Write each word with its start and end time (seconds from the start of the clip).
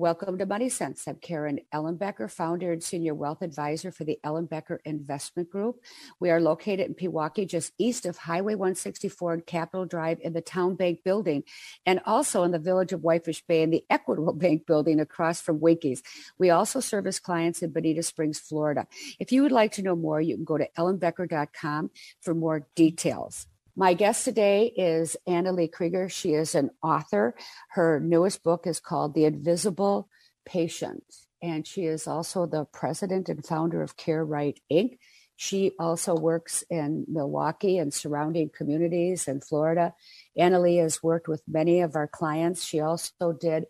Welcome 0.00 0.38
to 0.38 0.46
Money 0.46 0.70
Sense. 0.70 1.06
I'm 1.06 1.16
Karen 1.16 1.60
Ellenbecker, 1.74 2.30
founder 2.30 2.72
and 2.72 2.82
senior 2.82 3.14
wealth 3.14 3.42
advisor 3.42 3.92
for 3.92 4.04
the 4.04 4.18
Ellenbecker 4.24 4.78
Investment 4.86 5.50
Group. 5.50 5.84
We 6.18 6.30
are 6.30 6.40
located 6.40 6.86
in 6.86 6.94
Pewaukee, 6.94 7.46
just 7.46 7.74
east 7.76 8.06
of 8.06 8.16
Highway 8.16 8.54
164 8.54 9.34
and 9.34 9.44
Capitol 9.44 9.84
Drive 9.84 10.16
in 10.22 10.32
the 10.32 10.40
Town 10.40 10.74
Bank 10.74 11.04
building, 11.04 11.44
and 11.84 12.00
also 12.06 12.44
in 12.44 12.50
the 12.50 12.58
village 12.58 12.94
of 12.94 13.02
Whitefish 13.02 13.42
Bay 13.42 13.60
in 13.60 13.68
the 13.68 13.84
Equitable 13.90 14.32
Bank 14.42 14.64
building 14.66 15.00
across 15.00 15.42
from 15.42 15.60
Winkies. 15.60 16.02
We 16.38 16.48
also 16.48 16.80
service 16.80 17.20
clients 17.20 17.60
in 17.60 17.70
Bonita 17.70 18.02
Springs, 18.02 18.38
Florida. 18.38 18.86
If 19.18 19.32
you 19.32 19.42
would 19.42 19.52
like 19.52 19.72
to 19.72 19.82
know 19.82 19.96
more, 19.96 20.22
you 20.22 20.34
can 20.34 20.46
go 20.46 20.56
to 20.56 20.66
ellenbecker.com 20.78 21.90
for 22.22 22.34
more 22.34 22.66
details. 22.74 23.48
My 23.76 23.94
guest 23.94 24.24
today 24.24 24.66
is 24.66 25.16
Annalee 25.28 25.70
Kruger. 25.70 26.08
She 26.08 26.34
is 26.34 26.54
an 26.56 26.70
author. 26.82 27.36
Her 27.70 28.00
newest 28.00 28.42
book 28.42 28.66
is 28.66 28.80
called 28.80 29.14
The 29.14 29.26
Invisible 29.26 30.08
Patient, 30.44 31.04
and 31.40 31.64
she 31.64 31.84
is 31.84 32.08
also 32.08 32.46
the 32.46 32.64
president 32.64 33.28
and 33.28 33.44
founder 33.44 33.80
of 33.80 33.96
Care 33.96 34.24
Right 34.24 34.58
Inc. 34.72 34.98
She 35.36 35.72
also 35.78 36.16
works 36.16 36.64
in 36.68 37.06
Milwaukee 37.08 37.78
and 37.78 37.94
surrounding 37.94 38.50
communities 38.50 39.28
in 39.28 39.40
Florida. 39.40 39.94
Anna 40.36 40.60
Lee 40.60 40.76
has 40.76 41.02
worked 41.02 41.28
with 41.28 41.42
many 41.46 41.80
of 41.80 41.94
our 41.94 42.08
clients. 42.08 42.64
She 42.64 42.80
also 42.80 43.32
did 43.32 43.66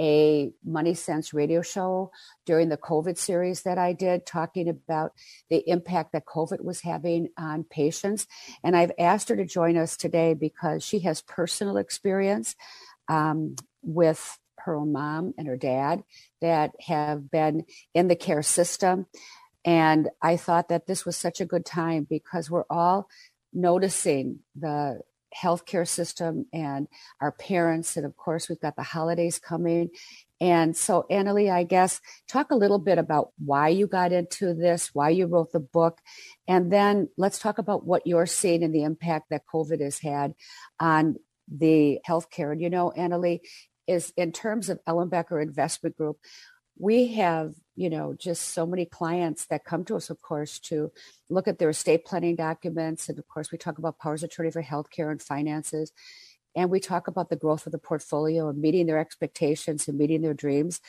a 0.00 0.52
Money 0.64 0.94
Sense 0.94 1.32
radio 1.32 1.62
show 1.62 2.10
during 2.46 2.68
the 2.68 2.76
COVID 2.76 3.16
series 3.16 3.62
that 3.62 3.78
I 3.78 3.92
did, 3.92 4.26
talking 4.26 4.68
about 4.68 5.12
the 5.50 5.68
impact 5.68 6.12
that 6.12 6.26
COVID 6.26 6.62
was 6.62 6.80
having 6.80 7.28
on 7.38 7.64
patients. 7.64 8.26
And 8.62 8.76
I've 8.76 8.92
asked 8.98 9.28
her 9.28 9.36
to 9.36 9.44
join 9.44 9.76
us 9.76 9.96
today 9.96 10.34
because 10.34 10.84
she 10.84 11.00
has 11.00 11.22
personal 11.22 11.76
experience 11.76 12.56
um, 13.08 13.56
with 13.82 14.38
her 14.58 14.76
own 14.76 14.92
mom 14.92 15.34
and 15.36 15.46
her 15.46 15.56
dad 15.56 16.02
that 16.40 16.72
have 16.80 17.30
been 17.30 17.64
in 17.92 18.08
the 18.08 18.16
care 18.16 18.42
system. 18.42 19.06
And 19.64 20.08
I 20.20 20.36
thought 20.36 20.68
that 20.68 20.86
this 20.86 21.04
was 21.06 21.16
such 21.16 21.40
a 21.40 21.46
good 21.46 21.64
time 21.64 22.06
because 22.08 22.50
we're 22.50 22.64
all 22.68 23.08
noticing 23.52 24.40
the 24.56 25.00
healthcare 25.40 25.86
system 25.86 26.46
and 26.52 26.88
our 27.20 27.32
parents. 27.32 27.96
And 27.96 28.06
of 28.06 28.16
course, 28.16 28.48
we've 28.48 28.60
got 28.60 28.76
the 28.76 28.82
holidays 28.82 29.38
coming. 29.38 29.90
And 30.40 30.76
so, 30.76 31.06
Annalee, 31.10 31.50
I 31.50 31.64
guess, 31.64 32.00
talk 32.28 32.50
a 32.50 32.56
little 32.56 32.78
bit 32.78 32.98
about 32.98 33.30
why 33.38 33.68
you 33.68 33.86
got 33.86 34.12
into 34.12 34.54
this, 34.54 34.90
why 34.92 35.10
you 35.10 35.26
wrote 35.26 35.52
the 35.52 35.60
book, 35.60 36.00
and 36.46 36.72
then 36.72 37.08
let's 37.16 37.38
talk 37.38 37.58
about 37.58 37.86
what 37.86 38.06
you're 38.06 38.26
seeing 38.26 38.62
and 38.62 38.74
the 38.74 38.82
impact 38.82 39.30
that 39.30 39.46
COVID 39.52 39.80
has 39.80 39.98
had 40.00 40.34
on 40.80 41.16
the 41.48 41.98
healthcare. 42.06 42.52
And 42.52 42.60
you 42.60 42.68
know, 42.68 42.92
Annalee, 42.96 43.40
is 43.86 44.12
in 44.16 44.32
terms 44.32 44.68
of 44.68 44.80
Ellen 44.86 45.10
Ellenbecker 45.10 45.42
Investment 45.42 45.96
Group, 45.96 46.18
we 46.78 47.08
have 47.14 47.54
you 47.76 47.90
know 47.90 48.14
just 48.14 48.50
so 48.50 48.66
many 48.66 48.84
clients 48.84 49.46
that 49.46 49.64
come 49.64 49.84
to 49.84 49.96
us 49.96 50.10
of 50.10 50.20
course 50.22 50.58
to 50.58 50.92
look 51.28 51.48
at 51.48 51.58
their 51.58 51.70
estate 51.70 52.04
planning 52.04 52.36
documents. 52.36 53.08
And 53.08 53.18
of 53.18 53.28
course 53.28 53.50
we 53.50 53.58
talk 53.58 53.78
about 53.78 53.98
powers 53.98 54.22
of 54.22 54.30
attorney 54.30 54.50
for 54.50 54.62
healthcare 54.62 55.10
and 55.10 55.22
finances. 55.22 55.92
And 56.56 56.70
we 56.70 56.78
talk 56.78 57.08
about 57.08 57.30
the 57.30 57.36
growth 57.36 57.66
of 57.66 57.72
the 57.72 57.78
portfolio 57.78 58.48
and 58.48 58.60
meeting 58.60 58.86
their 58.86 58.98
expectations 58.98 59.88
and 59.88 59.98
meeting 59.98 60.22
their 60.22 60.34
dreams. 60.34 60.80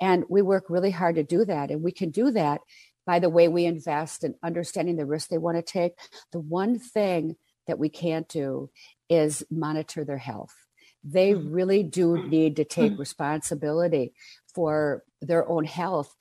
And 0.00 0.24
we 0.28 0.42
work 0.42 0.66
really 0.68 0.90
hard 0.90 1.14
to 1.14 1.22
do 1.22 1.44
that. 1.46 1.70
And 1.70 1.82
we 1.82 1.92
can 1.92 2.10
do 2.10 2.30
that 2.32 2.60
by 3.06 3.18
the 3.18 3.30
way 3.30 3.48
we 3.48 3.64
invest 3.64 4.24
and 4.24 4.34
understanding 4.42 4.96
the 4.96 5.06
risk 5.06 5.28
they 5.28 5.38
want 5.38 5.56
to 5.56 5.62
take. 5.62 5.94
The 6.32 6.40
one 6.40 6.78
thing 6.78 7.36
that 7.66 7.78
we 7.78 7.88
can't 7.88 8.28
do 8.28 8.70
is 9.08 9.42
monitor 9.50 10.04
their 10.04 10.18
health. 10.18 10.54
They 11.02 11.32
mm-hmm. 11.32 11.50
really 11.50 11.82
do 11.82 12.26
need 12.28 12.56
to 12.56 12.64
take 12.64 12.92
mm-hmm. 12.92 13.00
responsibility 13.00 14.12
for 14.54 15.04
their 15.24 15.48
own 15.48 15.64
health 15.64 16.14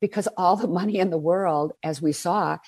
because 0.00 0.28
all 0.36 0.56
the 0.56 0.68
money 0.68 0.98
in 0.98 1.10
the 1.10 1.18
world, 1.18 1.72
as 1.82 2.00
we 2.00 2.12
saw, 2.12 2.58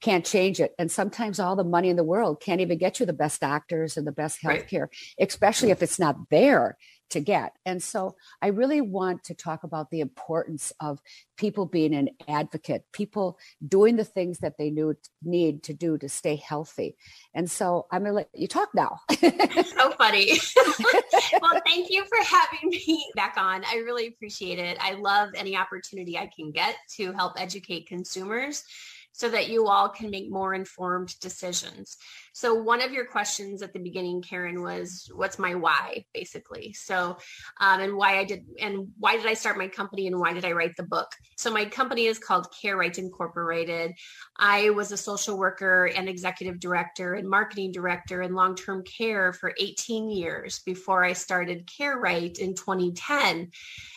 can't 0.00 0.24
change 0.24 0.60
it. 0.60 0.72
And 0.78 0.90
sometimes 0.90 1.38
all 1.38 1.56
the 1.56 1.64
money 1.64 1.90
in 1.90 1.96
the 1.96 2.04
world 2.04 2.40
can't 2.40 2.60
even 2.60 2.78
get 2.78 3.00
you 3.00 3.06
the 3.06 3.12
best 3.12 3.40
doctors 3.40 3.96
and 3.96 4.06
the 4.06 4.12
best 4.12 4.38
healthcare, 4.42 4.80
right. 4.82 5.28
especially 5.28 5.70
if 5.70 5.82
it's 5.82 5.98
not 5.98 6.16
there 6.30 6.76
to 7.10 7.20
get. 7.20 7.56
And 7.66 7.82
so 7.82 8.16
I 8.40 8.48
really 8.48 8.80
want 8.80 9.24
to 9.24 9.34
talk 9.34 9.64
about 9.64 9.90
the 9.90 10.00
importance 10.00 10.72
of 10.80 11.00
people 11.36 11.66
being 11.66 11.94
an 11.94 12.10
advocate, 12.28 12.84
people 12.92 13.38
doing 13.66 13.96
the 13.96 14.04
things 14.04 14.38
that 14.38 14.58
they 14.58 14.70
knew, 14.70 14.94
need 15.22 15.62
to 15.64 15.74
do 15.74 15.98
to 15.98 16.08
stay 16.08 16.36
healthy. 16.36 16.96
And 17.34 17.50
so 17.50 17.86
I'm 17.90 18.02
going 18.02 18.12
to 18.12 18.16
let 18.16 18.28
you 18.34 18.48
talk 18.48 18.70
now. 18.74 19.00
so 19.10 19.90
funny. 19.92 20.38
well, 21.42 21.60
thank 21.66 21.90
you 21.90 22.04
for 22.04 22.24
having 22.24 22.70
me 22.70 23.10
back 23.14 23.34
on. 23.36 23.64
I 23.64 23.76
really 23.76 24.06
appreciate 24.06 24.58
it. 24.58 24.78
I 24.80 24.94
love 24.94 25.30
any 25.34 25.56
opportunity 25.56 26.18
I 26.18 26.30
can 26.34 26.50
get 26.50 26.76
to 26.96 27.12
help 27.12 27.40
educate 27.40 27.86
consumers 27.86 28.64
so 29.12 29.28
that 29.28 29.48
you 29.48 29.66
all 29.66 29.88
can 29.88 30.10
make 30.10 30.30
more 30.30 30.54
informed 30.54 31.18
decisions. 31.20 31.96
So 32.32 32.54
one 32.54 32.80
of 32.80 32.92
your 32.92 33.06
questions 33.06 33.60
at 33.60 33.72
the 33.72 33.80
beginning, 33.80 34.22
Karen, 34.22 34.62
was 34.62 35.10
what's 35.14 35.38
my 35.38 35.54
why, 35.54 36.04
basically. 36.14 36.72
So, 36.72 37.18
um, 37.60 37.80
and 37.80 37.96
why 37.96 38.18
I 38.18 38.24
did, 38.24 38.46
and 38.60 38.88
why 38.98 39.16
did 39.16 39.26
I 39.26 39.34
start 39.34 39.58
my 39.58 39.68
company 39.68 40.06
and 40.06 40.18
why 40.18 40.32
did 40.32 40.44
I 40.44 40.52
write 40.52 40.76
the 40.76 40.84
book? 40.84 41.08
So 41.36 41.52
my 41.52 41.64
company 41.64 42.06
is 42.06 42.18
called 42.18 42.46
Care 42.62 42.76
Right 42.76 42.96
Incorporated. 42.96 43.92
I 44.38 44.70
was 44.70 44.92
a 44.92 44.96
social 44.96 45.36
worker 45.36 45.90
and 45.94 46.08
executive 46.08 46.60
director 46.60 47.14
and 47.14 47.28
marketing 47.28 47.72
director 47.72 48.22
in 48.22 48.34
long-term 48.34 48.84
care 48.84 49.32
for 49.32 49.52
18 49.58 50.10
years 50.10 50.60
before 50.60 51.04
I 51.04 51.12
started 51.12 51.68
Care 51.76 51.98
Right 51.98 52.36
in 52.38 52.54
2010. 52.54 53.50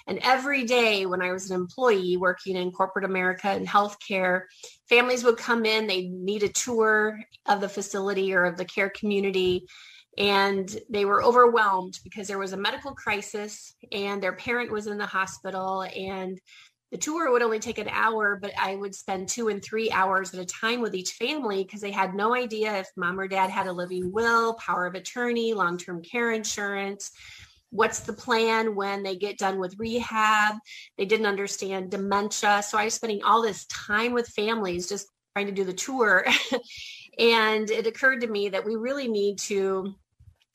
And 0.08 0.20
every 0.22 0.66
day 0.66 1.06
when 1.06 1.22
I 1.22 1.32
was 1.32 1.50
an 1.50 1.56
employee 1.56 2.18
working 2.18 2.56
in 2.56 2.72
corporate 2.72 3.06
America 3.06 3.48
and 3.48 3.68
healthcare, 3.68 4.44
families 4.94 5.24
would 5.24 5.38
come 5.38 5.66
in, 5.66 5.88
they 5.88 6.04
need 6.04 6.44
a 6.44 6.50
tour 6.50 7.20
of 7.48 7.62
the 7.62 7.70
facility 7.70 8.34
or 8.36 8.46
of 8.46 8.58
the 8.58 8.66
care 8.66 8.90
community. 8.90 9.66
And 10.20 10.70
they 10.88 11.06
were 11.06 11.24
overwhelmed 11.24 11.98
because 12.04 12.28
there 12.28 12.38
was 12.38 12.54
a 12.54 12.58
medical 12.58 12.94
crisis 12.94 13.74
and 13.92 14.22
their 14.22 14.36
parent 14.36 14.72
was 14.72 14.86
in 14.86 15.00
the 15.00 15.08
hospital. 15.08 15.82
And 15.82 16.40
the 16.92 17.00
tour 17.00 17.32
would 17.32 17.42
only 17.42 17.58
take 17.58 17.80
an 17.80 17.90
hour, 17.90 18.38
but 18.40 18.52
I 18.56 18.76
would 18.76 18.94
spend 18.94 19.28
two 19.28 19.48
and 19.48 19.64
three 19.64 19.90
hours 19.90 20.32
at 20.32 20.40
a 20.40 20.46
time 20.46 20.80
with 20.80 20.94
each 20.94 21.14
family 21.14 21.64
because 21.64 21.82
they 21.82 21.90
had 21.90 22.14
no 22.14 22.36
idea 22.36 22.78
if 22.78 22.88
mom 22.96 23.20
or 23.20 23.28
dad 23.28 23.50
had 23.50 23.66
a 23.66 23.74
living 23.74 24.12
will, 24.12 24.54
power 24.56 24.86
of 24.86 24.94
attorney, 24.94 25.56
long 25.56 25.80
term 25.80 26.04
care 26.04 26.32
insurance 26.32 27.10
what's 27.74 28.02
the 28.02 28.14
plan 28.14 28.76
when 28.76 29.04
they 29.04 29.16
get 29.16 29.38
done 29.38 29.60
with 29.60 29.80
rehab? 29.80 30.56
They 30.98 31.06
didn't 31.06 31.26
understand 31.26 31.92
dementia. 31.92 32.64
So 32.64 32.78
i 32.78 32.86
was 32.86 32.94
spending 32.94 33.24
all 33.24 33.42
this 33.42 33.66
time 33.66 34.14
with 34.14 34.28
families 34.28 34.88
just 34.88 35.08
trying 35.36 35.48
to 35.48 35.54
do 35.54 35.64
the 35.64 35.74
tour. 35.74 36.26
And 37.20 37.70
it 37.70 37.86
occurred 37.86 38.22
to 38.22 38.28
me 38.28 38.50
that 38.50 38.66
we 38.66 38.76
really 38.76 39.08
need 39.08 39.38
to 39.40 39.94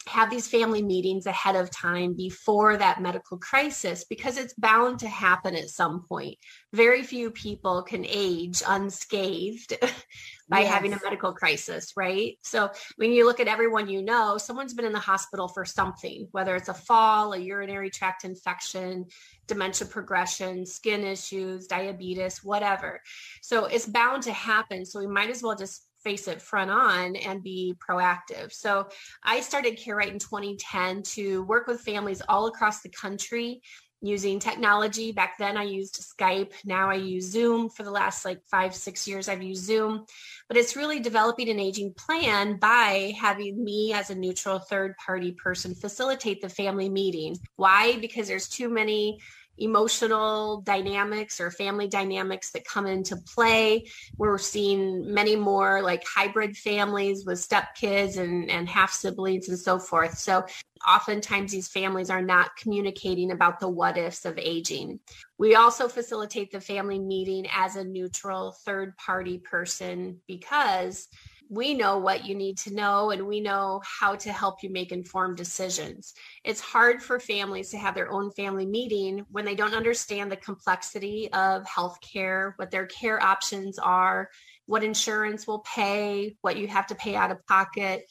have 0.09 0.31
these 0.31 0.49
family 0.49 0.83
meetings 0.83 1.27
ahead 1.27 1.57
of 1.57 1.71
time 1.71 2.15
before 2.15 2.77
that 2.77 3.01
medical 3.01 3.39
crisis 3.39 4.05
because 4.09 4.37
it's 4.37 4.55
bound 4.55 4.99
to 5.01 5.09
happen 5.09 5.55
at 5.55 5.69
some 5.69 6.05
point. 6.09 6.37
Very 6.73 7.03
few 7.03 7.31
people 7.31 7.83
can 7.83 8.05
age 8.07 8.63
unscathed 8.67 9.77
by 10.49 10.61
yes. 10.61 10.73
having 10.73 10.93
a 10.93 11.01
medical 11.05 11.33
crisis, 11.33 11.93
right? 11.97 12.39
So 12.43 12.71
when 12.97 13.13
you 13.13 13.27
look 13.27 13.41
at 13.41 13.49
everyone 13.49 13.89
you 13.89 14.03
know, 14.03 14.39
someone's 14.39 14.75
been 14.75 14.87
in 14.87 14.93
the 14.93 14.99
hospital 14.99 15.49
for 15.49 15.65
something, 15.65 16.29
whether 16.33 16.57
it's 16.57 16.69
a 16.69 16.75
fall, 16.75 17.35
a 17.35 17.39
urinary 17.39 17.91
tract 17.91 18.25
infection, 18.25 19.07
dementia 19.47 19.87
progression, 19.87 20.65
skin 20.65 21.05
issues, 21.05 21.67
diabetes, 21.67 22.45
whatever. 22.45 23.01
So 23.43 23.67
it's 23.67 23.87
bound 23.87 24.23
to 24.25 24.33
happen. 24.33 24.87
So 24.87 25.01
we 25.01 25.07
might 25.07 25.31
as 25.31 25.43
well 25.43 25.57
just 25.57 25.88
face 26.09 26.27
it 26.27 26.41
front 26.41 26.71
on 26.71 27.17
and 27.17 27.43
be 27.43 27.75
proactive. 27.87 28.51
So 28.51 28.89
I 29.23 29.41
started 29.41 29.77
Care 29.77 29.97
Right 29.97 30.11
in 30.11 30.19
2010 30.19 31.03
to 31.03 31.43
work 31.43 31.67
with 31.67 31.83
families 31.83 32.23
all 32.31 32.47
across 32.47 32.81
the 32.81 32.89
country 32.89 33.61
using 34.01 34.39
technology. 34.39 35.13
Back 35.13 35.37
then 35.37 35.59
I 35.59 35.65
used 35.65 36.01
Skype. 36.01 36.53
Now 36.65 36.89
I 36.89 36.95
use 36.95 37.31
Zoom 37.31 37.69
for 37.69 37.83
the 37.83 37.91
last 37.91 38.25
like 38.25 38.41
five, 38.51 38.75
six 38.75 39.07
years. 39.07 39.29
I've 39.29 39.43
used 39.43 39.67
Zoom, 39.67 40.07
but 40.49 40.57
it's 40.57 40.77
really 40.77 40.99
developing 40.99 41.51
an 41.51 41.61
aging 41.61 41.93
plan 41.93 42.57
by 42.57 43.13
having 43.21 43.63
me 43.63 43.93
as 43.93 44.09
a 44.09 44.15
neutral 44.15 44.61
third 44.61 44.95
party 45.05 45.33
person 45.33 45.75
facilitate 45.75 46.41
the 46.41 46.49
family 46.49 46.89
meeting. 46.89 47.37
Why? 47.57 47.99
Because 47.99 48.29
there's 48.29 48.49
too 48.49 48.71
many 48.71 49.19
emotional 49.59 50.61
dynamics 50.63 51.41
or 51.41 51.51
family 51.51 51.89
dynamics 51.89 52.51
that 52.53 52.65
come 52.65 52.87
into 52.87 53.17
play. 53.17 53.87
We're 54.17 54.39
seeing 54.39 55.13
many 55.13 55.37
more 55.37 55.83
like 55.83 56.05
hybrid 56.07 56.57
families 56.57 57.25
with 57.27 57.39
stepkids 57.39 58.19
and, 58.19 58.51
and 58.51 58.69
half 58.69 58.93
siblings 58.93 59.49
and 59.49 59.59
so 59.59 59.79
forth. 59.79 60.19
So 60.19 60.45
oftentimes 60.87 61.53
these 61.53 61.69
families 61.69 62.11
are 62.11 62.23
not 62.23 62.57
communicating 62.57 63.33
about 63.33 63.61
the 63.61 63.69
what 63.69 63.99
ifs 63.99 64.25
of 64.25 64.39
aging. 64.39 65.01
We 65.39 65.55
also 65.55 65.89
facilitate 65.89 66.51
the 66.51 66.61
family 66.61 66.99
meeting 66.99 67.47
as 67.53 67.77
a 67.77 67.85
neutral 67.85 68.57
third 68.65 68.97
party 68.97 69.39
person 69.39 70.21
because 70.27 71.09
we 71.49 71.75
know 71.75 71.99
what 71.99 72.27
you 72.27 72.35
need 72.35 72.59
to 72.59 72.75
know 72.75 73.11
and 73.11 73.27
we 73.27 73.41
know 73.41 73.81
how 73.85 74.15
to 74.17 74.31
help 74.31 74.63
you 74.63 74.71
make 74.71 74.93
informed 74.93 75.37
decisions. 75.37 76.15
It's 76.45 76.61
hard 76.61 77.03
for 77.03 77.19
families 77.19 77.71
to 77.71 77.79
have 77.79 77.95
their 77.95 78.11
own 78.11 78.31
family 78.33 78.67
meeting 78.67 79.25
when 79.31 79.45
they 79.45 79.55
don't 79.55 79.75
understand 79.75 80.31
the 80.31 80.37
complexity 80.37 81.33
of 81.33 81.65
healthcare, 81.65 82.53
what 82.57 82.71
their 82.71 82.87
care 82.87 83.23
options 83.23 83.79
are, 83.79 84.29
what 84.67 84.85
insurance 84.85 85.47
will 85.47 85.61
pay, 85.61 86.37
what 86.43 86.59
you 86.59 86.69
have 86.69 86.87
to 86.89 86.95
pay 86.95 87.17
out 87.17 87.31
of 87.31 87.47
pocket. 87.47 88.05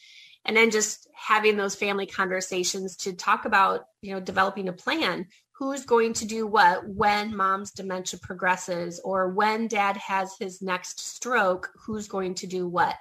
And 0.44 0.56
then 0.56 0.72
just 0.72 1.08
having 1.14 1.58
those 1.58 1.76
family 1.76 2.06
conversations 2.06 2.96
to 2.98 3.14
talk 3.14 3.46
about, 3.46 3.82
you 4.02 4.14
know, 4.14 4.20
developing 4.20 4.70
a 4.70 4.74
plan 4.74 5.28
who's 5.58 5.86
going 5.86 6.14
to 6.14 6.26
do 6.26 6.46
what 6.46 6.88
when 6.88 7.36
mom's 7.36 7.72
dementia 7.72 8.20
progresses 8.22 9.00
or 9.04 9.30
when 9.30 9.68
dad 9.68 9.98
has 9.98 10.36
his 10.40 10.62
next 10.62 11.00
stroke 11.00 11.72
who's 11.76 12.08
going 12.08 12.36
to 12.36 12.46
do 12.46 12.68
what. 12.68 12.96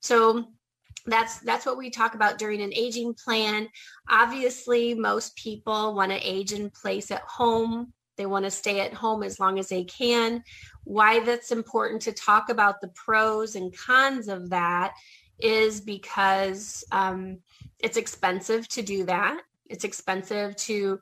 So 0.00 0.46
that's 1.04 1.40
that's 1.40 1.66
what 1.66 1.76
we 1.76 1.90
talk 1.90 2.14
about 2.14 2.38
during 2.38 2.62
an 2.62 2.72
aging 2.72 3.14
plan. 3.14 3.68
Obviously 4.08 4.94
most 4.94 5.36
people 5.36 5.94
want 5.94 6.12
to 6.12 6.18
age 6.18 6.52
in 6.52 6.70
place 6.70 7.10
at 7.10 7.22
home. 7.22 7.92
They 8.16 8.26
want 8.26 8.44
to 8.46 8.50
stay 8.50 8.80
at 8.80 8.94
home 8.94 9.22
as 9.22 9.38
long 9.38 9.58
as 9.58 9.68
they 9.68 9.84
can. 9.84 10.42
Why 10.84 11.20
that's 11.20 11.52
important 11.52 12.02
to 12.02 12.12
talk 12.12 12.48
about 12.48 12.80
the 12.80 12.88
pros 12.88 13.54
and 13.54 13.74
cons 13.76 14.28
of 14.28 14.50
that 14.50 14.94
is 15.38 15.80
because 15.80 16.84
um, 16.92 17.38
it's 17.78 17.96
expensive 17.96 18.68
to 18.68 18.82
do 18.82 19.04
that. 19.04 19.42
It's 19.68 19.84
expensive 19.84 20.54
to 20.56 21.00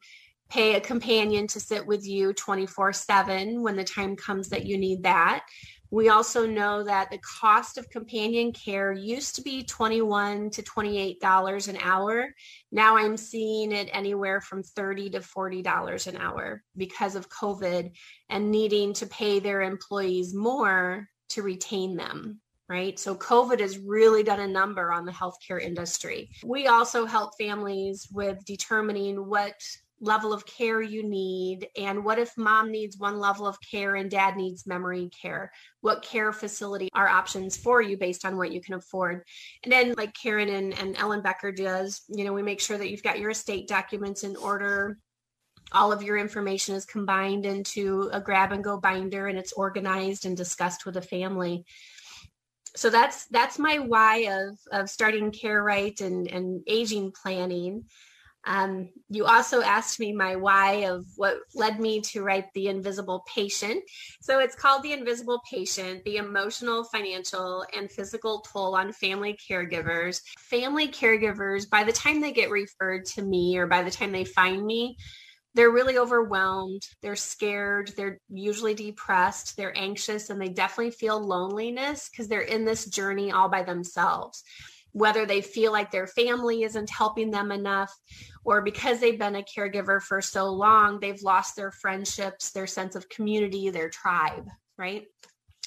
pay 0.51 0.75
a 0.75 0.81
companion 0.81 1.47
to 1.47 1.61
sit 1.61 1.87
with 1.87 2.07
you 2.07 2.33
24 2.35 2.93
7 2.93 3.63
when 3.63 3.77
the 3.77 3.85
time 3.85 4.17
comes 4.17 4.49
that 4.49 4.67
you 4.67 4.77
need 4.77 5.03
that. 5.05 5.47
We 5.93 6.09
also 6.09 6.47
know 6.47 6.85
that 6.85 7.11
the 7.11 7.19
cost 7.19 7.77
of 7.77 7.91
companion 7.91 8.53
care 8.53 8.93
used 8.93 9.35
to 9.37 9.43
be 9.43 9.65
21 9.65 10.51
to 10.51 10.63
$28 10.63 11.69
an 11.69 11.77
hour. 11.83 12.29
Now 12.71 12.97
I'm 12.97 13.17
seeing 13.17 13.73
it 13.73 13.91
anywhere 13.93 14.41
from 14.41 14.63
30 14.63 15.11
to 15.11 15.21
$40 15.21 16.07
an 16.07 16.17
hour 16.17 16.63
because 16.77 17.17
of 17.17 17.29
COVID 17.29 17.91
and 18.29 18.51
needing 18.53 18.93
to 18.95 19.07
pay 19.07 19.41
their 19.41 19.63
employees 19.63 20.33
more 20.33 21.09
to 21.31 21.43
retain 21.43 21.97
them 21.97 22.41
right? 22.69 23.01
So 23.01 23.17
COVID 23.17 23.59
has 23.59 23.79
really 23.79 24.23
done 24.23 24.39
a 24.39 24.47
number 24.47 24.93
on 24.93 25.05
the 25.05 25.11
healthcare 25.11 25.61
industry. 25.61 26.31
We 26.45 26.69
also 26.69 27.05
help 27.05 27.33
families 27.37 28.07
with 28.13 28.45
determining 28.45 29.29
what 29.29 29.61
level 30.01 30.33
of 30.33 30.47
care 30.47 30.81
you 30.81 31.03
need? 31.03 31.69
And 31.77 32.05
what 32.05 32.19
if 32.19 32.37
mom 32.37 32.71
needs 32.71 32.99
one 32.99 33.19
level 33.19 33.47
of 33.47 33.59
care 33.61 33.97
and 33.97 34.11
dad 34.11 34.37
needs 34.37 34.67
memory 34.67 35.11
care? 35.11 35.53
What 35.81 36.03
care 36.03 36.33
facility 36.33 36.89
are 36.95 37.09
options 37.09 37.57
for 37.57 37.83
you 37.83 37.97
based 37.97 38.25
on 38.25 38.37
what 38.37 38.53
you 38.53 38.61
can 38.61 38.75
afford? 38.75 39.25
And 39.63 39.73
then 39.73 39.95
like 39.97 40.15
karen 40.15 40.49
and, 40.49 40.79
and 40.79 40.97
ellenbecker 40.97 41.55
does 41.55 42.03
you 42.09 42.25
know 42.25 42.33
we 42.33 42.43
make 42.43 42.61
sure 42.61 42.79
that 42.79 42.91
you've 42.91 43.03
got 43.03 43.19
your 43.19 43.31
estate 43.31 43.69
documents 43.69 44.25
in 44.25 44.37
order. 44.37 44.99
All 45.73 45.93
of 45.93 46.03
your 46.03 46.17
information 46.17 46.75
is 46.75 46.85
combined 46.85 47.47
into 47.47 48.11
a 48.13 48.21
grab 48.21 48.53
and 48.53 48.65
go 48.65 48.81
binder 48.81 49.29
and 49.29 49.39
it's 49.39 49.53
organized 49.53 50.27
and 50.27 50.37
discussed 50.37 50.85
with 50.85 50.95
the 50.95 51.03
family. 51.03 51.65
So 52.75 52.89
that's 52.89 53.27
that's 53.27 53.59
my 53.59 53.79
why 53.79 54.29
of 54.29 54.59
of 54.73 54.91
starting 54.91 55.31
care 55.31 55.63
right 55.63 56.01
and 56.01 56.27
and 56.29 56.63
aging 56.67 57.13
planning 57.13 57.85
um, 58.47 58.89
you 59.11 59.27
also 59.27 59.61
asked 59.61 60.01
me 60.01 60.13
my 60.13 60.37
why 60.37 60.87
of 60.87 61.05
what 61.17 61.39
led 61.55 61.79
me 61.79 62.01
to 62.01 62.23
write 62.23 62.47
The 62.55 62.69
Invisible 62.69 63.25
Patient. 63.27 63.83
So 64.23 64.39
it's 64.39 64.55
called 64.55 64.83
The 64.83 64.93
Invisible 64.93 65.43
Patient 65.51 66.03
The 66.05 66.17
Emotional, 66.17 66.85
Financial, 66.85 67.65
and 67.77 67.91
Physical 67.91 68.41
Toll 68.41 68.75
on 68.75 68.93
Family 68.93 69.37
Caregivers. 69.49 70.23
Family 70.39 70.89
caregivers, 70.89 71.69
by 71.69 71.85
the 71.85 71.93
time 71.93 72.21
they 72.21 72.33
get 72.33 72.51
referred 72.51 73.05
to 73.07 73.23
me 73.23 73.59
or 73.59 73.67
by 73.67 73.83
the 73.83 73.91
time 73.91 74.11
they 74.11 74.25
find 74.25 74.65
me, 74.65 74.97
they're 75.55 75.71
really 75.71 75.99
overwhelmed. 75.99 76.83
They're 77.03 77.17
scared. 77.17 77.93
They're 77.97 78.21
usually 78.31 78.75
depressed. 78.75 79.57
They're 79.57 79.77
anxious 79.77 80.31
and 80.31 80.41
they 80.41 80.49
definitely 80.49 80.93
feel 80.93 81.21
loneliness 81.21 82.09
because 82.09 82.29
they're 82.29 82.41
in 82.41 82.65
this 82.65 82.87
journey 82.87 83.33
all 83.33 83.49
by 83.49 83.65
themselves 83.65 84.45
whether 84.93 85.27
they 85.27 85.41
feel 85.41 85.73
like 85.73 85.91
their 85.91 86.07
family 86.07 86.63
isn't 86.63 86.91
helping 86.91 87.31
them 87.31 87.53
enough 87.53 87.93
or 88.45 88.63
because 88.63 89.01
they've 89.01 89.19
been 89.19 89.37
a 89.37 89.43
caregiver 89.43 90.01
for 90.01 90.21
so 90.21 90.47
long, 90.51 90.99
they've 90.99 91.23
lost 91.23 91.57
their 91.57 91.71
friendships, 91.71 92.51
their 92.51 92.67
sense 92.67 92.97
of 92.97 93.09
community, 93.09 93.71
their 93.71 93.91
tribe, 93.91 94.49
right? 94.79 95.05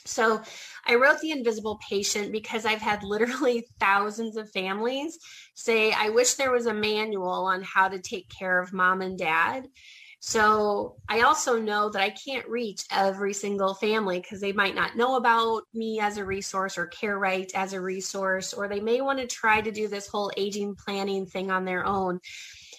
So 0.05 0.41
I 0.85 0.95
wrote 0.95 1.19
The 1.19 1.31
Invisible 1.31 1.79
Patient 1.89 2.31
because 2.31 2.65
I've 2.65 2.81
had 2.81 3.03
literally 3.03 3.65
thousands 3.79 4.35
of 4.35 4.51
families 4.51 5.17
say, 5.55 5.93
I 5.93 6.09
wish 6.09 6.33
there 6.33 6.51
was 6.51 6.65
a 6.65 6.73
manual 6.73 7.45
on 7.45 7.61
how 7.63 7.87
to 7.87 7.99
take 7.99 8.29
care 8.29 8.61
of 8.61 8.73
mom 8.73 9.01
and 9.01 9.17
dad. 9.17 9.67
So 10.25 10.95
I 11.09 11.23
also 11.23 11.59
know 11.59 11.89
that 11.89 12.01
I 12.01 12.09
can't 12.11 12.47
reach 12.47 12.85
every 12.89 13.33
single 13.33 13.73
family 13.73 14.21
because 14.21 14.39
they 14.39 14.53
might 14.53 14.73
not 14.73 14.95
know 14.95 15.17
about 15.17 15.63
me 15.73 15.99
as 15.99 16.15
a 16.15 16.23
resource 16.23 16.77
or 16.77 16.87
Care 16.87 17.19
Right 17.19 17.51
as 17.53 17.73
a 17.73 17.81
resource, 17.81 18.53
or 18.53 18.69
they 18.69 18.79
may 18.79 19.01
want 19.01 19.19
to 19.19 19.27
try 19.27 19.59
to 19.59 19.69
do 19.69 19.89
this 19.89 20.07
whole 20.07 20.31
aging 20.37 20.75
planning 20.75 21.25
thing 21.25 21.51
on 21.51 21.65
their 21.65 21.85
own. 21.85 22.21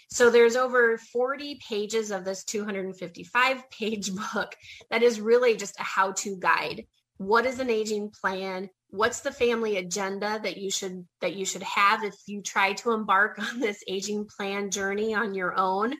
So 0.09 0.31
there's 0.31 0.57
over 0.57 0.97
40 0.97 1.61
pages 1.69 2.11
of 2.11 2.25
this 2.25 2.45
255 2.45 3.71
page 3.71 4.11
book 4.33 4.57
that 4.91 5.03
is 5.03 5.21
really 5.21 5.55
just 5.55 5.79
a 5.79 5.83
how 5.83 6.13
to 6.13 6.39
guide. 6.39 6.87
What 7.19 7.45
is 7.45 7.59
an 7.59 7.69
aging 7.69 8.11
plan? 8.23 8.71
What's 8.95 9.23
the 9.23 9.33
family 9.33 9.79
agenda 9.79 10.39
that 10.45 10.57
you 10.57 10.71
should 10.71 11.05
that 11.21 11.35
you 11.35 11.45
should 11.45 11.65
have 11.65 12.05
if 12.05 12.15
you 12.29 12.43
try 12.43 12.75
to 12.75 12.93
embark 12.93 13.39
on 13.41 13.59
this 13.59 13.83
aging 13.89 14.27
plan 14.27 14.71
journey 14.71 15.13
on 15.13 15.35
your 15.35 15.59
own? 15.59 15.95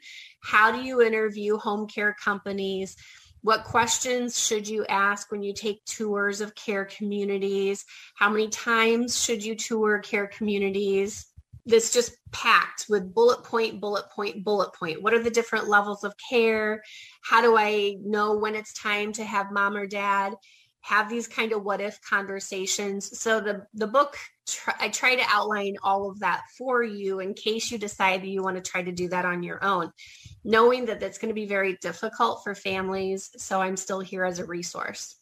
How 0.45 0.71
do 0.71 0.81
you 0.81 1.03
interview 1.03 1.57
home 1.57 1.89
care 1.89 2.15
companies? 2.23 2.95
What 3.43 3.65
questions 3.65 4.39
should 4.39 4.69
you 4.69 4.87
ask 4.87 5.33
when 5.33 5.43
you 5.43 5.53
take 5.53 5.85
tours 5.87 6.41
of 6.41 6.55
care 6.55 6.85
communities? 6.85 7.85
How 8.15 8.31
many 8.31 8.49
times 8.49 9.21
should 9.21 9.45
you 9.45 9.57
tour 9.57 9.99
care 9.99 10.29
communities? 10.29 11.27
this 11.67 11.93
just 11.93 12.17
packed 12.31 12.87
with 12.91 13.15
bullet 13.15 13.43
point, 13.43 13.81
bullet 13.81 14.05
point, 14.11 14.45
bullet 14.45 14.75
point. 14.75 15.03
What 15.03 15.15
are 15.15 15.23
the 15.23 15.31
different 15.31 15.67
levels 15.67 16.05
of 16.05 16.13
care? 16.31 16.83
How 17.23 17.41
do 17.41 17.57
I 17.57 17.97
know 18.03 18.37
when 18.37 18.55
it's 18.55 18.75
time 18.75 19.13
to 19.15 19.25
have 19.25 19.51
mom 19.51 19.75
or 19.75 19.87
dad? 19.87 20.35
Have 20.85 21.09
these 21.09 21.27
kind 21.27 21.53
of 21.53 21.65
what 21.65 21.81
if 21.81 21.99
conversations. 22.03 23.19
So 23.19 23.41
the 23.41 23.67
the 23.73 23.87
book 23.87 24.19
I 24.79 24.91
try 24.91 25.17
to 25.17 25.25
outline 25.29 25.77
all 25.83 26.11
of 26.11 26.21
that 26.21 26.43
for 26.59 26.83
you 26.83 27.21
in 27.21 27.33
case 27.33 27.71
you 27.71 27.79
decide 27.79 28.21
that 28.21 28.29
you 28.29 28.43
want 28.43 28.57
to 28.57 28.71
try 28.71 28.83
to 28.83 28.93
do 28.93 29.09
that 29.09 29.25
on 29.25 29.43
your 29.43 29.65
own, 29.65 29.91
knowing 30.45 30.85
that 30.87 31.01
that's 31.01 31.17
going 31.17 31.31
to 31.31 31.35
be 31.35 31.47
very 31.47 31.79
difficult 31.81 32.45
for 32.45 32.55
families. 32.55 33.31
So 33.39 33.63
I'm 33.63 33.77
still 33.77 34.01
here 34.01 34.25
as 34.25 34.39
a 34.39 34.45
resource. 34.45 35.17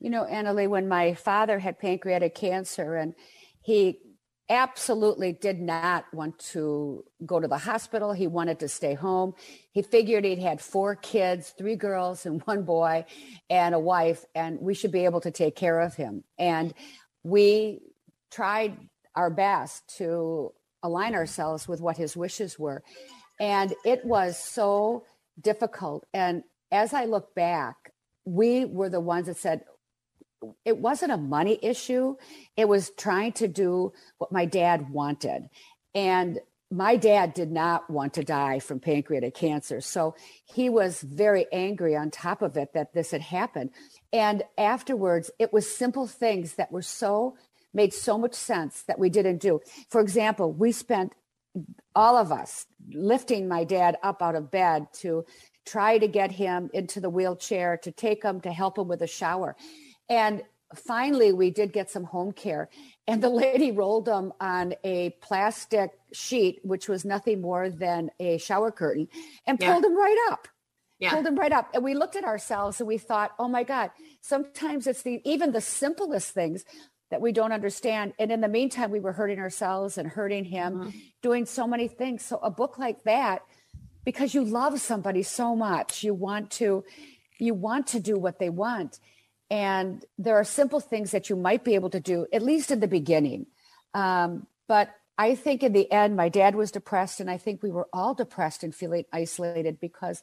You 0.00 0.10
know, 0.10 0.26
Annalee, 0.30 0.68
when 0.68 0.88
my 0.88 1.14
father 1.14 1.58
had 1.58 1.78
pancreatic 1.78 2.34
cancer 2.34 2.96
and 2.96 3.14
he 3.62 4.00
absolutely 4.48 5.32
did 5.32 5.60
not 5.60 6.04
want 6.12 6.38
to 6.38 7.04
go 7.24 7.40
to 7.40 7.48
the 7.48 7.58
hospital. 7.58 8.12
He 8.12 8.26
wanted 8.26 8.60
to 8.60 8.68
stay 8.68 8.94
home. 8.94 9.34
He 9.70 9.82
figured 9.82 10.24
he'd 10.24 10.38
had 10.38 10.60
four 10.60 10.94
kids, 10.96 11.54
three 11.56 11.76
girls 11.76 12.26
and 12.26 12.42
one 12.42 12.62
boy 12.64 13.04
and 13.48 13.74
a 13.74 13.78
wife, 13.78 14.24
and 14.34 14.60
we 14.60 14.74
should 14.74 14.92
be 14.92 15.04
able 15.04 15.20
to 15.22 15.30
take 15.30 15.56
care 15.56 15.80
of 15.80 15.94
him. 15.94 16.24
And 16.38 16.74
we 17.22 17.80
tried 18.30 18.76
our 19.14 19.30
best 19.30 19.96
to 19.98 20.52
align 20.82 21.14
ourselves 21.14 21.68
with 21.68 21.80
what 21.80 21.96
his 21.96 22.16
wishes 22.16 22.58
were. 22.58 22.82
And 23.40 23.72
it 23.84 24.04
was 24.04 24.38
so 24.38 25.04
difficult. 25.40 26.04
And 26.12 26.42
as 26.70 26.92
I 26.92 27.04
look 27.04 27.34
back, 27.34 27.92
we 28.24 28.64
were 28.64 28.88
the 28.88 29.00
ones 29.00 29.26
that 29.26 29.36
said, 29.36 29.64
it 30.64 30.78
wasn't 30.78 31.12
a 31.12 31.16
money 31.16 31.58
issue. 31.62 32.16
It 32.56 32.68
was 32.68 32.90
trying 32.90 33.32
to 33.34 33.48
do 33.48 33.92
what 34.18 34.32
my 34.32 34.44
dad 34.44 34.90
wanted. 34.90 35.48
And 35.94 36.40
my 36.70 36.96
dad 36.96 37.34
did 37.34 37.52
not 37.52 37.88
want 37.90 38.14
to 38.14 38.24
die 38.24 38.58
from 38.58 38.80
pancreatic 38.80 39.34
cancer. 39.34 39.82
So 39.82 40.14
he 40.44 40.70
was 40.70 41.02
very 41.02 41.46
angry 41.52 41.94
on 41.94 42.10
top 42.10 42.40
of 42.40 42.56
it 42.56 42.72
that 42.72 42.94
this 42.94 43.10
had 43.10 43.20
happened. 43.20 43.70
And 44.12 44.42
afterwards, 44.56 45.30
it 45.38 45.52
was 45.52 45.70
simple 45.70 46.06
things 46.06 46.54
that 46.54 46.72
were 46.72 46.82
so, 46.82 47.36
made 47.74 47.92
so 47.92 48.16
much 48.16 48.32
sense 48.32 48.82
that 48.84 48.98
we 48.98 49.10
didn't 49.10 49.38
do. 49.38 49.60
For 49.90 50.00
example, 50.00 50.50
we 50.50 50.72
spent 50.72 51.12
all 51.94 52.16
of 52.16 52.32
us 52.32 52.64
lifting 52.90 53.48
my 53.48 53.64
dad 53.64 53.98
up 54.02 54.22
out 54.22 54.34
of 54.34 54.50
bed 54.50 54.86
to 54.94 55.26
try 55.66 55.98
to 55.98 56.08
get 56.08 56.32
him 56.32 56.70
into 56.72 57.00
the 57.00 57.10
wheelchair, 57.10 57.76
to 57.82 57.92
take 57.92 58.22
him, 58.22 58.40
to 58.40 58.50
help 58.50 58.78
him 58.78 58.88
with 58.88 59.02
a 59.02 59.06
shower. 59.06 59.56
And 60.12 60.42
finally, 60.74 61.32
we 61.32 61.50
did 61.50 61.72
get 61.72 61.90
some 61.90 62.04
home 62.04 62.32
care. 62.32 62.68
And 63.06 63.22
the 63.22 63.30
lady 63.30 63.72
rolled 63.72 64.06
him 64.06 64.32
on 64.40 64.74
a 64.84 65.10
plastic 65.22 65.90
sheet, 66.12 66.60
which 66.62 66.86
was 66.86 67.04
nothing 67.04 67.40
more 67.40 67.70
than 67.70 68.10
a 68.20 68.36
shower 68.36 68.70
curtain, 68.70 69.08
and 69.46 69.58
yeah. 69.58 69.72
pulled 69.72 69.84
him 69.84 69.96
right 69.96 70.28
up. 70.30 70.48
Yeah. 70.98 71.12
Pulled 71.14 71.26
him 71.26 71.36
right 71.36 71.50
up. 71.50 71.70
And 71.74 71.82
we 71.82 71.94
looked 71.94 72.14
at 72.14 72.24
ourselves 72.24 72.78
and 72.78 72.86
we 72.86 72.98
thought, 72.98 73.32
oh 73.38 73.48
my 73.48 73.64
God, 73.64 73.90
sometimes 74.20 74.86
it's 74.86 75.02
the 75.02 75.20
even 75.24 75.50
the 75.50 75.60
simplest 75.62 76.30
things 76.30 76.64
that 77.10 77.20
we 77.20 77.32
don't 77.32 77.52
understand. 77.52 78.12
And 78.18 78.30
in 78.30 78.40
the 78.40 78.48
meantime, 78.48 78.90
we 78.90 79.00
were 79.00 79.12
hurting 79.12 79.38
ourselves 79.38 79.98
and 79.98 80.06
hurting 80.06 80.44
him, 80.44 80.72
mm-hmm. 80.74 80.90
doing 81.22 81.46
so 81.46 81.66
many 81.66 81.88
things. 81.88 82.24
So 82.24 82.38
a 82.38 82.50
book 82.50 82.78
like 82.78 83.02
that, 83.04 83.42
because 84.04 84.34
you 84.34 84.44
love 84.44 84.78
somebody 84.78 85.22
so 85.22 85.56
much, 85.56 86.04
you 86.04 86.14
want 86.14 86.50
to, 86.52 86.84
you 87.38 87.54
want 87.54 87.88
to 87.88 87.98
do 87.98 88.16
what 88.18 88.38
they 88.38 88.50
want. 88.50 89.00
And 89.52 90.02
there 90.16 90.36
are 90.36 90.44
simple 90.44 90.80
things 90.80 91.10
that 91.10 91.28
you 91.28 91.36
might 91.36 91.62
be 91.62 91.74
able 91.74 91.90
to 91.90 92.00
do, 92.00 92.26
at 92.32 92.40
least 92.40 92.70
in 92.70 92.80
the 92.80 92.88
beginning. 92.88 93.48
Um, 93.92 94.46
but 94.66 94.88
I 95.18 95.34
think 95.34 95.62
in 95.62 95.74
the 95.74 95.92
end, 95.92 96.16
my 96.16 96.30
dad 96.30 96.54
was 96.54 96.70
depressed, 96.70 97.20
and 97.20 97.30
I 97.30 97.36
think 97.36 97.62
we 97.62 97.70
were 97.70 97.86
all 97.92 98.14
depressed 98.14 98.64
and 98.64 98.74
feeling 98.74 99.04
isolated 99.12 99.78
because 99.78 100.22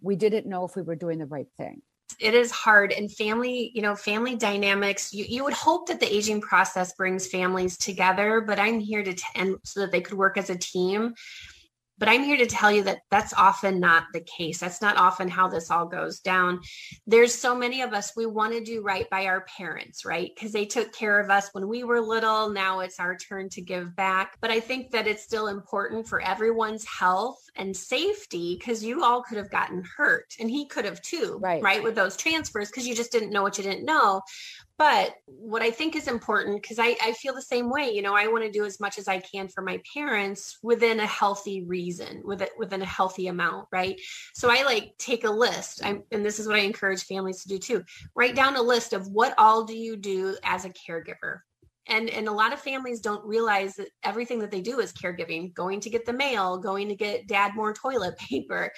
we 0.00 0.16
didn't 0.16 0.46
know 0.46 0.64
if 0.64 0.74
we 0.74 0.80
were 0.80 0.96
doing 0.96 1.18
the 1.18 1.26
right 1.26 1.48
thing. 1.58 1.82
It 2.18 2.32
is 2.32 2.50
hard. 2.50 2.92
And 2.92 3.12
family 3.12 3.72
you 3.74 3.82
know 3.82 3.94
family 3.94 4.36
dynamics 4.36 5.12
you, 5.12 5.26
you 5.28 5.44
would 5.44 5.52
hope 5.52 5.88
that 5.88 6.00
the 6.00 6.14
aging 6.14 6.40
process 6.40 6.94
brings 6.94 7.26
families 7.26 7.76
together 7.76 8.40
but 8.40 8.58
i'm 8.58 8.80
here 8.80 9.02
to 9.02 9.14
t- 9.14 9.24
and 9.34 9.56
so 9.64 9.80
that 9.80 9.92
they 9.92 10.00
could 10.00 10.16
work 10.16 10.36
as 10.36 10.50
a 10.50 10.56
team 10.56 11.14
but 12.02 12.08
I'm 12.08 12.24
here 12.24 12.36
to 12.36 12.46
tell 12.46 12.72
you 12.72 12.82
that 12.82 13.02
that's 13.12 13.32
often 13.32 13.78
not 13.78 14.06
the 14.12 14.22
case. 14.22 14.58
That's 14.58 14.82
not 14.82 14.96
often 14.96 15.28
how 15.28 15.46
this 15.46 15.70
all 15.70 15.86
goes 15.86 16.18
down. 16.18 16.58
There's 17.06 17.32
so 17.32 17.54
many 17.54 17.82
of 17.82 17.92
us, 17.92 18.14
we 18.16 18.26
want 18.26 18.54
to 18.54 18.60
do 18.60 18.82
right 18.82 19.08
by 19.08 19.26
our 19.26 19.42
parents, 19.56 20.04
right? 20.04 20.28
Because 20.34 20.50
they 20.50 20.64
took 20.64 20.92
care 20.92 21.20
of 21.20 21.30
us 21.30 21.50
when 21.52 21.68
we 21.68 21.84
were 21.84 22.00
little. 22.00 22.50
Now 22.50 22.80
it's 22.80 22.98
our 22.98 23.16
turn 23.16 23.50
to 23.50 23.62
give 23.62 23.94
back. 23.94 24.36
But 24.40 24.50
I 24.50 24.58
think 24.58 24.90
that 24.90 25.06
it's 25.06 25.22
still 25.22 25.46
important 25.46 26.08
for 26.08 26.20
everyone's 26.20 26.84
health 26.84 27.38
and 27.54 27.76
safety 27.76 28.56
because 28.58 28.82
you 28.82 29.04
all 29.04 29.22
could 29.22 29.38
have 29.38 29.52
gotten 29.52 29.84
hurt 29.96 30.34
and 30.40 30.50
he 30.50 30.66
could 30.66 30.84
have 30.84 31.00
too, 31.02 31.38
right? 31.40 31.62
Right. 31.62 31.84
With 31.84 31.94
those 31.94 32.16
transfers 32.16 32.68
because 32.68 32.84
you 32.84 32.96
just 32.96 33.12
didn't 33.12 33.30
know 33.30 33.44
what 33.44 33.58
you 33.58 33.62
didn't 33.62 33.84
know. 33.84 34.22
But 34.78 35.14
what 35.26 35.62
I 35.62 35.70
think 35.70 35.94
is 35.94 36.08
important, 36.08 36.60
because 36.60 36.78
I, 36.78 36.96
I 37.00 37.12
feel 37.12 37.34
the 37.34 37.42
same 37.42 37.70
way, 37.70 37.90
you 37.90 38.02
know, 38.02 38.14
I 38.16 38.26
want 38.26 38.44
to 38.44 38.50
do 38.50 38.64
as 38.64 38.80
much 38.80 38.98
as 38.98 39.06
I 39.06 39.20
can 39.20 39.48
for 39.48 39.62
my 39.62 39.80
parents 39.94 40.58
within 40.62 40.98
a 41.00 41.06
healthy 41.06 41.62
reason, 41.64 42.22
with 42.24 42.42
it 42.42 42.50
within 42.58 42.82
a 42.82 42.86
healthy 42.86 43.28
amount, 43.28 43.68
right? 43.70 44.00
So 44.34 44.50
I 44.50 44.64
like 44.64 44.94
take 44.98 45.24
a 45.24 45.30
list, 45.30 45.82
I'm, 45.84 46.02
and 46.10 46.24
this 46.24 46.38
is 46.38 46.48
what 46.48 46.56
I 46.56 46.60
encourage 46.60 47.04
families 47.04 47.42
to 47.42 47.48
do 47.48 47.58
too. 47.58 47.84
Write 48.16 48.34
down 48.34 48.56
a 48.56 48.62
list 48.62 48.92
of 48.92 49.06
what 49.08 49.34
all 49.38 49.64
do 49.64 49.76
you 49.76 49.96
do 49.96 50.36
as 50.42 50.64
a 50.64 50.70
caregiver, 50.70 51.40
and 51.88 52.08
and 52.10 52.28
a 52.28 52.32
lot 52.32 52.52
of 52.52 52.60
families 52.60 53.00
don't 53.00 53.24
realize 53.26 53.74
that 53.74 53.88
everything 54.02 54.38
that 54.38 54.50
they 54.50 54.60
do 54.60 54.80
is 54.80 54.92
caregiving 54.92 55.52
going 55.54 55.80
to 55.80 55.90
get 55.90 56.06
the 56.06 56.12
mail 56.12 56.58
going 56.58 56.88
to 56.88 56.94
get 56.94 57.26
dad 57.26 57.54
more 57.54 57.72
toilet 57.72 58.16
paper 58.30 58.70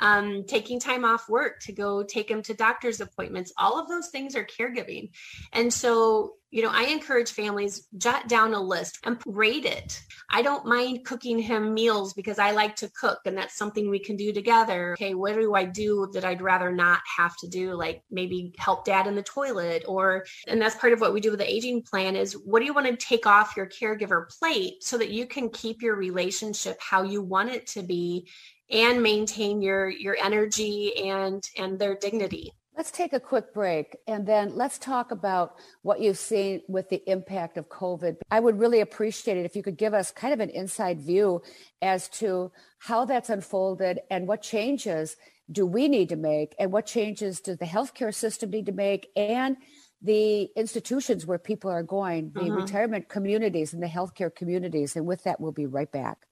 um, 0.00 0.44
taking 0.46 0.78
time 0.80 1.04
off 1.04 1.28
work 1.28 1.60
to 1.60 1.72
go 1.72 2.02
take 2.02 2.30
him 2.30 2.42
to 2.42 2.54
doctor's 2.54 3.00
appointments. 3.00 3.52
All 3.58 3.78
of 3.78 3.88
those 3.88 4.08
things 4.08 4.36
are 4.36 4.46
caregiving. 4.46 5.10
And 5.52 5.72
so 5.72 6.34
you 6.50 6.62
know, 6.62 6.70
I 6.72 6.84
encourage 6.84 7.32
families 7.32 7.86
jot 7.98 8.28
down 8.28 8.54
a 8.54 8.60
list 8.60 8.98
and 9.04 9.18
rate 9.26 9.66
it. 9.66 10.02
I 10.30 10.42
don't 10.42 10.66
mind 10.66 11.04
cooking 11.04 11.38
him 11.38 11.74
meals 11.74 12.14
because 12.14 12.38
I 12.38 12.52
like 12.52 12.74
to 12.76 12.90
cook 12.98 13.20
and 13.26 13.36
that's 13.36 13.56
something 13.56 13.90
we 13.90 13.98
can 13.98 14.16
do 14.16 14.32
together. 14.32 14.92
Okay, 14.92 15.14
what 15.14 15.34
do 15.34 15.54
I 15.54 15.64
do 15.64 16.08
that 16.12 16.24
I'd 16.24 16.40
rather 16.40 16.72
not 16.72 17.00
have 17.16 17.36
to 17.38 17.48
do 17.48 17.74
like 17.74 18.02
maybe 18.10 18.54
help 18.58 18.84
dad 18.84 19.06
in 19.06 19.14
the 19.14 19.22
toilet 19.22 19.84
or 19.86 20.24
and 20.46 20.60
that's 20.60 20.76
part 20.76 20.92
of 20.92 21.00
what 21.00 21.12
we 21.12 21.20
do 21.20 21.30
with 21.30 21.40
the 21.40 21.50
aging 21.50 21.82
plan 21.82 22.16
is 22.16 22.32
what 22.32 22.60
do 22.60 22.66
you 22.66 22.74
want 22.74 22.86
to 22.86 22.96
take 22.96 23.26
off 23.26 23.56
your 23.56 23.66
caregiver 23.66 24.28
plate 24.38 24.82
so 24.82 24.96
that 24.98 25.10
you 25.10 25.26
can 25.26 25.50
keep 25.50 25.82
your 25.82 25.96
relationship 25.96 26.78
how 26.80 27.02
you 27.02 27.22
want 27.22 27.50
it 27.50 27.66
to 27.66 27.82
be 27.82 28.26
and 28.70 29.02
maintain 29.02 29.62
your 29.62 29.88
your 29.88 30.16
energy 30.22 31.08
and 31.08 31.48
and 31.56 31.78
their 31.78 31.94
dignity. 31.94 32.52
Let's 32.78 32.92
take 32.92 33.12
a 33.12 33.18
quick 33.18 33.52
break 33.52 33.96
and 34.06 34.24
then 34.24 34.54
let's 34.54 34.78
talk 34.78 35.10
about 35.10 35.56
what 35.82 36.00
you've 36.00 36.16
seen 36.16 36.62
with 36.68 36.88
the 36.90 37.02
impact 37.10 37.58
of 37.58 37.68
COVID. 37.68 38.18
I 38.30 38.38
would 38.38 38.56
really 38.56 38.78
appreciate 38.78 39.36
it 39.36 39.44
if 39.44 39.56
you 39.56 39.64
could 39.64 39.76
give 39.76 39.94
us 39.94 40.12
kind 40.12 40.32
of 40.32 40.38
an 40.38 40.50
inside 40.50 41.00
view 41.00 41.42
as 41.82 42.08
to 42.20 42.52
how 42.78 43.04
that's 43.04 43.30
unfolded 43.30 43.98
and 44.12 44.28
what 44.28 44.42
changes 44.42 45.16
do 45.50 45.66
we 45.66 45.88
need 45.88 46.08
to 46.10 46.16
make 46.16 46.54
and 46.60 46.70
what 46.70 46.86
changes 46.86 47.40
does 47.40 47.58
the 47.58 47.64
healthcare 47.64 48.14
system 48.14 48.50
need 48.50 48.66
to 48.66 48.72
make 48.72 49.10
and 49.16 49.56
the 50.00 50.44
institutions 50.54 51.26
where 51.26 51.38
people 51.38 51.72
are 51.72 51.82
going, 51.82 52.30
the 52.32 52.42
uh-huh. 52.42 52.52
retirement 52.52 53.08
communities 53.08 53.72
and 53.72 53.82
the 53.82 53.88
healthcare 53.88 54.32
communities. 54.32 54.94
And 54.94 55.04
with 55.04 55.24
that, 55.24 55.40
we'll 55.40 55.50
be 55.50 55.66
right 55.66 55.90
back. 55.90 56.28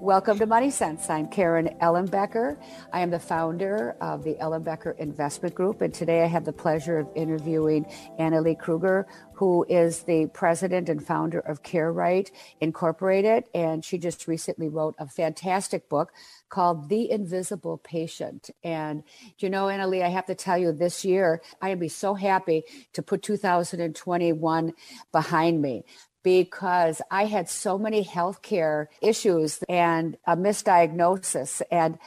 Welcome 0.00 0.38
to 0.38 0.46
Money 0.46 0.70
Sense. 0.70 1.10
I'm 1.10 1.28
Karen 1.28 1.76
Ellenbecker. 1.82 2.56
I 2.90 3.00
am 3.00 3.10
the 3.10 3.18
founder 3.18 3.94
of 4.00 4.24
the 4.24 4.34
Ellenbecker 4.36 4.98
Investment 4.98 5.54
Group, 5.54 5.82
and 5.82 5.92
today 5.92 6.22
I 6.22 6.26
have 6.26 6.46
the 6.46 6.54
pleasure 6.54 6.98
of 6.98 7.08
interviewing 7.14 7.84
Annalee 8.18 8.58
Kruger, 8.58 9.06
who 9.34 9.66
is 9.68 10.04
the 10.04 10.24
president 10.32 10.88
and 10.88 11.06
founder 11.06 11.40
of 11.40 11.62
CareRight 11.62 12.30
Incorporated, 12.62 13.44
and 13.54 13.84
she 13.84 13.98
just 13.98 14.26
recently 14.26 14.70
wrote 14.70 14.94
a 14.98 15.06
fantastic 15.06 15.90
book 15.90 16.12
called 16.48 16.88
The 16.88 17.10
Invisible 17.10 17.76
Patient. 17.76 18.48
And 18.64 19.02
you 19.38 19.50
know, 19.50 19.66
Annalee, 19.66 20.02
I 20.02 20.08
have 20.08 20.26
to 20.26 20.34
tell 20.34 20.56
you, 20.56 20.72
this 20.72 21.04
year 21.04 21.42
I 21.60 21.68
am 21.68 21.78
be 21.78 21.88
so 21.88 22.14
happy 22.14 22.64
to 22.94 23.02
put 23.02 23.22
2021 23.22 24.72
behind 25.12 25.60
me 25.60 25.84
because 26.22 27.00
I 27.10 27.24
had 27.24 27.48
so 27.48 27.78
many 27.78 28.04
healthcare 28.04 28.86
issues 29.00 29.60
and 29.68 30.16
a 30.26 30.36
misdiagnosis. 30.36 31.62
And 31.70 31.98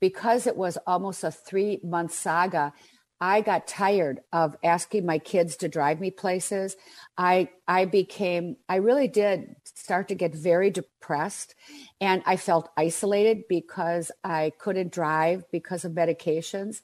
because 0.00 0.46
it 0.46 0.56
was 0.56 0.76
almost 0.86 1.24
a 1.24 1.30
three 1.30 1.80
month 1.82 2.12
saga, 2.12 2.72
I 3.20 3.40
got 3.40 3.66
tired 3.66 4.20
of 4.32 4.56
asking 4.62 5.06
my 5.06 5.18
kids 5.18 5.56
to 5.58 5.68
drive 5.68 6.00
me 6.00 6.10
places. 6.10 6.76
I 7.16 7.48
I 7.66 7.86
became 7.86 8.56
I 8.68 8.76
really 8.76 9.08
did 9.08 9.54
start 9.64 10.08
to 10.08 10.14
get 10.14 10.34
very 10.34 10.70
depressed 10.70 11.54
and 12.00 12.22
I 12.26 12.36
felt 12.36 12.70
isolated 12.76 13.44
because 13.48 14.10
I 14.22 14.52
couldn't 14.58 14.92
drive 14.92 15.44
because 15.50 15.84
of 15.84 15.92
medications. 15.92 16.82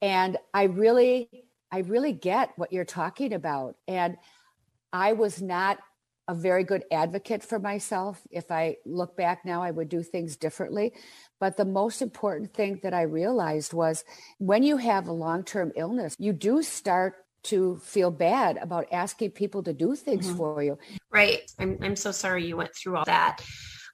And 0.00 0.36
I 0.54 0.64
really 0.64 1.28
I 1.72 1.80
really 1.80 2.12
get 2.12 2.52
what 2.56 2.72
you're 2.72 2.84
talking 2.84 3.32
about 3.32 3.76
and 3.88 4.18
I 4.92 5.14
was 5.14 5.40
not 5.40 5.78
a 6.28 6.34
very 6.34 6.64
good 6.64 6.84
advocate 6.90 7.42
for 7.42 7.58
myself. 7.58 8.20
If 8.30 8.50
I 8.50 8.76
look 8.86 9.16
back 9.16 9.44
now, 9.44 9.62
I 9.62 9.70
would 9.70 9.88
do 9.88 10.02
things 10.02 10.36
differently. 10.36 10.92
But 11.40 11.56
the 11.56 11.64
most 11.64 12.02
important 12.02 12.54
thing 12.54 12.80
that 12.82 12.94
I 12.94 13.02
realized 13.02 13.72
was 13.72 14.04
when 14.38 14.62
you 14.62 14.76
have 14.76 15.08
a 15.08 15.12
long 15.12 15.44
term 15.44 15.72
illness, 15.74 16.14
you 16.18 16.32
do 16.32 16.62
start 16.62 17.14
to 17.44 17.76
feel 17.78 18.10
bad 18.10 18.56
about 18.58 18.86
asking 18.92 19.32
people 19.32 19.62
to 19.64 19.72
do 19.72 19.96
things 19.96 20.28
mm-hmm. 20.28 20.36
for 20.36 20.62
you. 20.62 20.78
Right. 21.10 21.40
I'm, 21.58 21.76
I'm 21.82 21.96
so 21.96 22.12
sorry 22.12 22.46
you 22.46 22.56
went 22.56 22.74
through 22.74 22.96
all 22.96 23.04
that. 23.04 23.44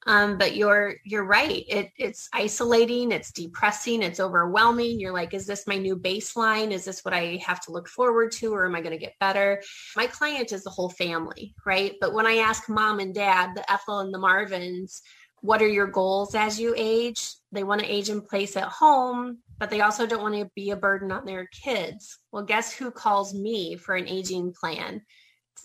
Um, 0.09 0.39
but 0.39 0.55
you're 0.55 0.95
you're 1.05 1.23
right. 1.23 1.63
It, 1.69 1.91
it's 1.95 2.29
isolating. 2.33 3.11
It's 3.11 3.31
depressing. 3.31 4.01
It's 4.01 4.19
overwhelming. 4.19 4.99
You're 4.99 5.13
like, 5.13 5.35
is 5.35 5.45
this 5.45 5.67
my 5.67 5.77
new 5.77 5.95
baseline? 5.95 6.71
Is 6.71 6.83
this 6.83 7.05
what 7.05 7.13
I 7.13 7.39
have 7.45 7.61
to 7.65 7.71
look 7.71 7.87
forward 7.87 8.31
to, 8.33 8.51
or 8.51 8.65
am 8.65 8.73
I 8.73 8.81
going 8.81 8.97
to 8.97 9.05
get 9.05 9.19
better? 9.19 9.61
My 9.95 10.07
client 10.07 10.51
is 10.51 10.63
the 10.63 10.71
whole 10.71 10.89
family, 10.89 11.53
right? 11.63 11.93
But 12.01 12.13
when 12.15 12.25
I 12.25 12.37
ask 12.37 12.67
mom 12.67 12.99
and 12.99 13.13
dad, 13.13 13.51
the 13.55 13.71
Ethel 13.71 13.99
and 13.99 14.11
the 14.11 14.17
Marvins, 14.17 15.01
what 15.41 15.61
are 15.61 15.67
your 15.67 15.85
goals 15.85 16.33
as 16.33 16.59
you 16.59 16.73
age? 16.75 17.29
They 17.51 17.63
want 17.63 17.81
to 17.81 17.87
age 17.87 18.09
in 18.09 18.21
place 18.21 18.57
at 18.57 18.67
home, 18.67 19.37
but 19.59 19.69
they 19.69 19.81
also 19.81 20.07
don't 20.07 20.23
want 20.23 20.35
to 20.35 20.49
be 20.55 20.71
a 20.71 20.75
burden 20.75 21.11
on 21.11 21.23
their 21.23 21.47
kids. 21.47 22.17
Well, 22.31 22.43
guess 22.43 22.73
who 22.73 22.89
calls 22.89 23.35
me 23.35 23.75
for 23.75 23.95
an 23.95 24.07
aging 24.07 24.53
plan? 24.59 25.03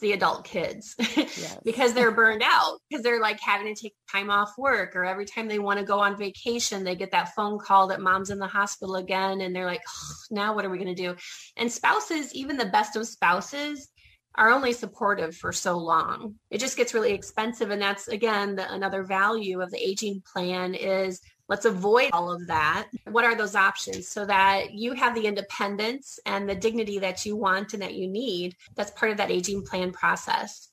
The 0.00 0.12
adult 0.12 0.44
kids 0.44 0.94
yes. 1.16 1.58
because 1.64 1.92
they're 1.94 2.10
burned 2.14 2.42
out 2.44 2.78
because 2.88 3.02
they're 3.02 3.20
like 3.20 3.40
having 3.40 3.72
to 3.72 3.80
take 3.80 3.94
time 4.10 4.30
off 4.30 4.52
work 4.58 4.94
or 4.96 5.04
every 5.04 5.24
time 5.24 5.48
they 5.48 5.58
want 5.58 5.78
to 5.78 5.84
go 5.84 6.00
on 6.00 6.16
vacation 6.16 6.84
they 6.84 6.96
get 6.96 7.10
that 7.10 7.34
phone 7.34 7.58
call 7.58 7.88
that 7.88 8.00
mom's 8.00 8.30
in 8.30 8.38
the 8.38 8.46
hospital 8.46 8.96
again 8.96 9.40
and 9.40 9.54
they're 9.54 9.66
like 9.66 9.82
oh, 9.88 10.14
now 10.30 10.54
what 10.54 10.64
are 10.64 10.70
we 10.70 10.78
going 10.78 10.94
to 10.94 11.02
do 11.02 11.14
and 11.56 11.70
spouses 11.70 12.34
even 12.34 12.56
the 12.56 12.66
best 12.66 12.96
of 12.96 13.06
spouses 13.06 13.88
are 14.36 14.50
only 14.50 14.72
supportive 14.72 15.36
for 15.36 15.52
so 15.52 15.76
long 15.78 16.34
it 16.50 16.58
just 16.58 16.76
gets 16.76 16.94
really 16.94 17.12
expensive 17.12 17.70
and 17.70 17.80
that's 17.80 18.08
again 18.08 18.56
the, 18.56 18.72
another 18.72 19.04
value 19.04 19.60
of 19.60 19.70
the 19.70 19.78
aging 19.78 20.22
plan 20.32 20.74
is 20.74 21.20
Let's 21.48 21.66
avoid 21.66 22.10
all 22.12 22.32
of 22.32 22.46
that. 22.46 22.88
What 23.10 23.24
are 23.24 23.34
those 23.34 23.54
options 23.54 24.08
so 24.08 24.24
that 24.24 24.72
you 24.72 24.94
have 24.94 25.14
the 25.14 25.26
independence 25.26 26.18
and 26.24 26.48
the 26.48 26.54
dignity 26.54 26.98
that 27.00 27.26
you 27.26 27.36
want 27.36 27.74
and 27.74 27.82
that 27.82 27.94
you 27.94 28.08
need? 28.08 28.56
That's 28.76 28.90
part 28.92 29.12
of 29.12 29.18
that 29.18 29.30
aging 29.30 29.64
plan 29.64 29.92
process. 29.92 30.70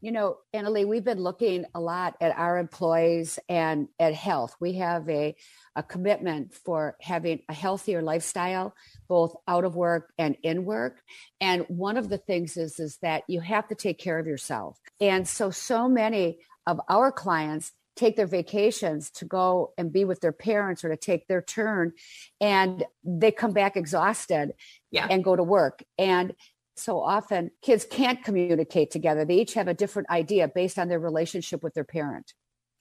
You 0.00 0.12
know, 0.12 0.38
Annalee, 0.54 0.86
we've 0.86 1.04
been 1.04 1.22
looking 1.22 1.64
a 1.74 1.80
lot 1.80 2.16
at 2.20 2.36
our 2.36 2.58
employees 2.58 3.38
and 3.48 3.88
at 3.98 4.14
health. 4.14 4.54
We 4.60 4.74
have 4.74 5.08
a, 5.08 5.34
a 5.74 5.82
commitment 5.82 6.52
for 6.52 6.96
having 7.00 7.40
a 7.48 7.54
healthier 7.54 8.02
lifestyle, 8.02 8.74
both 9.08 9.34
out 9.48 9.64
of 9.64 9.74
work 9.74 10.12
and 10.18 10.36
in 10.42 10.64
work. 10.64 11.00
And 11.40 11.64
one 11.68 11.96
of 11.96 12.08
the 12.08 12.18
things 12.18 12.56
is, 12.56 12.78
is 12.78 12.98
that 13.02 13.24
you 13.26 13.40
have 13.40 13.68
to 13.68 13.74
take 13.74 13.98
care 13.98 14.18
of 14.18 14.26
yourself. 14.26 14.78
And 15.00 15.26
so, 15.26 15.50
so 15.50 15.88
many 15.88 16.38
of 16.66 16.80
our 16.88 17.10
clients 17.10 17.72
take 17.96 18.16
their 18.16 18.26
vacations 18.26 19.10
to 19.10 19.24
go 19.24 19.72
and 19.78 19.92
be 19.92 20.04
with 20.04 20.20
their 20.20 20.32
parents 20.32 20.84
or 20.84 20.90
to 20.90 20.96
take 20.96 21.26
their 21.26 21.42
turn 21.42 21.92
and 22.40 22.84
they 23.02 23.32
come 23.32 23.52
back 23.52 23.76
exhausted 23.76 24.52
yeah. 24.90 25.06
and 25.10 25.24
go 25.24 25.34
to 25.34 25.42
work. 25.42 25.82
And 25.98 26.34
so 26.76 27.00
often 27.00 27.50
kids 27.62 27.86
can't 27.90 28.22
communicate 28.22 28.90
together. 28.90 29.24
They 29.24 29.36
each 29.36 29.54
have 29.54 29.66
a 29.66 29.74
different 29.74 30.10
idea 30.10 30.46
based 30.46 30.78
on 30.78 30.88
their 30.88 31.00
relationship 31.00 31.62
with 31.62 31.74
their 31.74 31.84
parent. 31.84 32.34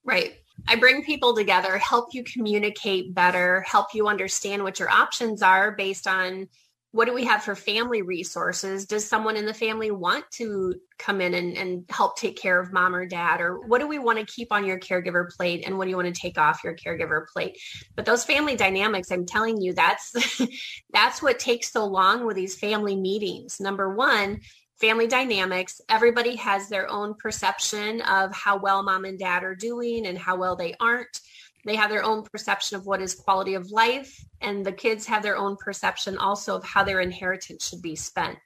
Right. 0.03 0.35
I 0.67 0.75
bring 0.75 1.03
people 1.03 1.35
together 1.35 1.77
help 1.77 2.13
you 2.13 2.23
communicate 2.23 3.13
better 3.15 3.61
help 3.61 3.87
you 3.93 4.07
understand 4.07 4.63
what 4.63 4.79
your 4.79 4.89
options 4.89 5.41
are 5.41 5.71
based 5.71 6.07
on 6.07 6.47
what 6.95 7.07
do 7.07 7.13
we 7.13 7.25
have 7.25 7.43
for 7.43 7.55
family 7.55 8.01
resources? 8.01 8.85
Does 8.85 9.05
someone 9.05 9.35
in 9.35 9.45
the 9.45 9.53
family 9.53 9.91
want 9.91 10.23
to 10.35 10.75
come 10.97 11.19
in 11.19 11.33
and, 11.33 11.57
and 11.57 11.83
help 11.89 12.15
take 12.15 12.37
care 12.37 12.57
of 12.57 12.71
mom 12.71 12.95
or 12.95 13.05
dad? 13.05 13.41
Or 13.41 13.59
what 13.67 13.79
do 13.79 13.87
we 13.87 13.99
want 13.99 14.17
to 14.17 14.25
keep 14.25 14.47
on 14.49 14.65
your 14.65 14.79
caregiver 14.79 15.29
plate? 15.29 15.65
And 15.65 15.77
what 15.77 15.83
do 15.83 15.89
you 15.89 15.97
want 15.97 16.15
to 16.15 16.21
take 16.21 16.37
off 16.37 16.63
your 16.63 16.73
caregiver 16.73 17.27
plate? 17.27 17.59
But 17.97 18.05
those 18.05 18.23
family 18.23 18.55
dynamics, 18.55 19.11
I'm 19.11 19.25
telling 19.25 19.59
you, 19.59 19.73
that's 19.73 20.39
that's 20.93 21.21
what 21.21 21.37
takes 21.37 21.69
so 21.69 21.83
long 21.83 22.25
with 22.25 22.37
these 22.37 22.57
family 22.57 22.95
meetings. 22.95 23.59
Number 23.59 23.93
one, 23.93 24.39
family 24.79 25.07
dynamics. 25.07 25.81
Everybody 25.89 26.37
has 26.37 26.69
their 26.69 26.89
own 26.89 27.15
perception 27.15 27.99
of 28.03 28.33
how 28.33 28.57
well 28.57 28.83
mom 28.83 29.03
and 29.03 29.19
dad 29.19 29.43
are 29.43 29.55
doing 29.55 30.07
and 30.07 30.17
how 30.17 30.37
well 30.37 30.55
they 30.55 30.75
aren't 30.79 31.19
they 31.65 31.75
have 31.75 31.89
their 31.89 32.03
own 32.03 32.23
perception 32.23 32.77
of 32.77 32.85
what 32.85 33.01
is 33.01 33.15
quality 33.15 33.55
of 33.55 33.71
life 33.71 34.23
and 34.41 34.65
the 34.65 34.71
kids 34.71 35.05
have 35.07 35.23
their 35.23 35.35
own 35.35 35.57
perception 35.57 36.17
also 36.17 36.55
of 36.55 36.63
how 36.63 36.83
their 36.83 37.01
inheritance 37.01 37.67
should 37.67 37.81
be 37.81 37.95
spent. 37.95 38.37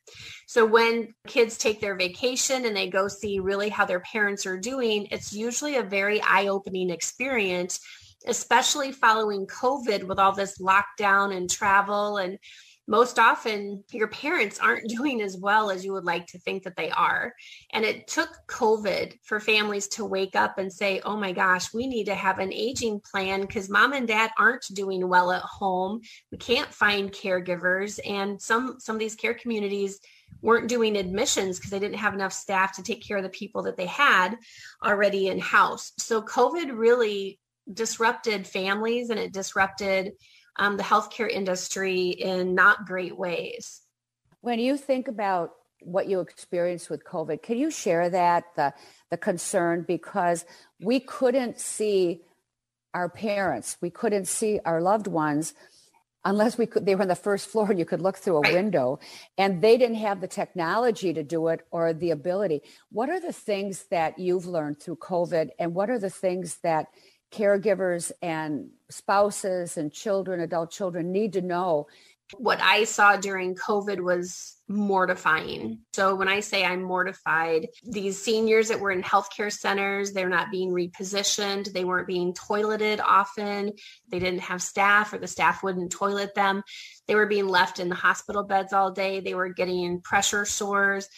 So 0.47 0.65
when 0.65 1.13
kids 1.27 1.57
take 1.57 1.81
their 1.81 1.95
vacation 1.95 2.65
and 2.65 2.75
they 2.75 2.89
go 2.89 3.07
see 3.07 3.39
really 3.39 3.69
how 3.69 3.85
their 3.85 3.99
parents 3.99 4.45
are 4.45 4.57
doing 4.57 5.07
it's 5.11 5.33
usually 5.33 5.75
a 5.75 5.83
very 5.83 6.21
eye-opening 6.21 6.89
experience 6.89 7.79
especially 8.27 8.91
following 8.91 9.47
covid 9.47 10.03
with 10.03 10.19
all 10.19 10.33
this 10.33 10.59
lockdown 10.59 11.35
and 11.35 11.49
travel 11.49 12.17
and 12.17 12.37
most 12.89 13.19
often 13.19 13.83
your 13.91 14.07
parents 14.07 14.57
aren't 14.57 14.89
doing 14.89 15.21
as 15.21 15.37
well 15.37 15.69
as 15.69 15.85
you 15.85 15.93
would 15.93 16.05
like 16.05 16.25
to 16.25 16.39
think 16.39 16.63
that 16.63 16.75
they 16.75 16.89
are. 16.89 17.35
And 17.71 17.85
it 17.85 18.07
took 18.07 18.29
COVID 18.47 19.13
for 19.23 19.39
families 19.39 19.87
to 19.89 20.03
wake 20.03 20.35
up 20.35 20.57
and 20.57 20.73
say, 20.73 20.99
oh 21.05 21.15
my 21.15 21.31
gosh, 21.31 21.71
we 21.71 21.85
need 21.85 22.05
to 22.05 22.15
have 22.15 22.39
an 22.39 22.51
aging 22.51 22.99
plan 22.99 23.41
because 23.41 23.69
mom 23.69 23.93
and 23.93 24.07
dad 24.07 24.31
aren't 24.39 24.65
doing 24.73 25.07
well 25.07 25.31
at 25.31 25.43
home. 25.43 26.01
We 26.31 26.39
can't 26.39 26.73
find 26.73 27.11
caregivers. 27.11 27.99
And 28.03 28.41
some 28.41 28.79
some 28.79 28.95
of 28.95 28.99
these 28.99 29.15
care 29.15 29.35
communities 29.35 29.99
weren't 30.41 30.67
doing 30.67 30.97
admissions 30.97 31.59
because 31.59 31.69
they 31.69 31.79
didn't 31.79 31.97
have 31.97 32.15
enough 32.15 32.33
staff 32.33 32.75
to 32.77 32.83
take 32.83 33.05
care 33.05 33.17
of 33.17 33.23
the 33.23 33.29
people 33.29 33.61
that 33.63 33.77
they 33.77 33.85
had 33.85 34.35
already 34.83 35.27
in 35.27 35.37
house. 35.37 35.91
So 35.99 36.23
COVID 36.23 36.75
really 36.75 37.39
disrupted 37.71 38.47
families 38.47 39.11
and 39.11 39.19
it 39.19 39.31
disrupted 39.31 40.13
um, 40.59 40.77
the 40.77 40.83
healthcare 40.83 41.29
industry 41.29 42.09
in 42.09 42.53
not 42.53 42.85
great 42.85 43.17
ways. 43.17 43.81
When 44.41 44.59
you 44.59 44.77
think 44.77 45.07
about 45.07 45.51
what 45.81 46.07
you 46.07 46.19
experienced 46.19 46.89
with 46.89 47.03
COVID, 47.05 47.41
can 47.41 47.57
you 47.57 47.71
share 47.71 48.09
that 48.09 48.43
the 48.55 48.73
the 49.09 49.17
concern 49.17 49.85
because 49.87 50.45
we 50.79 50.99
couldn't 50.99 51.59
see 51.59 52.21
our 52.93 53.09
parents, 53.09 53.77
we 53.81 53.89
couldn't 53.89 54.25
see 54.25 54.59
our 54.65 54.81
loved 54.81 55.07
ones 55.07 55.53
unless 56.25 56.57
we 56.57 56.65
could 56.65 56.85
they 56.85 56.95
were 56.95 57.03
on 57.03 57.07
the 57.07 57.15
first 57.15 57.47
floor 57.49 57.69
and 57.69 57.79
you 57.79 57.85
could 57.85 58.01
look 58.01 58.17
through 58.17 58.37
a 58.37 58.41
right. 58.41 58.53
window 58.53 58.99
and 59.37 59.61
they 59.61 59.77
didn't 59.77 59.95
have 59.95 60.19
the 60.19 60.27
technology 60.27 61.13
to 61.13 61.23
do 61.23 61.47
it 61.47 61.61
or 61.71 61.93
the 61.93 62.11
ability 62.11 62.61
what 62.91 63.09
are 63.09 63.21
the 63.21 63.31
things 63.31 63.85
that 63.89 64.19
you've 64.19 64.45
learned 64.45 64.81
through 64.81 64.97
covid 64.97 65.49
and 65.57 65.73
what 65.73 65.89
are 65.89 65.97
the 65.99 66.09
things 66.09 66.57
that 66.61 66.87
caregivers 67.31 68.11
and 68.21 68.69
spouses 68.89 69.77
and 69.77 69.91
children, 69.91 70.39
adult 70.39 70.71
children 70.71 71.11
need 71.11 71.33
to 71.33 71.41
know. 71.41 71.87
What 72.37 72.61
I 72.61 72.83
saw 72.83 73.17
during 73.17 73.55
COVID 73.55 74.01
was 74.01 74.59
mortifying. 74.67 75.79
So 75.93 76.13
when 76.13 76.27
I 76.27 76.41
say 76.41 76.63
I'm 76.63 76.83
mortified, 76.83 77.67
these 77.83 78.21
seniors 78.21 78.67
that 78.67 78.79
were 78.79 78.91
in 78.91 79.01
healthcare 79.01 79.51
centers, 79.51 80.13
they're 80.13 80.29
not 80.29 80.51
being 80.51 80.69
repositioned. 80.69 81.73
They 81.73 81.85
weren't 81.85 82.05
being 82.05 82.33
toileted 82.33 82.99
often. 82.99 83.73
They 84.09 84.19
didn't 84.19 84.41
have 84.41 84.61
staff 84.61 85.11
or 85.11 85.17
the 85.17 85.25
staff 85.25 85.63
wouldn't 85.63 85.91
toilet 85.91 86.35
them. 86.35 86.61
They 87.07 87.15
were 87.15 87.25
being 87.25 87.47
left 87.47 87.79
in 87.79 87.89
the 87.89 87.95
hospital 87.95 88.43
beds 88.43 88.73
all 88.73 88.91
day. 88.91 89.21
They 89.21 89.33
were 89.33 89.49
getting 89.49 89.99
pressure 90.01 90.45
sores. 90.45 91.09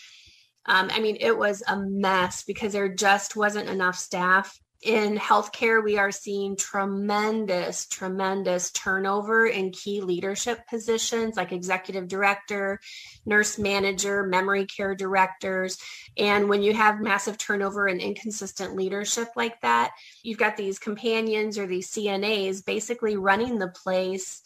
Um, 0.66 0.90
I 0.94 1.02
mean, 1.02 1.18
it 1.20 1.38
was 1.38 1.62
a 1.68 1.76
mess 1.76 2.44
because 2.44 2.72
there 2.72 2.88
just 2.88 3.36
wasn't 3.36 3.68
enough 3.68 3.98
staff 3.98 4.58
in 4.82 5.16
healthcare, 5.16 5.84
we 5.84 6.00
are 6.00 6.12
seeing 6.12 6.56
tremendous, 6.56 7.86
tremendous 7.86 8.72
turnover 8.72 9.46
in 9.46 9.72
key 9.72 10.02
leadership 10.02 10.68
positions 10.68 11.38
like 11.38 11.52
executive 11.52 12.08
director, 12.08 12.80
nurse 13.24 13.60
manager, 13.60 14.24
memory 14.24 14.66
care 14.66 14.96
directors. 14.96 15.78
And 16.18 16.50
when 16.50 16.64
you 16.64 16.74
have 16.74 17.00
massive 17.00 17.38
turnover 17.38 17.86
and 17.86 18.02
inconsistent 18.02 18.76
leadership 18.76 19.28
like 19.36 19.62
that, 19.62 19.92
you've 20.24 20.40
got 20.40 20.58
these 20.58 20.80
companions 20.80 21.60
or 21.60 21.68
these 21.68 21.92
CNAs 21.92 22.66
basically 22.66 23.18
running 23.18 23.60
the 23.60 23.68
place. 23.70 24.42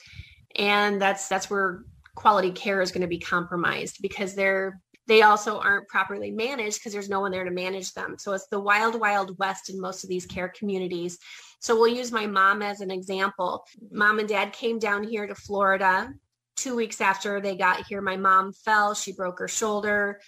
And 0.58 1.02
that's 1.02 1.30
that's 1.30 1.50
where 1.50 1.84
quality 2.16 2.52
care 2.52 2.82
is 2.82 2.92
going 2.92 3.02
to 3.02 3.08
be 3.08 3.20
compromised 3.20 4.02
because 4.02 4.36
they're 4.36 4.82
they 5.08 5.22
also 5.22 5.60
aren't 5.60 5.88
properly 5.88 6.32
managed 6.32 6.80
because 6.80 6.94
there's 6.94 7.10
no 7.10 7.20
one 7.20 7.32
there 7.32 7.44
to 7.44 7.52
manage 7.52 7.94
them. 7.94 8.16
So 8.18 8.34
it's 8.34 8.48
the 8.48 8.60
wild, 8.60 9.00
wild 9.00 9.38
west 9.38 9.70
in 9.70 9.80
most 9.80 10.04
of 10.04 10.10
these 10.10 10.26
care 10.26 10.50
communities. 10.50 11.20
So 11.60 11.76
we'll 11.76 11.96
use 11.96 12.12
my 12.12 12.26
mom 12.26 12.62
as 12.62 12.82
an 12.82 12.92
example. 12.92 13.66
Mom 13.92 14.20
and 14.20 14.28
dad 14.28 14.54
came 14.54 14.80
down 14.80 15.04
here 15.04 15.28
to 15.28 15.36
Florida. 15.36 16.12
Two 16.56 16.76
weeks 16.76 17.02
after 17.02 17.40
they 17.40 17.56
got 17.56 17.86
here, 17.86 18.02
my 18.02 18.18
mom 18.18 18.54
fell. 18.54 18.94
She 18.94 19.12
broke 19.12 19.40
her 19.40 19.48
shoulder. 19.48 20.20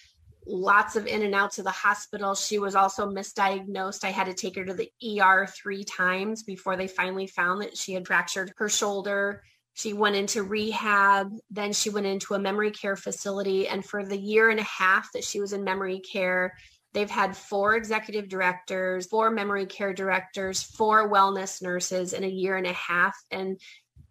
Lots 0.45 0.95
of 0.95 1.07
in 1.07 1.23
and 1.23 1.35
outs 1.35 1.57
of 1.57 1.65
the 1.65 1.71
hospital. 1.71 2.35
She 2.35 2.59
was 2.59 2.75
also 2.75 3.09
misdiagnosed. 3.09 4.03
I 4.03 4.11
had 4.11 4.27
to 4.27 4.33
take 4.33 4.55
her 4.55 4.65
to 4.65 4.73
the 4.73 4.91
ER 5.19 5.47
three 5.47 5.83
times 5.83 6.43
before 6.43 6.77
they 6.77 6.87
finally 6.87 7.27
found 7.27 7.61
that 7.61 7.75
she 7.75 7.93
had 7.93 8.07
fractured 8.07 8.53
her 8.57 8.69
shoulder 8.69 9.41
she 9.77 9.93
went 9.93 10.15
into 10.15 10.41
rehab, 10.41 11.31
then 11.51 11.71
she 11.71 11.91
went 11.91 12.07
into 12.07 12.33
a 12.33 12.39
memory 12.39 12.71
care 12.71 12.95
facility. 12.95 13.67
And 13.67 13.85
for 13.85 14.03
the 14.03 14.17
year 14.17 14.49
and 14.49 14.59
a 14.59 14.63
half 14.63 15.11
that 15.13 15.23
she 15.23 15.39
was 15.39 15.53
in 15.53 15.63
memory 15.63 15.99
care, 15.99 16.55
they've 16.95 17.09
had 17.09 17.37
four 17.37 17.75
executive 17.75 18.27
directors, 18.27 19.05
four 19.05 19.29
memory 19.29 19.67
care 19.67 19.93
directors, 19.93 20.63
four 20.63 21.11
wellness 21.11 21.61
nurses 21.61 22.13
in 22.13 22.23
a 22.23 22.27
year 22.27 22.57
and 22.57 22.65
a 22.65 22.73
half. 22.73 23.15
And 23.29 23.61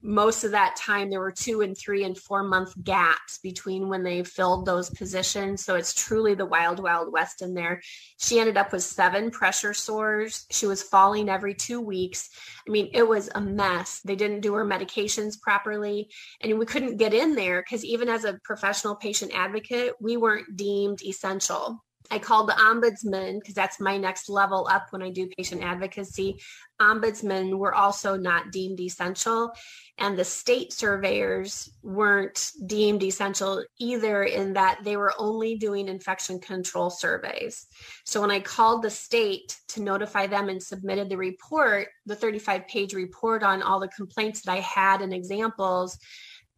most 0.03 0.45
of 0.45 0.53
that 0.53 0.77
time 0.77 1.11
there 1.11 1.21
were 1.21 1.33
two 1.33 1.63
and 1.63 1.77
three 1.77 2.05
and 2.05 2.17
four 2.17 2.43
month 2.43 2.73
gaps 2.85 3.39
between 3.39 3.89
when 3.89 4.03
they 4.03 4.23
filled 4.23 4.67
those 4.67 4.91
positions. 4.91 5.65
So 5.65 5.75
it's 5.75 5.95
truly 5.95 6.35
the 6.35 6.47
wild 6.47 6.81
wild 6.81 7.13
west 7.13 7.43
in 7.43 7.55
there. 7.55 7.81
She 8.19 8.39
ended 8.39 8.57
up 8.57 8.73
with 8.73 8.83
seven 8.83 9.31
pressure 9.31 9.75
sores. 9.75 10.47
She 10.51 10.67
was 10.67 10.83
falling 10.83 11.29
every 11.29 11.55
two 11.55 11.81
weeks. 11.81 12.31
I 12.67 12.71
mean 12.71 12.91
it 12.93 13.07
was 13.07 13.31
a 13.35 13.41
mess. 13.41 14.01
They 14.05 14.17
didn't 14.17 14.41
do 14.41 14.55
her 14.55 14.65
medications 14.65 15.41
properly. 15.41 16.11
And 16.41 16.59
we 16.59 16.67
couldn't 16.67 16.99
get 16.99 17.15
in 17.15 17.35
there 17.35 17.63
because 17.63 17.85
even 17.85 18.09
as 18.09 18.25
a 18.25 18.39
professional 18.45 18.97
patient 18.97 19.33
advocate 19.35 19.95
we 20.01 20.17
weren't 20.17 20.57
deemed 20.57 21.03
essential 21.03 21.83
I 22.11 22.19
called 22.19 22.49
the 22.49 22.53
ombudsman 22.53 23.41
because 23.41 23.55
that's 23.55 23.81
my 23.81 23.97
next 23.97 24.29
level 24.29 24.69
up 24.71 24.87
when 24.91 25.03
I 25.03 25.11
do 25.11 25.29
patient 25.37 25.63
advocacy. 25.63 26.41
Ombudsmen 26.81 27.57
were 27.59 27.75
also 27.75 28.17
not 28.17 28.53
deemed 28.53 28.81
essential, 28.81 29.53
and 29.99 30.17
the 30.17 30.25
state 30.25 30.73
surveyors 30.73 31.71
weren't 31.83 32.53
deemed 32.67 33.03
essential 33.03 33.65
either, 33.79 34.25
in 34.25 34.53
that 34.53 34.81
they 34.85 34.97
were 34.97 35.15
only 35.19 35.57
doing 35.57 35.89
infection 35.89 36.39
control 36.39 36.91
surveys. 36.91 37.67
So 38.05 38.21
when 38.21 38.31
I 38.31 38.41
called 38.41 38.83
the 38.83 38.91
state 38.91 39.57
to 39.69 39.83
notify 39.83 40.27
them 40.27 40.49
and 40.49 40.63
submitted 40.63 41.09
the 41.09 41.17
report, 41.17 41.89
the 42.05 42.17
35 42.17 42.69
page 42.69 42.95
report 42.95 43.43
on 43.43 43.63
all 43.63 43.81
the 43.81 43.89
complaints 43.89 44.43
that 44.43 44.53
I 44.53 44.61
had 44.61 45.01
and 45.01 45.15
examples, 45.15 45.99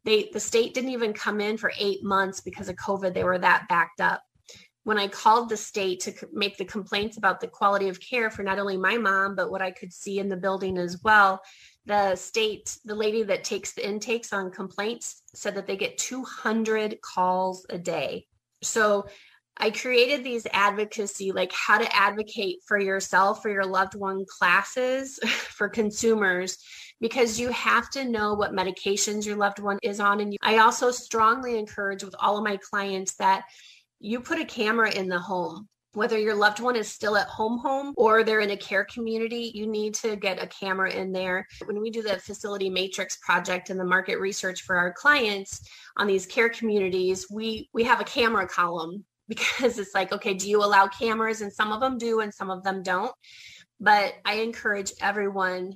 they 0.05 0.31
the 0.33 0.41
state 0.41 0.75
didn't 0.75 0.91
even 0.91 1.13
come 1.13 1.41
in 1.41 1.57
for 1.57 1.73
eight 1.79 2.03
months 2.03 2.41
because 2.41 2.69
of 2.69 2.77
COVID. 2.77 3.15
They 3.15 3.25
were 3.25 3.39
that 3.39 3.67
backed 3.69 4.01
up 4.01 4.23
when 4.89 4.99
I 4.99 5.07
called 5.07 5.51
the 5.51 5.57
state 5.59 6.01
to 6.01 6.15
make 6.33 6.57
the 6.57 6.65
complaints 6.65 7.19
about 7.19 7.43
the 7.43 7.47
quality 7.47 7.91
of 7.91 8.01
care 8.01 8.31
for 8.31 8.43
not 8.43 8.59
only 8.59 8.79
my 8.79 8.97
mom, 8.97 9.37
but 9.37 9.51
what 9.51 9.61
I 9.61 9.71
could 9.71 9.93
see 9.93 10.19
in 10.19 10.31
the 10.31 10.37
building 10.39 10.79
as 10.79 11.03
well, 11.05 11.43
the 11.85 12.17
state, 12.17 12.79
the 12.87 12.95
lady 12.95 13.23
that 13.25 13.45
takes 13.45 13.75
the 13.75 13.87
intakes 13.87 14.33
on 14.33 14.51
complaints 14.51 15.21
said 15.35 15.57
that 15.57 15.67
they 15.67 15.77
get 15.77 15.99
200 15.99 17.03
calls 17.03 17.67
a 17.69 17.77
day. 17.77 18.29
So 18.63 19.09
I 19.59 19.73
created 19.73 20.25
these 20.25 20.47
advocacy, 20.55 21.33
like 21.33 21.53
how 21.53 21.77
to 21.77 21.95
advocate 21.95 22.61
for 22.67 22.79
yourself, 22.79 23.43
for 23.43 23.51
your 23.51 23.67
loved 23.67 23.95
one 23.95 24.25
classes 24.39 25.19
for 25.27 25.69
consumers, 25.69 26.57
because 26.99 27.39
you 27.39 27.51
have 27.51 27.91
to 27.91 28.07
know 28.07 28.33
what 28.33 28.53
medications 28.53 29.27
your 29.27 29.37
loved 29.37 29.59
one 29.59 29.79
is 29.83 30.01
on. 30.01 30.21
And 30.21 30.35
I 30.41 30.59
also 30.59 30.91
strongly 30.93 31.59
encourage 31.59 32.03
with 32.03 32.15
all 32.19 32.39
of 32.39 32.45
my 32.45 32.57
clients 32.57 33.17
that 33.17 33.45
you 34.01 34.21
put 34.21 34.41
a 34.41 34.45
camera 34.45 34.91
in 34.91 35.09
the 35.09 35.19
home. 35.19 35.69
Whether 35.95 36.19
your 36.19 36.35
loved 36.35 36.61
one 36.61 36.77
is 36.77 36.89
still 36.89 37.17
at 37.17 37.27
home 37.27 37.59
home 37.59 37.95
or 37.97 38.23
they're 38.23 38.41
in 38.41 38.51
a 38.51 38.57
care 38.57 38.85
community 38.85 39.51
you 39.55 39.67
need 39.67 39.95
to 39.95 40.17
get 40.17 40.43
a 40.43 40.47
camera 40.47 40.93
in 40.93 41.13
there. 41.13 41.47
When 41.65 41.81
we 41.81 41.91
do 41.91 42.03
the 42.03 42.19
facility 42.19 42.71
matrix 42.71 43.17
project 43.17 43.71
and 43.71 43.81
the 43.81 43.85
market 43.85 44.21
research 44.21 44.63
for 44.63 44.77
our 44.77 44.93
clients 44.93 45.61
on 45.97 46.07
these 46.07 46.27
care 46.27 46.51
communities 46.51 47.27
we 47.31 47.69
we 47.73 47.85
have 47.85 48.01
a 48.01 48.05
camera 48.05 48.47
column 48.47 49.05
because 49.29 49.79
it's 49.79 49.95
like 49.95 50.13
okay 50.13 50.35
do 50.35 50.49
you 50.49 50.63
allow 50.63 50.87
cameras? 50.87 51.41
And 51.41 51.53
some 51.53 51.73
of 51.73 51.81
them 51.81 51.99
do 51.99 52.21
and 52.21 52.33
some 52.33 52.51
of 52.51 52.63
them 52.63 52.83
don't. 52.83 53.13
But 53.81 54.15
i 54.25 54.35
encourage 54.35 54.93
everyone 55.01 55.73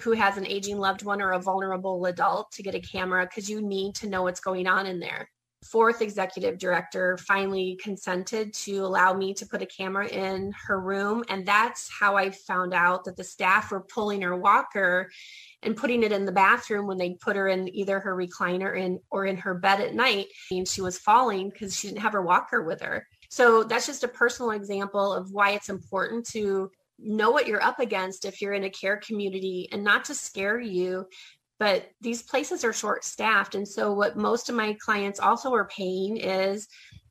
who 0.00 0.12
has 0.12 0.36
an 0.36 0.46
aging 0.46 0.78
loved 0.78 1.04
one 1.04 1.22
or 1.22 1.32
a 1.32 1.40
vulnerable 1.40 2.04
adult 2.06 2.50
to 2.52 2.62
get 2.62 2.74
a 2.74 2.80
camera 2.80 3.24
because 3.24 3.48
you 3.48 3.62
need 3.62 3.94
to 3.94 4.08
know 4.08 4.24
what's 4.24 4.40
going 4.40 4.66
on 4.66 4.86
in 4.86 4.98
there 4.98 5.28
fourth 5.70 6.02
executive 6.02 6.58
director 6.58 7.16
finally 7.18 7.78
consented 7.82 8.52
to 8.52 8.78
allow 8.78 9.12
me 9.12 9.34
to 9.34 9.46
put 9.46 9.62
a 9.62 9.66
camera 9.66 10.06
in 10.06 10.52
her 10.66 10.80
room. 10.80 11.24
And 11.28 11.46
that's 11.46 11.90
how 11.90 12.16
I 12.16 12.30
found 12.30 12.74
out 12.74 13.04
that 13.04 13.16
the 13.16 13.24
staff 13.24 13.70
were 13.70 13.80
pulling 13.80 14.22
her 14.22 14.36
walker 14.36 15.10
and 15.62 15.76
putting 15.76 16.02
it 16.02 16.12
in 16.12 16.26
the 16.26 16.32
bathroom 16.32 16.86
when 16.86 16.98
they 16.98 17.14
put 17.14 17.36
her 17.36 17.48
in 17.48 17.74
either 17.74 17.98
her 18.00 18.14
recliner 18.14 18.78
in 18.78 19.00
or 19.10 19.24
in 19.24 19.36
her 19.38 19.54
bed 19.54 19.80
at 19.80 19.94
night. 19.94 20.26
And 20.50 20.68
she 20.68 20.82
was 20.82 20.98
falling 20.98 21.50
because 21.50 21.76
she 21.76 21.88
didn't 21.88 22.02
have 22.02 22.12
her 22.12 22.22
walker 22.22 22.62
with 22.62 22.82
her. 22.82 23.06
So 23.30 23.64
that's 23.64 23.86
just 23.86 24.04
a 24.04 24.08
personal 24.08 24.52
example 24.52 25.12
of 25.12 25.32
why 25.32 25.52
it's 25.52 25.68
important 25.68 26.26
to 26.28 26.70
know 26.98 27.30
what 27.30 27.46
you're 27.46 27.62
up 27.62 27.80
against 27.80 28.24
if 28.24 28.40
you're 28.40 28.52
in 28.52 28.64
a 28.64 28.70
care 28.70 28.98
community 28.98 29.68
and 29.72 29.82
not 29.82 30.04
to 30.04 30.14
scare 30.14 30.60
you 30.60 31.06
but 31.58 31.86
these 32.00 32.22
places 32.22 32.64
are 32.64 32.72
short 32.72 33.04
staffed 33.04 33.54
and 33.54 33.66
so 33.66 33.92
what 33.92 34.16
most 34.16 34.48
of 34.48 34.54
my 34.54 34.76
clients 34.80 35.20
also 35.20 35.52
are 35.52 35.68
paying 35.68 36.16
is 36.16 36.66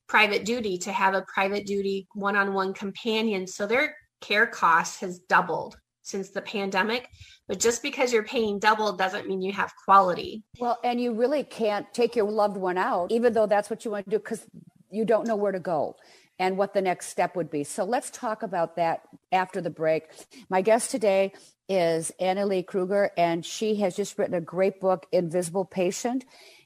private 0.08 0.46
duty 0.46 0.78
to 0.78 0.92
have 0.92 1.14
a 1.14 1.26
private 1.34 1.66
duty 1.66 2.08
one-on-one 2.14 2.74
companion. 2.74 3.48
So 3.48 3.66
their 3.66 3.96
care 4.22 4.46
cost 4.46 5.02
has 5.02 5.20
doubled 5.20 5.76
since 6.02 6.30
the 6.30 6.42
pandemic 6.42 7.08
but 7.48 7.60
just 7.60 7.82
because 7.82 8.12
you're 8.12 8.24
paying 8.24 8.60
double 8.60 8.94
doesn't 8.94 9.28
mean 9.28 9.42
you 9.42 9.52
have 9.54 9.72
quality. 9.86 10.44
Well 10.60 10.78
and 10.84 11.00
you 11.00 11.14
really 11.14 11.44
can't 11.44 11.92
take 11.94 12.16
your 12.16 12.30
loved 12.30 12.58
one 12.58 12.78
out 12.78 13.12
even 13.12 13.34
though 13.34 13.48
that's 13.48 13.70
what 13.70 13.86
you 13.86 13.92
want 13.92 14.06
to 14.06 14.12
do 14.12 14.20
because 14.20 14.46
you 14.94 15.06
don't 15.06 15.28
know 15.28 15.36
where 15.36 15.52
to 15.52 15.60
go 15.60 15.96
and 16.40 16.58
what 16.58 16.74
the 16.74 16.82
next 16.82 17.08
step 17.08 17.36
would 17.36 17.50
be. 17.50 17.64
So 17.64 17.84
let's 17.84 18.10
talk 18.10 18.44
about 18.44 18.76
that 18.78 19.02
after 19.32 19.62
the 19.62 19.70
break. 19.70 20.06
My 20.50 20.62
guest 20.62 20.92
today 20.92 21.34
is 21.70 22.12
Annalee 22.20 22.66
Kruger, 22.66 23.12
and 23.18 23.46
she 23.46 23.76
has 23.76 23.96
just 23.96 24.18
written 24.18 24.34
a 24.34 24.42
great 24.42 24.80
book, 24.80 25.06
Invisible 25.12 25.66
Patient. 25.66 26.26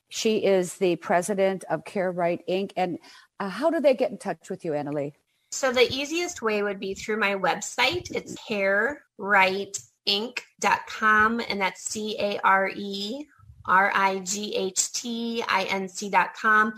She 0.09 0.37
is 0.37 0.75
the 0.75 0.95
president 0.95 1.65
of 1.69 1.83
Care 1.85 2.11
Right 2.11 2.41
Inc. 2.47 2.71
And 2.77 2.97
uh, 3.39 3.49
how 3.49 3.69
do 3.69 3.79
they 3.79 3.93
get 3.93 4.09
in 4.11 4.17
touch 4.17 4.49
with 4.49 4.65
you, 4.65 4.71
Annalee? 4.71 5.13
So 5.51 5.71
the 5.71 5.89
easiest 5.93 6.41
way 6.41 6.63
would 6.63 6.79
be 6.79 6.93
through 6.93 7.19
my 7.19 7.35
website. 7.35 8.13
It's 8.15 8.35
carerightinc.com, 8.49 11.41
and 11.49 11.61
that's 11.61 11.89
C 11.89 12.17
A 12.19 12.39
R 12.43 12.69
E 12.75 13.25
R 13.65 13.91
I 13.93 14.19
G 14.19 14.55
H 14.55 14.91
T 14.93 15.43
I 15.47 15.63
N 15.63 15.87
C.com. 15.87 16.73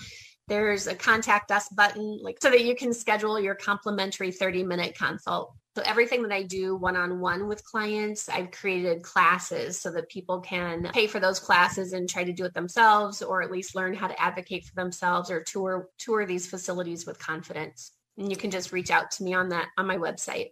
There's 0.50 0.88
a 0.88 0.96
contact 0.96 1.52
us 1.52 1.70
button, 1.70 2.20
like 2.24 2.40
so 2.42 2.50
that 2.50 2.66
you 2.66 2.76
can 2.76 2.92
schedule 2.94 3.40
your 3.40 3.56
complimentary 3.56 4.32
30 4.32 4.64
minute 4.64 4.98
consult. 4.98 5.54
So 5.78 5.84
everything 5.86 6.24
that 6.24 6.32
I 6.32 6.42
do 6.44 6.76
one-on-one 6.76 7.48
with 7.48 7.64
clients, 7.64 8.28
I've 8.28 8.50
created 8.50 9.04
classes 9.04 9.80
so 9.80 9.92
that 9.92 10.10
people 10.10 10.42
can 10.42 10.90
pay 10.92 11.06
for 11.06 11.20
those 11.20 11.40
classes 11.40 11.94
and 11.94 12.10
try 12.10 12.24
to 12.24 12.34
do 12.34 12.44
it 12.46 12.56
themselves 12.56 13.22
or 13.22 13.44
at 13.44 13.52
least 13.52 13.76
learn 13.76 13.94
how 13.94 14.08
to 14.08 14.20
advocate 14.20 14.66
for 14.66 14.74
themselves 14.74 15.30
or 15.30 15.44
tour 15.44 15.88
tour 16.00 16.26
these 16.26 16.48
facilities 16.48 17.06
with 17.06 17.20
confidence. 17.20 17.92
And 18.18 18.32
you 18.32 18.36
can 18.36 18.50
just 18.50 18.72
reach 18.72 18.90
out 18.90 19.12
to 19.12 19.24
me 19.24 19.36
on 19.36 19.50
that 19.50 19.68
on 19.78 19.86
my 19.86 19.98
website. 19.98 20.48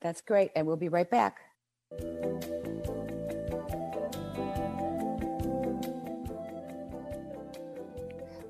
That's 0.00 0.20
great. 0.20 0.52
And 0.54 0.66
we'll 0.66 0.76
be 0.76 0.88
right 0.88 1.10
back. 1.10 1.40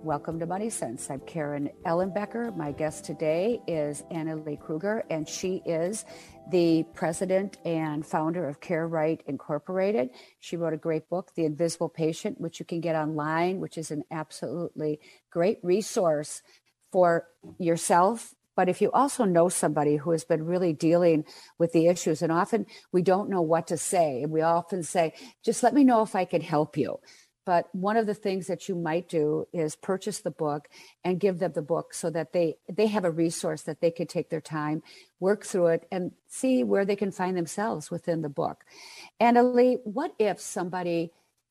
Welcome 0.02 0.40
to 0.40 0.46
Money 0.46 0.68
Sense. 0.68 1.08
I'm 1.10 1.20
Karen 1.20 1.70
Ellenbecker. 1.86 2.56
My 2.56 2.72
guest 2.72 3.04
today 3.04 3.60
is 3.68 4.02
Annalee 4.10 4.58
Kruger, 4.58 5.04
and 5.10 5.28
she 5.28 5.62
is 5.64 6.04
the 6.50 6.84
president 6.92 7.58
and 7.64 8.04
founder 8.04 8.48
of 8.48 8.60
Care 8.60 8.88
Right 8.88 9.22
Incorporated. 9.28 10.10
She 10.40 10.56
wrote 10.56 10.72
a 10.72 10.76
great 10.76 11.08
book, 11.08 11.30
The 11.36 11.44
Invisible 11.44 11.88
Patient, 11.88 12.40
which 12.40 12.58
you 12.58 12.66
can 12.66 12.80
get 12.80 12.96
online, 12.96 13.60
which 13.60 13.78
is 13.78 13.92
an 13.92 14.02
absolutely 14.10 14.98
great 15.30 15.60
resource 15.62 16.42
for 16.90 17.28
yourself. 17.60 18.34
But 18.56 18.68
if 18.68 18.82
you 18.82 18.90
also 18.90 19.24
know 19.24 19.48
somebody 19.48 19.96
who 19.96 20.10
has 20.10 20.24
been 20.24 20.44
really 20.44 20.72
dealing 20.72 21.24
with 21.58 21.72
the 21.72 21.86
issues, 21.86 22.22
and 22.22 22.32
often 22.32 22.66
we 22.90 23.02
don't 23.02 23.30
know 23.30 23.40
what 23.40 23.68
to 23.68 23.76
say, 23.76 24.24
and 24.24 24.32
we 24.32 24.42
often 24.42 24.82
say, 24.82 25.14
just 25.44 25.62
let 25.62 25.74
me 25.74 25.84
know 25.84 26.02
if 26.02 26.16
I 26.16 26.24
can 26.24 26.40
help 26.40 26.76
you. 26.76 26.98
But 27.44 27.74
one 27.74 27.96
of 27.96 28.06
the 28.06 28.14
things 28.14 28.46
that 28.46 28.68
you 28.68 28.74
might 28.74 29.08
do 29.08 29.46
is 29.52 29.74
purchase 29.74 30.20
the 30.20 30.30
book 30.30 30.68
and 31.04 31.18
give 31.18 31.38
them 31.38 31.52
the 31.52 31.62
book 31.62 31.92
so 31.92 32.08
that 32.10 32.32
they 32.32 32.56
they 32.68 32.86
have 32.86 33.04
a 33.04 33.10
resource 33.10 33.62
that 33.62 33.80
they 33.80 33.90
can 33.90 34.06
take 34.06 34.30
their 34.30 34.40
time, 34.40 34.82
work 35.18 35.44
through 35.44 35.68
it, 35.68 35.88
and 35.90 36.12
see 36.28 36.62
where 36.62 36.84
they 36.84 36.96
can 36.96 37.10
find 37.10 37.36
themselves 37.36 37.90
within 37.90 38.22
the 38.22 38.28
book. 38.28 38.64
Annalee, 39.20 39.78
what 39.84 40.14
if 40.18 40.40
somebody 40.40 41.10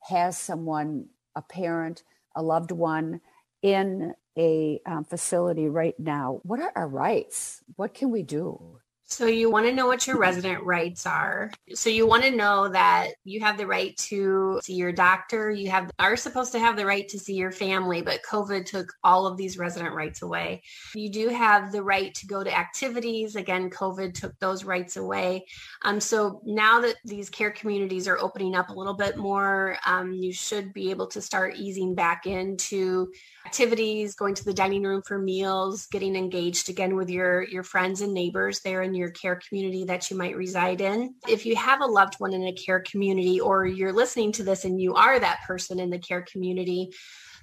has 0.09 0.37
someone, 0.37 1.07
a 1.35 1.41
parent, 1.41 2.03
a 2.35 2.41
loved 2.41 2.71
one, 2.71 3.21
in 3.61 4.13
a 4.37 4.79
um, 4.85 5.03
facility 5.03 5.67
right 5.67 5.99
now? 5.99 6.39
What 6.43 6.59
are 6.61 6.71
our 6.75 6.87
rights? 6.87 7.61
What 7.75 7.93
can 7.93 8.11
we 8.11 8.23
do? 8.23 8.79
So 9.11 9.25
you 9.25 9.51
want 9.51 9.65
to 9.65 9.73
know 9.73 9.87
what 9.87 10.07
your 10.07 10.17
resident 10.17 10.63
rights 10.63 11.05
are. 11.05 11.51
So 11.73 11.89
you 11.89 12.07
want 12.07 12.23
to 12.23 12.31
know 12.31 12.69
that 12.69 13.09
you 13.25 13.41
have 13.41 13.57
the 13.57 13.67
right 13.67 13.95
to 13.97 14.61
see 14.63 14.75
your 14.75 14.93
doctor. 14.93 15.51
You 15.51 15.69
have 15.69 15.91
are 15.99 16.15
supposed 16.15 16.53
to 16.53 16.59
have 16.59 16.77
the 16.77 16.85
right 16.85 17.07
to 17.09 17.19
see 17.19 17.33
your 17.33 17.51
family, 17.51 18.01
but 18.01 18.21
COVID 18.23 18.65
took 18.65 18.93
all 19.03 19.27
of 19.27 19.35
these 19.35 19.57
resident 19.57 19.93
rights 19.93 20.21
away. 20.21 20.63
You 20.95 21.09
do 21.09 21.27
have 21.27 21.73
the 21.73 21.83
right 21.83 22.15
to 22.15 22.25
go 22.25 22.41
to 22.41 22.57
activities. 22.57 23.35
Again, 23.35 23.69
COVID 23.69 24.13
took 24.13 24.39
those 24.39 24.63
rights 24.63 24.95
away. 24.95 25.45
Um, 25.81 25.99
so 25.99 26.41
now 26.45 26.79
that 26.79 26.95
these 27.03 27.29
care 27.29 27.51
communities 27.51 28.07
are 28.07 28.17
opening 28.17 28.55
up 28.55 28.69
a 28.69 28.73
little 28.73 28.95
bit 28.95 29.17
more, 29.17 29.75
um, 29.85 30.13
you 30.13 30.31
should 30.31 30.71
be 30.71 30.89
able 30.89 31.07
to 31.07 31.21
start 31.21 31.57
easing 31.57 31.95
back 31.95 32.25
into 32.25 33.11
activities, 33.45 34.15
going 34.15 34.35
to 34.35 34.45
the 34.45 34.53
dining 34.53 34.83
room 34.83 35.01
for 35.05 35.17
meals, 35.17 35.87
getting 35.87 36.15
engaged 36.15 36.69
again 36.69 36.95
with 36.95 37.09
your 37.09 37.43
your 37.43 37.63
friends 37.63 37.99
and 37.99 38.13
neighbors 38.13 38.61
there 38.61 38.81
in 38.81 38.93
your 38.93 39.00
care 39.09 39.39
community 39.47 39.85
that 39.85 40.11
you 40.11 40.17
might 40.17 40.37
reside 40.37 40.81
in. 40.81 41.15
If 41.27 41.45
you 41.45 41.55
have 41.55 41.81
a 41.81 41.85
loved 41.85 42.15
one 42.19 42.33
in 42.33 42.43
a 42.43 42.53
care 42.53 42.81
community 42.81 43.39
or 43.39 43.65
you're 43.65 43.93
listening 43.93 44.31
to 44.33 44.43
this 44.43 44.65
and 44.65 44.79
you 44.79 44.93
are 44.93 45.19
that 45.19 45.41
person 45.47 45.79
in 45.79 45.89
the 45.89 45.99
care 45.99 46.21
community, 46.21 46.91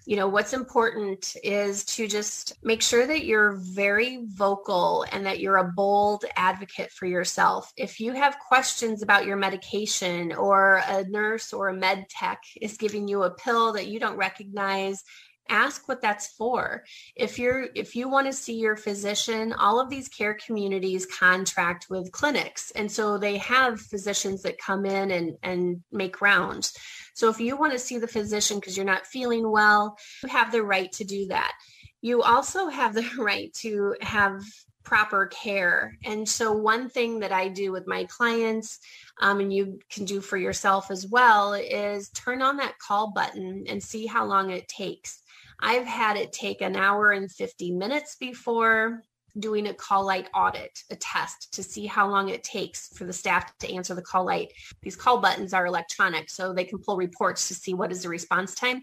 you 0.08 0.16
know 0.16 0.26
what's 0.26 0.54
important 0.54 1.36
is 1.44 1.84
to 1.84 2.08
just 2.08 2.54
make 2.62 2.80
sure 2.80 3.06
that 3.06 3.26
you're 3.26 3.58
very 3.58 4.24
vocal 4.26 5.04
and 5.12 5.26
that 5.26 5.38
you're 5.38 5.58
a 5.58 5.72
bold 5.72 6.24
advocate 6.34 6.90
for 6.92 7.04
yourself 7.04 7.70
if 7.76 8.00
you 8.00 8.14
have 8.14 8.38
questions 8.38 9.02
about 9.02 9.26
your 9.26 9.36
medication 9.36 10.32
or 10.32 10.80
a 10.88 11.04
nurse 11.08 11.52
or 11.52 11.68
a 11.68 11.74
med 11.74 12.06
tech 12.08 12.40
is 12.58 12.78
giving 12.78 13.06
you 13.06 13.24
a 13.24 13.34
pill 13.34 13.74
that 13.74 13.88
you 13.88 14.00
don't 14.00 14.16
recognize 14.16 15.04
ask 15.48 15.88
what 15.88 16.00
that's 16.00 16.28
for 16.34 16.84
if 17.16 17.38
you're 17.38 17.68
if 17.74 17.94
you 17.94 18.08
want 18.08 18.26
to 18.26 18.32
see 18.32 18.54
your 18.54 18.76
physician 18.76 19.52
all 19.54 19.80
of 19.80 19.88
these 19.90 20.08
care 20.08 20.36
communities 20.44 21.06
contract 21.06 21.86
with 21.90 22.12
clinics 22.12 22.70
and 22.72 22.90
so 22.90 23.18
they 23.18 23.36
have 23.36 23.80
physicians 23.80 24.42
that 24.42 24.58
come 24.58 24.84
in 24.84 25.10
and 25.10 25.36
and 25.42 25.82
make 25.92 26.20
rounds 26.20 26.72
so 27.14 27.28
if 27.28 27.40
you 27.40 27.56
want 27.56 27.72
to 27.72 27.78
see 27.78 27.98
the 27.98 28.06
physician 28.06 28.58
because 28.58 28.76
you're 28.76 28.86
not 28.86 29.06
feeling 29.06 29.50
well 29.50 29.96
you 30.22 30.28
have 30.28 30.52
the 30.52 30.62
right 30.62 30.92
to 30.92 31.04
do 31.04 31.26
that 31.26 31.52
you 32.00 32.22
also 32.22 32.68
have 32.68 32.94
the 32.94 33.08
right 33.18 33.52
to 33.54 33.94
have 34.00 34.42
proper 34.88 35.26
care. 35.26 35.98
And 36.06 36.26
so, 36.26 36.50
one 36.50 36.88
thing 36.88 37.20
that 37.20 37.30
I 37.30 37.48
do 37.48 37.72
with 37.72 37.86
my 37.86 38.04
clients, 38.04 38.78
um, 39.20 39.38
and 39.38 39.52
you 39.52 39.78
can 39.90 40.06
do 40.06 40.22
for 40.22 40.38
yourself 40.38 40.90
as 40.90 41.06
well, 41.06 41.52
is 41.52 42.08
turn 42.10 42.40
on 42.40 42.56
that 42.56 42.78
call 42.78 43.12
button 43.12 43.64
and 43.68 43.82
see 43.82 44.06
how 44.06 44.24
long 44.24 44.48
it 44.48 44.66
takes. 44.66 45.22
I've 45.60 45.86
had 45.86 46.16
it 46.16 46.32
take 46.32 46.60
an 46.60 46.76
hour 46.76 47.10
and 47.10 47.30
50 47.30 47.72
minutes 47.72 48.16
before 48.18 49.02
doing 49.38 49.66
a 49.68 49.74
call 49.74 50.04
light 50.04 50.28
audit, 50.34 50.78
a 50.90 50.96
test 50.96 51.52
to 51.52 51.62
see 51.62 51.86
how 51.86 52.08
long 52.08 52.28
it 52.28 52.42
takes 52.42 52.88
for 52.96 53.04
the 53.04 53.12
staff 53.12 53.56
to 53.58 53.72
answer 53.72 53.94
the 53.94 54.02
call 54.02 54.24
light. 54.24 54.52
These 54.82 54.96
call 54.96 55.20
buttons 55.20 55.52
are 55.52 55.66
electronic, 55.66 56.30
so 56.30 56.52
they 56.52 56.64
can 56.64 56.78
pull 56.78 56.96
reports 56.96 57.48
to 57.48 57.54
see 57.54 57.74
what 57.74 57.92
is 57.92 58.02
the 58.02 58.08
response 58.08 58.54
time. 58.54 58.82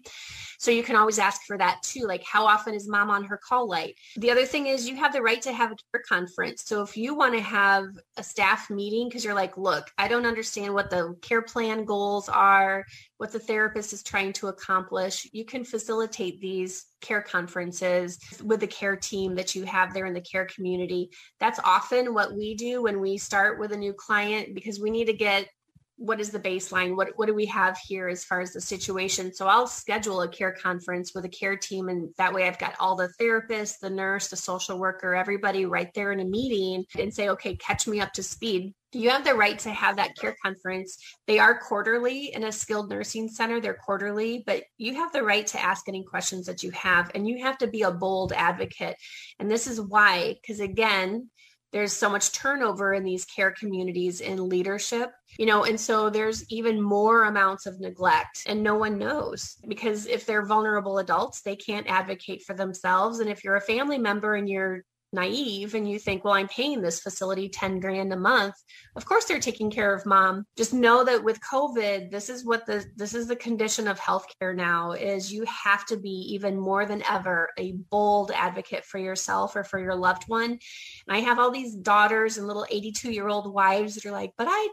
So 0.60 0.72
you 0.72 0.84
can 0.84 0.96
always 0.96 1.20
ask 1.20 1.42
for 1.46 1.58
that 1.58 1.82
too. 1.84 2.06
Like, 2.08 2.24
how 2.24 2.46
often 2.46 2.74
is 2.74 2.88
mom 2.88 3.10
on 3.10 3.24
her 3.26 3.40
call 3.48 3.68
light? 3.68 3.96
The 4.18 4.32
other 4.32 4.46
thing 4.46 4.68
is 4.68 4.88
you 4.88 4.96
have 4.96 5.14
the 5.14 5.22
right 5.22 5.42
to 5.42 5.54
have 5.54 5.72
a 5.72 5.76
care 5.92 6.04
conference. 6.08 6.64
So 6.66 6.82
if 6.82 6.98
you 6.98 7.16
want 7.16 7.34
to 7.34 7.42
have 7.42 7.86
a 8.18 8.24
staff 8.24 8.70
meeting, 8.70 9.08
because 9.10 9.24
you're 9.24 9.34
like, 9.34 9.58
look, 9.58 9.90
I 9.98 10.08
don't 10.08 10.26
understand 10.26 10.74
what 10.74 10.90
the 10.90 11.16
care 11.22 11.42
plan 11.42 11.86
goals 11.86 12.30
are, 12.30 12.86
what 13.18 13.32
the 13.32 13.40
therapist 13.40 13.94
is 13.94 14.04
trying 14.04 14.34
to 14.34 14.48
accomplish, 14.48 15.28
you 15.32 15.46
can 15.46 15.64
facilitate 15.64 16.42
these 16.42 16.86
care 17.02 17.22
conferences 17.22 18.18
with 18.44 18.60
the 18.60 18.68
care 18.68 18.96
team 18.96 19.36
that 19.36 19.56
you 19.56 19.64
have 19.64 19.94
there 19.94 20.06
in 20.06 20.14
the 20.14 20.22
care 20.22 20.46
community. 20.46 21.10
That's 21.40 21.60
often 21.64 22.14
what 22.14 22.36
we 22.36 22.56
do 22.56 22.84
when 22.84 23.00
we 23.00 23.18
start 23.18 23.60
with 23.60 23.72
a 23.72 23.78
new 23.78 23.94
client 23.94 24.56
because 24.56 24.80
we 24.80 24.90
need 24.90 25.06
to 25.06 25.14
get 25.14 25.48
what 25.98 26.20
is 26.20 26.30
the 26.30 26.40
baseline? 26.40 26.96
What 26.96 27.10
what 27.16 27.28
do 27.28 27.34
we 27.34 27.46
have 27.46 27.78
here 27.78 28.08
as 28.08 28.26
far 28.26 28.42
as 28.42 28.52
the 28.54 28.62
situation? 28.62 29.34
So 29.34 29.48
i'll 29.48 29.68
schedule 29.68 30.22
a 30.22 30.28
care 30.28 30.52
conference 30.52 31.14
with 31.14 31.26
a 31.26 31.30
care 31.30 31.56
team 31.56 31.90
and 31.90 32.10
that 32.18 32.34
way 32.34 32.48
i've 32.48 32.60
got 32.60 32.76
all 32.80 32.96
the 32.96 33.12
therapists 33.20 33.80
the 33.82 33.90
nurse 33.90 34.28
the 34.28 34.36
social 34.36 34.78
worker 34.78 35.16
everybody 35.16 35.66
right 35.66 35.90
there 35.94 36.12
in 36.12 36.20
a 36.20 36.26
meeting 36.26 36.86
and 37.00 37.14
say 37.14 37.30
okay 37.30 37.56
catch 37.56 37.88
me 37.88 38.00
up 38.02 38.14
to 38.14 38.24
speed. 38.24 38.74
You 38.92 39.10
have 39.10 39.26
the 39.26 39.34
right 39.34 39.60
to 39.60 39.72
have 39.72 39.98
that 39.98 40.16
care 40.16 40.36
conference. 40.42 40.98
They 41.28 41.38
are 41.40 41.60
quarterly 41.60 42.34
in 42.34 42.46
a 42.46 42.52
skilled 42.52 42.90
nursing 42.90 43.28
center. 43.28 43.60
They're 43.60 43.74
quarterly 43.74 44.44
but 44.46 44.64
you 44.78 44.96
have 44.96 45.14
the 45.14 45.24
right 45.24 45.48
to 45.48 45.62
ask 45.62 45.88
any 45.88 46.04
questions 46.04 46.46
that 46.48 46.64
you 46.64 46.72
have 46.72 47.12
and 47.16 47.28
you 47.28 47.44
have 47.44 47.58
to 47.60 47.68
be 47.68 47.84
a 47.84 47.92
bold 47.92 48.34
advocate. 48.34 48.96
And 49.40 49.50
this 49.50 49.68
is 49.68 49.80
why 49.80 50.36
because 50.42 50.60
again 50.60 51.30
there's 51.76 51.92
so 51.92 52.08
much 52.10 52.32
turnover 52.32 52.94
in 52.94 53.04
these 53.04 53.26
care 53.26 53.52
communities 53.52 54.22
in 54.22 54.48
leadership 54.48 55.12
you 55.38 55.46
know 55.46 55.66
and 55.66 55.78
so 55.78 56.10
there's 56.10 56.50
even 56.50 56.82
more 56.82 57.26
amounts 57.26 57.66
of 57.66 57.82
neglect 57.82 58.44
and 58.48 58.64
no 58.64 58.76
one 58.76 58.98
knows 58.98 59.58
because 59.68 60.06
if 60.06 60.26
they're 60.26 60.46
vulnerable 60.46 61.00
adults 61.00 61.42
they 61.42 61.56
can't 61.56 61.86
advocate 61.88 62.42
for 62.44 62.54
themselves 62.54 63.20
and 63.20 63.30
if 63.30 63.44
you're 63.44 63.58
a 63.58 63.62
family 63.62 63.98
member 63.98 64.36
and 64.36 64.48
you're 64.48 64.86
naive 65.16 65.74
and 65.74 65.90
you 65.90 65.98
think, 65.98 66.24
well, 66.24 66.34
I'm 66.34 66.48
paying 66.48 66.82
this 66.82 67.00
facility 67.00 67.50
10 67.50 67.80
grand 67.80 68.14
a 68.14 68.18
month. 68.18 68.54
Of 68.96 69.06
course 69.06 69.26
they're 69.26 69.40
taking 69.40 69.72
care 69.72 69.94
of 69.94 70.06
mom. 70.06 70.46
Just 70.56 70.74
know 70.74 71.04
that 71.04 71.24
with 71.24 71.40
COVID, 71.42 72.12
this 72.12 72.30
is 72.30 72.46
what 72.46 72.66
the 72.66 72.86
this 72.96 73.16
is 73.16 73.28
the 73.28 73.36
condition 73.36 73.88
of 73.88 74.00
healthcare 74.00 74.56
now 74.56 74.92
is 74.92 75.34
you 75.34 75.46
have 75.46 75.86
to 75.88 75.98
be 75.98 76.10
even 76.34 76.60
more 76.60 76.86
than 76.86 77.04
ever 77.10 77.50
a 77.58 77.72
bold 77.90 78.32
advocate 78.36 78.86
for 78.86 79.00
yourself 79.00 79.56
or 79.56 79.64
for 79.64 79.80
your 79.80 79.96
loved 79.96 80.24
one. 80.28 80.52
And 80.52 80.60
I 81.08 81.20
have 81.20 81.40
all 81.40 81.52
these 81.52 81.76
daughters 81.76 82.38
and 82.38 82.46
little 82.46 82.68
82 82.70 83.12
year 83.12 83.28
old 83.28 83.52
wives 83.52 83.96
that 83.96 84.06
are 84.06 84.12
like, 84.12 84.34
but 84.38 84.48
I 84.50 84.68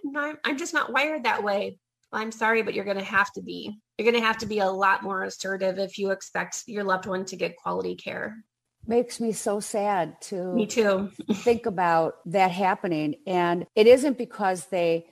I'm 0.44 0.58
just 0.58 0.74
not 0.74 0.92
wired 0.92 1.24
that 1.24 1.42
way. 1.42 1.78
Well, 2.12 2.20
I'm 2.20 2.32
sorry, 2.32 2.62
but 2.62 2.74
you're 2.74 2.84
going 2.84 2.98
to 2.98 3.04
have 3.04 3.32
to 3.32 3.42
be. 3.42 3.74
You're 3.96 4.10
going 4.10 4.20
to 4.20 4.26
have 4.26 4.38
to 4.38 4.46
be 4.46 4.58
a 4.58 4.68
lot 4.68 5.02
more 5.02 5.22
assertive 5.22 5.78
if 5.78 5.96
you 5.96 6.10
expect 6.10 6.64
your 6.66 6.84
loved 6.84 7.06
one 7.06 7.24
to 7.26 7.36
get 7.36 7.56
quality 7.56 7.94
care 7.94 8.36
makes 8.86 9.20
me 9.20 9.32
so 9.32 9.60
sad 9.60 10.20
to 10.22 10.52
me 10.54 10.66
too. 10.66 11.10
think 11.32 11.66
about 11.66 12.16
that 12.26 12.50
happening. 12.50 13.16
And 13.26 13.66
it 13.74 13.86
isn't 13.86 14.18
because 14.18 14.66
they 14.66 15.06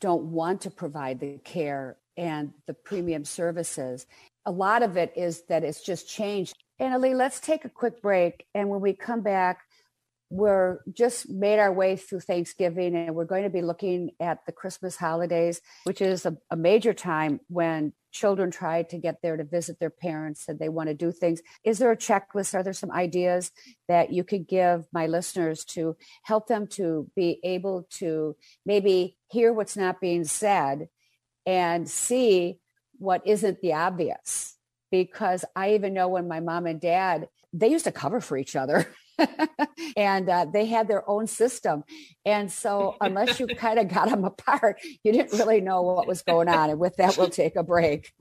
don't 0.00 0.24
want 0.24 0.60
to 0.62 0.70
provide 0.70 1.20
the 1.20 1.38
care 1.44 1.96
and 2.16 2.52
the 2.66 2.74
premium 2.74 3.24
services. 3.24 4.06
A 4.46 4.50
lot 4.50 4.82
of 4.82 4.96
it 4.96 5.12
is 5.16 5.42
that 5.48 5.64
it's 5.64 5.82
just 5.82 6.08
changed. 6.08 6.54
Annalee 6.80 7.14
let's 7.14 7.40
take 7.40 7.64
a 7.64 7.70
quick 7.70 8.00
break. 8.02 8.46
And 8.54 8.68
when 8.68 8.80
we 8.80 8.92
come 8.92 9.20
back 9.20 9.67
we're 10.30 10.80
just 10.92 11.28
made 11.30 11.58
our 11.58 11.72
way 11.72 11.96
through 11.96 12.20
Thanksgiving 12.20 12.94
and 12.94 13.14
we're 13.14 13.24
going 13.24 13.44
to 13.44 13.50
be 13.50 13.62
looking 13.62 14.10
at 14.20 14.44
the 14.44 14.52
Christmas 14.52 14.96
holidays, 14.96 15.62
which 15.84 16.02
is 16.02 16.26
a, 16.26 16.36
a, 16.50 16.56
major 16.56 16.92
time 16.92 17.40
when 17.48 17.94
children 18.12 18.50
try 18.50 18.82
to 18.82 18.98
get 18.98 19.22
there 19.22 19.38
to 19.38 19.44
visit 19.44 19.78
their 19.80 19.90
parents 19.90 20.46
and 20.46 20.58
they 20.58 20.68
want 20.68 20.88
to 20.88 20.94
do 20.94 21.12
things. 21.12 21.40
Is 21.64 21.78
there 21.78 21.92
a 21.92 21.96
checklist? 21.96 22.54
Are 22.54 22.62
there 22.62 22.74
some 22.74 22.90
ideas 22.90 23.50
that 23.88 24.12
you 24.12 24.22
could 24.22 24.46
give 24.46 24.86
my 24.92 25.06
listeners 25.06 25.64
to 25.66 25.96
help 26.24 26.46
them 26.46 26.66
to 26.68 27.10
be 27.16 27.40
able 27.42 27.86
to 27.92 28.36
maybe 28.66 29.16
hear 29.30 29.52
what's 29.52 29.76
not 29.78 30.00
being 30.00 30.24
said 30.24 30.88
and 31.46 31.88
see 31.88 32.58
what 32.98 33.26
isn't 33.26 33.62
the 33.62 33.72
obvious? 33.72 34.56
Because 34.90 35.44
I 35.56 35.74
even 35.74 35.94
know 35.94 36.08
when 36.08 36.28
my 36.28 36.40
mom 36.40 36.66
and 36.66 36.80
dad, 36.80 37.28
they 37.54 37.68
used 37.68 37.84
to 37.84 37.92
cover 37.92 38.20
for 38.20 38.36
each 38.36 38.54
other. 38.56 38.94
and 39.96 40.28
uh, 40.28 40.46
they 40.46 40.66
had 40.66 40.88
their 40.88 41.08
own 41.08 41.26
system. 41.26 41.84
And 42.24 42.50
so, 42.50 42.96
unless 43.00 43.40
you 43.40 43.46
kind 43.56 43.78
of 43.78 43.88
got 43.88 44.08
them 44.10 44.24
apart, 44.24 44.80
you 45.02 45.12
didn't 45.12 45.38
really 45.38 45.60
know 45.60 45.82
what 45.82 46.06
was 46.06 46.22
going 46.22 46.48
on. 46.48 46.70
And 46.70 46.78
with 46.78 46.96
that, 46.96 47.16
we'll 47.16 47.30
take 47.30 47.56
a 47.56 47.62
break. 47.62 48.12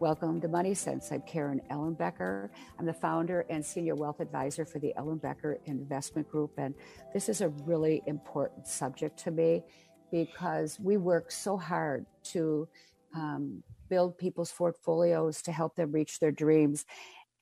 Welcome 0.00 0.40
to 0.42 0.48
Money 0.48 0.74
Sense. 0.74 1.12
I'm 1.12 1.22
Karen 1.22 1.62
Ellenbecker. 1.70 2.50
I'm 2.78 2.84
the 2.84 2.92
founder 2.92 3.46
and 3.48 3.64
senior 3.64 3.94
wealth 3.94 4.20
advisor 4.20 4.66
for 4.66 4.78
the 4.78 4.92
Ellenbecker 4.98 5.56
Investment 5.66 6.28
Group. 6.28 6.50
And 6.58 6.74
this 7.14 7.28
is 7.30 7.40
a 7.40 7.48
really 7.64 8.02
important 8.06 8.66
subject 8.66 9.18
to 9.20 9.30
me 9.30 9.62
because 10.10 10.78
we 10.78 10.96
work 10.96 11.30
so 11.30 11.56
hard 11.56 12.04
to 12.24 12.68
um, 13.14 13.62
build 13.88 14.18
people's 14.18 14.52
portfolios 14.52 15.42
to 15.42 15.52
help 15.52 15.76
them 15.76 15.92
reach 15.92 16.18
their 16.18 16.32
dreams. 16.32 16.84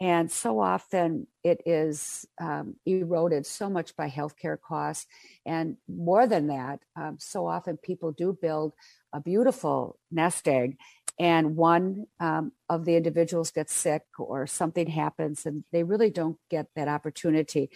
And 0.01 0.31
so 0.31 0.59
often 0.59 1.29
it 1.45 1.63
is 1.65 2.27
um, 2.41 2.75
eroded 2.85 3.47
so 3.47 3.71
much 3.71 3.95
by 3.95 4.09
healthcare 4.09 4.61
costs. 4.61 5.07
And 5.47 5.77
more 5.87 6.27
than 6.27 6.49
that, 6.49 6.81
um, 6.97 7.19
so 7.21 7.47
often 7.47 7.77
people 7.77 8.11
do 8.11 8.37
build 8.41 8.73
a 9.13 9.21
beautiful 9.21 9.99
nest 10.11 10.49
egg, 10.49 10.77
and 11.19 11.57
one 11.57 12.07
um, 12.19 12.53
of 12.69 12.85
the 12.85 12.97
individuals 12.97 13.51
gets 13.51 13.73
sick 13.73 14.03
or 14.19 14.47
something 14.47 14.89
happens, 14.89 15.47
and 15.47 15.63
they 15.71 15.85
really 15.85 16.11
don't 16.11 16.39
get 16.51 16.67
that 16.75 16.89
opportunity 16.89 17.71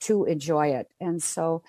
to 0.00 0.24
enjoy 0.24 0.68
it. 0.68 0.88
And 0.98 1.22
so 1.22 1.62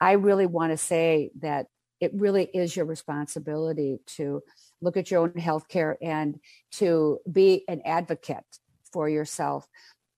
I 0.00 0.12
really 0.12 0.46
want 0.46 0.72
to 0.72 0.76
say 0.76 1.30
that 1.40 1.66
it 2.00 2.12
really 2.14 2.44
is 2.44 2.76
your 2.76 2.84
responsibility 2.84 3.98
to 4.06 4.42
look 4.80 4.96
at 4.96 5.10
your 5.10 5.22
own 5.22 5.34
health 5.34 5.68
care 5.68 5.96
and 6.02 6.38
to 6.72 7.18
be 7.30 7.64
an 7.68 7.80
advocate 7.84 8.44
for 8.92 9.08
yourself 9.08 9.66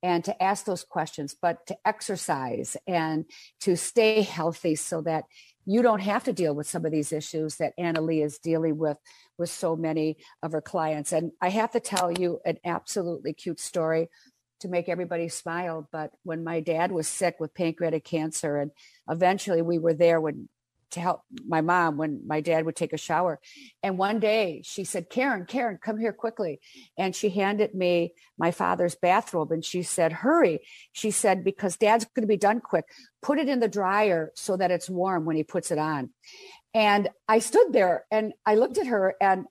and 0.03 0.25
to 0.25 0.43
ask 0.43 0.65
those 0.65 0.85
questions, 0.85 1.35
but 1.41 1.67
to 1.67 1.77
exercise 1.85 2.77
and 2.87 3.25
to 3.61 3.77
stay 3.77 4.23
healthy 4.23 4.75
so 4.75 5.01
that 5.03 5.25
you 5.67 5.83
don't 5.83 6.01
have 6.01 6.25
to 6.25 6.33
deal 6.33 6.55
with 6.55 6.69
some 6.69 6.87
of 6.87 6.93
these 6.93 7.13
issues 7.13 7.57
that 7.57 7.77
Annalee 7.79 8.25
is 8.25 8.39
dealing 8.39 8.79
with 8.79 8.97
with 9.37 9.51
so 9.51 9.77
many 9.77 10.17
of 10.43 10.53
her 10.53 10.63
clients. 10.63 11.13
And 11.13 11.33
I 11.43 11.51
have 11.51 11.73
to 11.73 11.81
tell 11.81 12.11
you 12.11 12.41
an 12.45 12.59
absolutely 12.65 13.33
cute 13.33 13.61
story 13.61 14.09
to 14.61 14.69
make 14.69 14.89
everybody 14.89 15.29
smile. 15.29 15.89
But 15.93 16.13
when 16.23 16.43
my 16.43 16.61
dad 16.61 16.91
was 16.91 17.07
sick 17.07 17.37
with 17.39 17.55
pancreatic 17.55 18.05
cancer, 18.05 18.57
and 18.57 18.71
eventually 19.11 19.63
we 19.63 19.79
were 19.79 19.95
there 19.95 20.21
when 20.21 20.49
to 20.91 21.01
help 21.01 21.23
my 21.47 21.61
mom 21.61 21.97
when 21.97 22.23
my 22.27 22.41
dad 22.41 22.65
would 22.65 22.77
take 22.77 22.93
a 22.93 22.99
shower. 22.99 23.41
And 23.83 23.99
one 23.99 24.21
day 24.21 24.63
she 24.65 24.85
said, 24.85 25.11
Karen, 25.11 25.45
Karen, 25.47 25.79
come 25.83 25.99
here 25.99 26.13
quickly. 26.13 26.61
And 26.97 27.15
she 27.15 27.31
handed 27.31 27.75
me 27.75 28.15
my 28.39 28.51
father's 28.51 28.95
bathrobe 28.95 29.53
and 29.53 29.65
she 29.65 29.83
said, 29.83 30.13
hurry. 30.13 30.61
She 30.93 31.11
said, 31.11 31.45
because 31.45 31.77
dad's 31.77 32.05
going 32.05 32.23
to 32.23 32.29
be 32.29 32.37
done 32.37 32.61
quick. 32.61 32.87
Put 33.23 33.39
it 33.39 33.49
in 33.49 33.61
the 33.61 33.69
dryer 33.69 34.33
so 34.35 34.57
that 34.57 34.71
it's 34.71 34.89
warm 34.89 35.25
when 35.25 35.37
he 35.37 35.43
puts 35.43 35.71
it 35.71 35.79
on. 35.79 36.11
And 36.75 37.09
I 37.29 37.39
stood 37.39 37.73
there 37.73 38.05
and 38.11 38.33
I 38.47 38.55
looked 38.55 38.79
at 38.79 38.87
her 38.87 39.15
and 39.21 39.47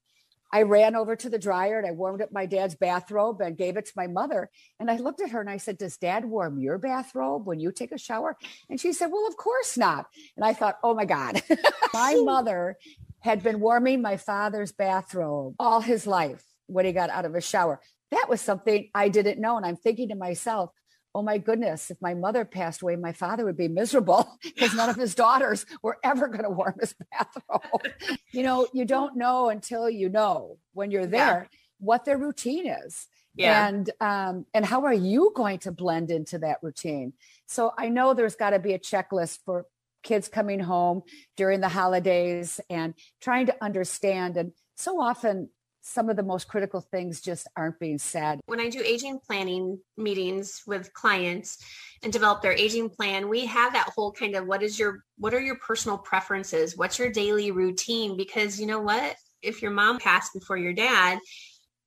I 0.51 0.63
ran 0.63 0.95
over 0.95 1.15
to 1.15 1.29
the 1.29 1.39
dryer 1.39 1.77
and 1.77 1.87
I 1.87 1.91
warmed 1.91 2.21
up 2.21 2.31
my 2.31 2.45
dad's 2.45 2.75
bathrobe 2.75 3.41
and 3.41 3.57
gave 3.57 3.77
it 3.77 3.85
to 3.85 3.93
my 3.95 4.07
mother. 4.07 4.49
And 4.79 4.89
I 4.89 4.97
looked 4.97 5.21
at 5.21 5.31
her 5.31 5.41
and 5.41 5.49
I 5.49 5.57
said, 5.57 5.77
Does 5.77 5.97
dad 5.97 6.25
warm 6.25 6.59
your 6.59 6.77
bathrobe 6.77 7.45
when 7.45 7.59
you 7.59 7.71
take 7.71 7.91
a 7.91 7.97
shower? 7.97 8.37
And 8.69 8.79
she 8.79 8.93
said, 8.93 9.07
Well, 9.11 9.27
of 9.27 9.37
course 9.37 9.77
not. 9.77 10.07
And 10.35 10.45
I 10.45 10.53
thought, 10.53 10.77
Oh 10.83 10.93
my 10.93 11.05
God. 11.05 11.41
my 11.93 12.15
mother 12.15 12.77
had 13.19 13.43
been 13.43 13.59
warming 13.59 14.01
my 14.01 14.17
father's 14.17 14.71
bathrobe 14.71 15.55
all 15.59 15.81
his 15.81 16.07
life 16.07 16.43
when 16.67 16.85
he 16.85 16.91
got 16.91 17.09
out 17.09 17.25
of 17.25 17.35
a 17.35 17.41
shower. 17.41 17.81
That 18.11 18.27
was 18.29 18.39
something 18.39 18.89
I 18.93 19.09
didn't 19.09 19.41
know. 19.41 19.57
And 19.57 19.65
I'm 19.65 19.75
thinking 19.75 20.09
to 20.09 20.15
myself, 20.15 20.71
oh 21.17 21.23
my 21.23 21.39
goodness, 21.39 21.89
if 21.89 21.99
my 21.99 22.13
mother 22.13 22.45
passed 22.45 22.83
away, 22.83 22.95
my 22.95 23.11
father 23.11 23.43
would 23.43 23.57
be 23.57 23.67
miserable 23.67 24.37
because 24.43 24.75
none 24.75 24.87
of 24.87 24.95
his 24.95 25.15
daughters 25.15 25.65
were 25.81 25.97
ever 26.03 26.27
going 26.27 26.43
to 26.43 26.49
warm 26.51 26.75
his 26.79 26.93
bathrobe. 27.11 27.91
you 28.31 28.43
know, 28.43 28.67
you 28.71 28.85
don't 28.85 29.17
know 29.17 29.49
until 29.49 29.89
you 29.89 30.09
know 30.09 30.59
when 30.73 30.91
you're 30.91 31.07
there 31.07 31.49
yeah. 31.51 31.57
what 31.79 32.05
their 32.05 32.19
routine 32.19 32.67
is. 32.67 33.07
Yeah. 33.33 33.67
And 33.67 33.89
um, 33.99 34.45
and 34.53 34.63
how 34.63 34.85
are 34.85 34.93
you 34.93 35.31
going 35.35 35.57
to 35.59 35.71
blend 35.71 36.11
into 36.11 36.37
that 36.39 36.57
routine? 36.61 37.13
So 37.47 37.73
I 37.75 37.89
know 37.89 38.13
there's 38.13 38.35
got 38.35 38.51
to 38.51 38.59
be 38.59 38.73
a 38.73 38.79
checklist 38.79 39.39
for 39.43 39.65
kids 40.03 40.27
coming 40.27 40.59
home 40.59 41.01
during 41.35 41.61
the 41.61 41.69
holidays 41.69 42.59
and 42.69 42.93
trying 43.21 43.47
to 43.47 43.55
understand. 43.59 44.37
And 44.37 44.51
so 44.75 45.01
often 45.01 45.49
some 45.87 46.09
of 46.09 46.17
the 46.17 46.23
most 46.23 46.47
critical 46.47 46.81
things 46.81 47.21
just 47.21 47.47
aren't 47.55 47.79
being 47.79 47.97
said. 47.97 48.41
When 48.45 48.59
I 48.59 48.69
do 48.69 48.81
aging 48.83 49.19
planning 49.25 49.79
meetings 49.95 50.63
with 50.67 50.93
clients 50.93 51.57
and 52.03 52.11
develop 52.11 52.41
their 52.41 52.51
aging 52.51 52.89
plan, 52.89 53.29
we 53.29 53.45
have 53.45 53.73
that 53.73 53.89
whole 53.95 54.11
kind 54.11 54.35
of 54.35 54.45
what 54.45 54.61
is 54.61 54.77
your 54.77 55.05
what 55.17 55.33
are 55.33 55.39
your 55.39 55.55
personal 55.55 55.97
preferences? 55.97 56.75
What's 56.75 56.99
your 56.99 57.09
daily 57.09 57.51
routine? 57.51 58.17
Because 58.17 58.59
you 58.59 58.67
know 58.67 58.81
what? 58.81 59.15
If 59.41 59.61
your 59.61 59.71
mom 59.71 59.99
passed 59.99 60.33
before 60.33 60.57
your 60.57 60.73
dad, 60.73 61.19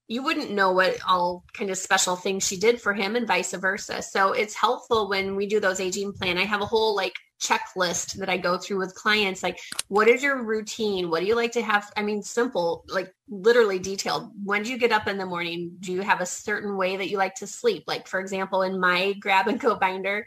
you 0.08 0.22
wouldn't 0.22 0.50
know 0.50 0.72
what 0.72 0.96
all 1.06 1.44
kind 1.52 1.70
of 1.70 1.76
special 1.76 2.16
things 2.16 2.46
she 2.46 2.56
did 2.56 2.80
for 2.80 2.94
him 2.94 3.16
and 3.16 3.28
vice 3.28 3.52
versa. 3.52 4.02
So 4.02 4.32
it's 4.32 4.54
helpful 4.54 5.08
when 5.08 5.36
we 5.36 5.46
do 5.46 5.60
those 5.60 5.78
aging 5.78 6.14
plan. 6.14 6.38
I 6.38 6.44
have 6.44 6.62
a 6.62 6.66
whole 6.66 6.96
like 6.96 7.14
checklist 7.40 8.14
that 8.14 8.28
I 8.28 8.36
go 8.36 8.58
through 8.58 8.78
with 8.78 8.94
clients 8.94 9.42
like 9.42 9.58
what 9.88 10.08
is 10.08 10.22
your 10.22 10.44
routine? 10.44 11.10
What 11.10 11.20
do 11.20 11.26
you 11.26 11.34
like 11.34 11.52
to 11.52 11.62
have? 11.62 11.90
I 11.96 12.02
mean 12.02 12.22
simple 12.22 12.84
like 12.88 13.12
literally 13.28 13.78
detailed. 13.78 14.30
When 14.44 14.62
do 14.62 14.70
you 14.70 14.78
get 14.78 14.92
up 14.92 15.08
in 15.08 15.18
the 15.18 15.26
morning? 15.26 15.72
Do 15.80 15.92
you 15.92 16.02
have 16.02 16.20
a 16.20 16.26
certain 16.26 16.76
way 16.76 16.96
that 16.96 17.08
you 17.10 17.16
like 17.18 17.34
to 17.36 17.46
sleep? 17.46 17.84
Like 17.86 18.06
for 18.06 18.20
example 18.20 18.62
in 18.62 18.78
my 18.78 19.14
grab 19.14 19.48
and 19.48 19.58
go 19.58 19.74
binder 19.74 20.26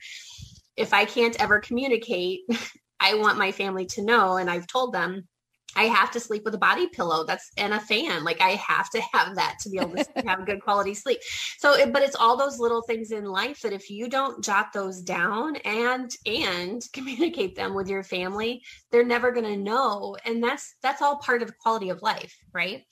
if 0.76 0.94
I 0.94 1.06
can't 1.06 1.40
ever 1.40 1.60
communicate 1.60 2.42
I 3.00 3.16
want 3.16 3.38
my 3.38 3.52
family 3.52 3.86
to 3.88 4.04
know 4.04 4.38
and 4.38 4.50
I've 4.50 4.68
told 4.68 4.94
them 4.94 5.28
I 5.76 5.84
have 5.84 6.12
to 6.12 6.20
sleep 6.20 6.44
with 6.46 6.56
a 6.56 6.60
body 6.60 6.88
pillow 6.88 7.24
that's 7.24 7.52
and 7.58 7.74
a 7.74 7.80
fan. 7.80 8.24
Like 8.24 8.42
I 8.42 8.52
have 8.52 8.90
to 8.92 9.02
have 9.14 9.36
that 9.36 9.58
to 9.62 9.70
be 9.70 9.80
able 9.80 9.96
to 9.96 10.06
have 10.26 10.42
a 10.42 10.46
good 10.46 10.62
quality 10.62 10.94
sleep. 10.94 11.20
So, 11.58 11.74
it, 11.74 11.94
but 11.94 12.04
it's 12.04 12.16
all 12.16 12.38
those 12.38 12.60
little 12.60 12.82
things 12.82 13.12
in 13.12 13.26
life 13.26 13.62
that 13.62 13.74
if 13.74 13.90
you 13.90 14.10
don't 14.10 14.44
jot 14.44 14.74
those 14.74 15.02
down 15.02 15.56
and 15.58 16.12
and 16.26 16.84
communicate 16.94 17.56
them 17.56 17.74
with 17.74 17.88
your 17.88 18.04
family, 18.04 18.62
they're 18.92 19.06
never 19.06 19.32
going 19.32 19.46
to 19.46 19.58
know. 19.58 20.18
And 20.26 20.44
that's 20.44 20.76
that's 20.82 21.02
all 21.02 21.18
part 21.18 21.42
of 21.42 21.58
quality 21.58 21.90
of 21.90 22.02
life, 22.02 22.36
right? 22.54 22.84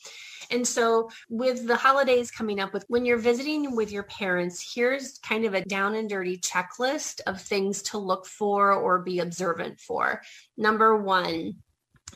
And 0.50 0.68
so, 0.68 1.10
with 1.30 1.66
the 1.66 1.78
holidays 1.78 2.30
coming 2.30 2.60
up, 2.60 2.74
with 2.74 2.86
when 2.88 3.06
you're 3.06 3.18
visiting 3.18 3.76
with 3.76 3.92
your 3.92 4.04
parents, 4.04 4.74
here's 4.76 5.18
kind 5.20 5.46
of 5.46 5.54
a 5.54 5.64
down 5.64 5.96
and 5.96 6.10
dirty 6.10 6.38
checklist 6.38 7.22
of 7.26 7.42
things 7.42 7.82
to 7.84 7.98
look 7.98 8.26
for 8.26 8.74
or 8.74 9.00
be 9.00 9.20
observant 9.20 9.80
for. 9.80 10.22
Number 10.58 10.98
one 10.98 11.56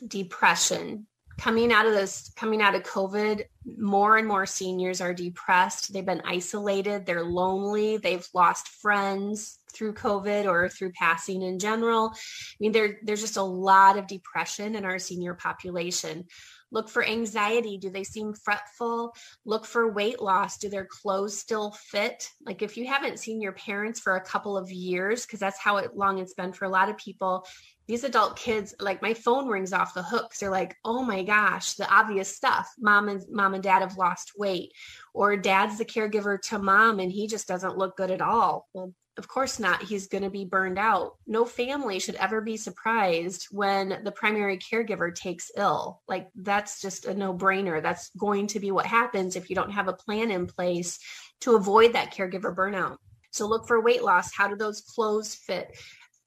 depression. 0.08 1.08
Coming 1.38 1.73
out 1.73 1.86
of 1.86 1.91
this 1.91 2.31
coming 2.38 2.62
out 2.62 2.75
of 2.75 2.84
covid 2.84 3.43
more 3.77 4.15
and 4.15 4.27
more 4.27 4.45
seniors 4.45 5.01
are 5.01 5.13
depressed. 5.13 5.91
They've 5.91 6.05
been 6.05 6.21
isolated. 6.25 7.05
They're 7.05 7.25
lonely. 7.25 7.97
They've 7.97 8.25
lost 8.34 8.69
friends 8.69 9.60
through 9.73 9.95
covid 9.95 10.45
or 10.45 10.69
through 10.69 10.93
passing 10.93 11.41
in 11.41 11.60
general. 11.60 12.12
I 12.13 12.55
mean 12.62 12.71
there, 12.71 12.99
there's 13.03 13.21
just 13.21 13.38
a 13.38 13.43
lot 13.43 13.97
of 13.97 14.08
depression 14.08 14.75
in 14.75 14.86
our 14.86 14.97
senior 14.97 15.34
population. 15.34 16.25
Look 16.71 16.89
for 16.89 17.05
anxiety. 17.05 17.77
Do 17.77 17.89
they 17.89 18.03
seem 18.03 18.34
fretful? 18.34 19.13
Look 19.45 19.65
for 19.65 19.93
weight 19.93 20.21
loss. 20.21 20.58
Do 20.58 20.69
their 20.69 20.86
clothes 20.86 21.38
still 21.38 21.71
fit? 21.71 22.29
Like 22.45 22.62
if 22.62 22.75
you 22.75 22.88
haven't 22.88 23.19
seen 23.19 23.41
your 23.41 23.53
parents 23.53 23.99
for 23.99 24.15
a 24.15 24.25
couple 24.25 24.58
of 24.58 24.71
years 24.71 25.25
because 25.25 25.39
that's 25.39 25.60
how 25.60 25.81
long 25.95 26.19
it's 26.19 26.34
been 26.34 26.53
for 26.53 26.65
a 26.65 26.69
lot 26.69 26.89
of 26.89 26.97
people 26.97 27.45
these 27.88 28.04
adult 28.04 28.36
kids 28.36 28.74
like 28.80 29.02
my 29.02 29.13
phone 29.13 29.48
rings 29.48 29.74
off 29.74 29.93
the 29.93 30.02
hook 30.04 30.34
they're 30.36 30.50
like 30.50 30.76
oh 30.84 31.04
my 31.04 31.24
gosh 31.24 31.74
the 31.74 31.91
obvious 31.93 32.36
stuff. 32.36 32.69
Mom 32.80 33.10
and 33.10 33.24
mom 33.30 33.54
and 33.54 33.63
dad 33.63 33.82
have 33.82 33.98
lost 33.98 34.32
weight 34.38 34.71
or 35.13 35.38
dad's 35.38 35.78
the 35.78 35.86
caregiver 35.86 36.39
to 36.41 36.60
mom 36.60 37.00
and 37.00 37.12
he 37.12 37.28
just 37.28 37.48
doesn't 37.48 37.78
look 37.78 37.98
good 37.98 38.12
at 38.12 38.21
all. 38.21 38.67
Well 38.74 38.93
of 39.17 39.28
course 39.28 39.60
not. 39.60 39.82
He's 39.82 40.08
going 40.08 40.24
to 40.24 40.30
be 40.30 40.43
burned 40.43 40.78
out. 40.78 41.13
No 41.26 41.45
family 41.45 42.00
should 42.00 42.15
ever 42.15 42.41
be 42.41 42.58
surprised 42.58 43.48
when 43.50 44.02
the 44.04 44.12
primary 44.12 44.58
caregiver 44.58 45.13
takes 45.13 45.52
ill. 45.56 46.02
Like 46.08 46.28
that's 46.36 46.82
just 46.82 47.06
a 47.06 47.13
no-brainer. 47.13 47.82
That's 47.82 48.10
going 48.17 48.48
to 48.48 48.60
be 48.60 48.71
what 48.71 48.86
happens 48.86 49.36
if 49.36 49.50
you 49.50 49.56
don't 49.56 49.71
have 49.71 49.88
a 49.88 49.93
plan 49.93 50.32
in 50.32 50.48
place 50.48 51.00
to 51.41 51.56
avoid 51.56 51.93
that 51.93 52.13
caregiver 52.13 52.54
burnout. 52.54 52.98
So 53.32 53.48
look 53.48 53.67
for 53.67 53.82
weight 53.82 54.04
loss. 54.04 54.34
How 54.36 54.48
do 54.48 54.56
those 54.56 54.82
clothes 54.82 55.36
fit 55.36 55.78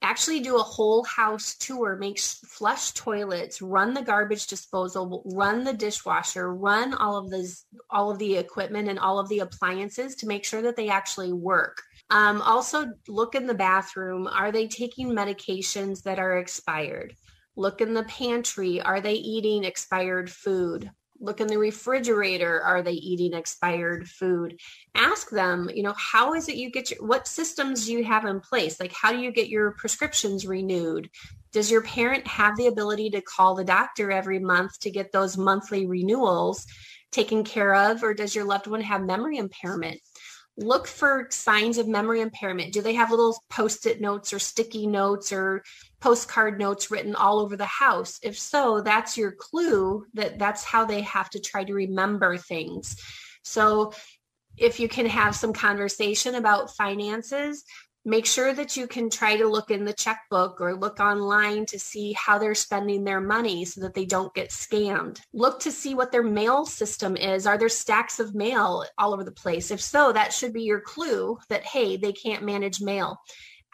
actually 0.03 0.41
do 0.41 0.57
a 0.57 0.63
whole 0.63 1.05
house 1.05 1.57
tour 1.57 1.97
make 1.97 2.19
flush 2.19 2.93
toilets 2.93 3.61
run 3.61 3.95
the 3.95 4.03
garbage 4.03 4.47
disposal 4.47 5.23
run 5.35 5.65
the 5.65 5.73
dishwasher 5.73 6.55
run 6.55 6.95
all 6.95 7.17
of 7.17 7.31
this 7.31 7.65
all 7.91 8.11
of 8.11 8.19
the 8.19 8.37
equipment 8.37 8.89
and 8.89 8.99
all 8.99 9.19
of 9.19 9.29
the 9.29 9.41
appliances 9.41 10.15
to 10.17 10.27
make 10.27 10.45
sure 10.45 10.63
that 10.63 10.77
they 10.77 10.89
actually 10.89 11.33
work. 11.33 11.83
Um, 12.11 12.41
also 12.43 12.87
look 13.07 13.35
in 13.35 13.47
the 13.47 13.55
bathroom. 13.55 14.27
Are 14.27 14.53
they 14.53 14.67
taking 14.67 15.11
medications 15.11 16.03
that 16.03 16.19
are 16.19 16.39
expired? 16.39 17.15
Look 17.57 17.81
in 17.81 17.93
the 17.93 18.05
pantry. 18.05 18.81
Are 18.81 19.01
they 19.01 19.15
eating 19.15 19.65
expired 19.65 20.31
food 20.31 20.91
look 21.21 21.41
in 21.41 21.47
the 21.47 21.59
refrigerator 21.59 22.63
are 22.63 22.83
they 22.83 22.93
eating 22.93 23.35
expired 23.35 24.09
food? 24.09 24.59
Ask 24.95 25.31
them 25.31 25.71
you 25.75 25.83
know 25.83 25.95
how 25.97 26.35
is 26.35 26.49
it 26.49 26.57
you 26.57 26.71
get 26.71 26.91
your 26.91 27.07
what 27.07 27.27
systems 27.27 27.87
do 27.87 27.93
you 27.93 28.05
have 28.05 28.25
in 28.25 28.41
place? 28.41 28.81
Like 28.81 28.93
how 28.93 29.13
do 29.13 29.19
you 29.19 29.33
get 29.33 29.49
your 29.49 29.73
prescriptions 29.73 30.47
renewed? 30.47 31.11
Does 31.53 31.71
your 31.71 31.83
parent 31.83 32.27
have 32.27 32.57
the 32.57 32.67
ability 32.67 33.11
to 33.11 33.23
call 33.23 33.55
the 33.55 33.65
doctor 33.65 34.11
every 34.11 34.39
month 34.39 34.79
to 34.81 34.91
get 34.91 35.13
those 35.13 35.37
monthly 35.37 35.87
renewals 35.87 36.67
taken 37.11 37.43
care 37.43 37.75
of 37.75 38.03
or 38.03 38.15
does 38.15 38.35
your 38.35 38.45
loved 38.45 38.67
one 38.67 38.83
have 38.83 39.03
memory 39.03 39.39
impairment? 39.39 40.01
Look 40.57 40.87
for 40.87 41.29
signs 41.31 41.79
of 41.79 41.87
memory 41.87 42.21
impairment. 42.21 42.73
Do 42.73 42.83
they 42.83 42.95
have 42.95 43.11
little 43.11 43.41
post 43.49 43.87
it 43.87 44.01
notes 44.01 44.33
or 44.33 44.39
sticky 44.39 44.87
notes 44.87 45.33
or 45.33 45.63
postcard 46.01 46.59
notes 46.59 46.91
written 46.91 47.15
all 47.15 47.41
over 47.41 47.57
the 47.57 47.65
house? 47.65 48.19
If 48.23 48.39
so, 48.39 48.81
that's 48.81 49.17
your 49.17 49.33
clue 49.33 50.07
that 50.15 50.39
that's 50.39 50.65
how 50.65 50.85
they 50.85 51.03
have 51.03 51.31
to 51.31 51.41
try 51.41 51.65
to 51.65 51.75
remember 51.75 52.37
things. 52.37 52.97
So, 53.43 53.93
if 54.57 54.81
you 54.81 54.89
can 54.89 55.07
have 55.07 55.37
some 55.37 55.53
conversation 55.53 56.35
about 56.35 56.75
finances, 56.75 57.65
make 58.05 58.27
sure 58.27 58.55
that 58.55 58.77
you 58.77 58.87
can 58.87 59.11
try 59.11 59.37
to 59.37 59.47
look 59.47 59.71
in 59.71 59.85
the 59.85 59.93
checkbook 59.93 60.61
or 60.61 60.75
look 60.75 60.99
online 60.99 61.67
to 61.67 61.79
see 61.79 62.13
how 62.15 62.39
they're 62.39 62.55
spending 62.55 63.05
their 63.05 63.21
money 63.21 63.65
so 63.65 63.83
that 63.83 63.95
they 63.95 64.07
don't 64.07 64.35
get 64.35 64.49
scammed. 64.49 65.21
Look 65.33 65.61
to 65.61 65.71
see 65.71 65.95
what 65.95 66.11
their 66.11 66.23
mail 66.23 66.65
system 66.65 67.17
is. 67.17 67.47
Are 67.47 67.59
there 67.59 67.69
stacks 67.69 68.19
of 68.19 68.35
mail 68.35 68.85
all 68.97 69.13
over 69.13 69.25
the 69.25 69.31
place? 69.31 69.71
If 69.71 69.81
so, 69.81 70.13
that 70.13 70.33
should 70.33 70.53
be 70.53 70.63
your 70.63 70.81
clue 70.81 71.39
that, 71.51 71.65
hey, 71.65 71.97
they 71.97 72.13
can't 72.13 72.45
manage 72.45 72.81
mail. 72.81 73.21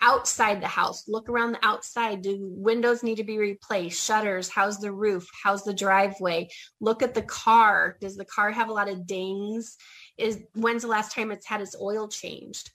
Outside 0.00 0.61
the 0.61 0.66
house, 0.66 1.04
look 1.09 1.28
around 1.28 1.52
the 1.52 1.64
outside. 1.64 2.22
Do 2.22 2.38
windows 2.40 3.02
need 3.02 3.16
to 3.16 3.24
be 3.24 3.38
replaced? 3.38 4.04
Shutters? 4.04 4.48
How's 4.48 4.78
the 4.78 4.92
roof? 4.92 5.26
How's 5.42 5.64
the 5.64 5.72
driveway? 5.72 6.48
Look 6.80 7.02
at 7.02 7.14
the 7.14 7.22
car. 7.22 7.96
Does 8.00 8.16
the 8.16 8.24
car 8.24 8.50
have 8.50 8.68
a 8.68 8.72
lot 8.72 8.88
of 8.88 9.07
dings? 9.07 9.76
Is 10.18 10.42
when's 10.54 10.83
the 10.83 10.88
last 10.88 11.12
time 11.12 11.30
it's 11.30 11.46
had 11.46 11.62
its 11.62 11.76
oil 11.80 12.09
changed? 12.09 12.70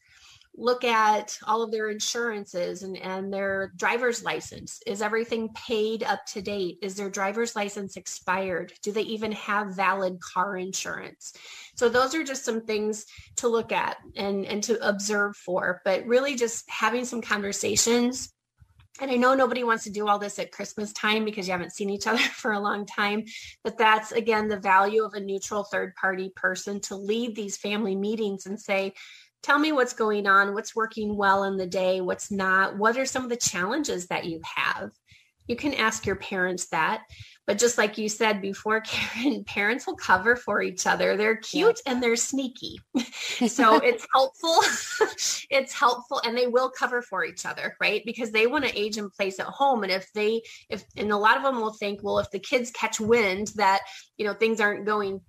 Look 0.55 0.83
at 0.83 1.37
all 1.47 1.61
of 1.61 1.71
their 1.71 1.89
insurances 1.89 2.83
and, 2.83 2.97
and 2.97 3.31
their 3.31 3.71
driver's 3.75 4.23
license. 4.23 4.81
Is 4.85 5.01
everything 5.01 5.49
paid 5.53 6.03
up 6.03 6.25
to 6.27 6.41
date? 6.41 6.77
Is 6.81 6.95
their 6.95 7.09
driver's 7.09 7.55
license 7.55 7.95
expired? 7.95 8.73
Do 8.83 8.91
they 8.91 9.03
even 9.03 9.31
have 9.33 9.75
valid 9.75 10.19
car 10.19 10.57
insurance? 10.57 11.33
So 11.75 11.87
those 11.87 12.13
are 12.13 12.23
just 12.23 12.43
some 12.43 12.61
things 12.65 13.05
to 13.37 13.47
look 13.47 13.71
at 13.71 13.97
and, 14.15 14.45
and 14.45 14.61
to 14.63 14.85
observe 14.87 15.35
for, 15.37 15.81
but 15.85 16.05
really 16.05 16.35
just 16.35 16.69
having 16.69 17.05
some 17.05 17.21
conversations 17.21 18.33
and 19.01 19.09
I 19.09 19.15
know 19.15 19.33
nobody 19.33 19.63
wants 19.63 19.85
to 19.85 19.89
do 19.89 20.07
all 20.07 20.19
this 20.19 20.39
at 20.39 20.51
Christmas 20.51 20.91
time 20.91 21.23
because 21.23 21.47
you 21.47 21.53
haven't 21.53 21.73
seen 21.73 21.89
each 21.89 22.07
other 22.07 22.19
for 22.19 22.51
a 22.51 22.59
long 22.59 22.85
time. 22.85 23.23
But 23.63 23.77
that's 23.77 24.11
again 24.11 24.47
the 24.47 24.59
value 24.59 25.03
of 25.03 25.13
a 25.13 25.19
neutral 25.19 25.63
third 25.63 25.95
party 25.95 26.31
person 26.35 26.79
to 26.81 26.95
lead 26.95 27.35
these 27.35 27.57
family 27.57 27.95
meetings 27.95 28.45
and 28.45 28.59
say, 28.59 28.93
tell 29.41 29.59
me 29.59 29.71
what's 29.71 29.93
going 29.93 30.27
on, 30.27 30.53
what's 30.53 30.75
working 30.75 31.15
well 31.15 31.43
in 31.43 31.57
the 31.57 31.67
day, 31.67 32.01
what's 32.01 32.31
not, 32.31 32.77
what 32.77 32.97
are 32.97 33.05
some 33.05 33.23
of 33.23 33.29
the 33.29 33.37
challenges 33.37 34.07
that 34.07 34.25
you 34.25 34.41
have. 34.43 34.91
You 35.47 35.55
can 35.55 35.73
ask 35.73 36.05
your 36.05 36.17
parents 36.17 36.67
that. 36.67 37.01
But 37.47 37.57
just 37.57 37.79
like 37.79 37.97
you 37.97 38.09
said 38.09 38.43
before, 38.43 38.79
Karen, 38.85 39.43
parents 39.43 39.87
will 39.87 39.95
cover 39.95 40.35
for 40.35 40.61
each 40.61 40.85
other. 40.85 41.17
They're 41.17 41.37
cute 41.37 41.81
yeah. 41.83 41.93
and 41.93 42.03
they're 42.03 42.15
sneaky. 42.15 42.79
so 43.47 43.77
it's 43.83 44.05
helpful. 44.13 44.59
it's 45.49 45.73
helpful 45.73 46.21
and 46.23 46.37
they 46.37 46.45
will 46.45 46.69
cover 46.69 47.01
for 47.01 47.25
each 47.25 47.47
other, 47.47 47.75
right? 47.81 48.03
Because 48.05 48.29
they 48.31 48.45
want 48.45 48.65
to 48.65 48.79
age 48.79 48.99
in 48.99 49.09
place 49.09 49.39
at 49.39 49.47
home. 49.47 49.81
And 49.81 49.91
if 49.91 50.07
they, 50.13 50.43
if, 50.69 50.83
and 50.95 51.11
a 51.11 51.17
lot 51.17 51.37
of 51.37 51.43
them 51.43 51.59
will 51.59 51.73
think, 51.73 52.01
well, 52.03 52.19
if 52.19 52.29
the 52.29 52.37
kids 52.37 52.69
catch 52.69 52.99
wind 52.99 53.51
that, 53.55 53.79
you 54.17 54.27
know, 54.27 54.35
things 54.35 54.61
aren't 54.61 54.85
going 54.85 55.21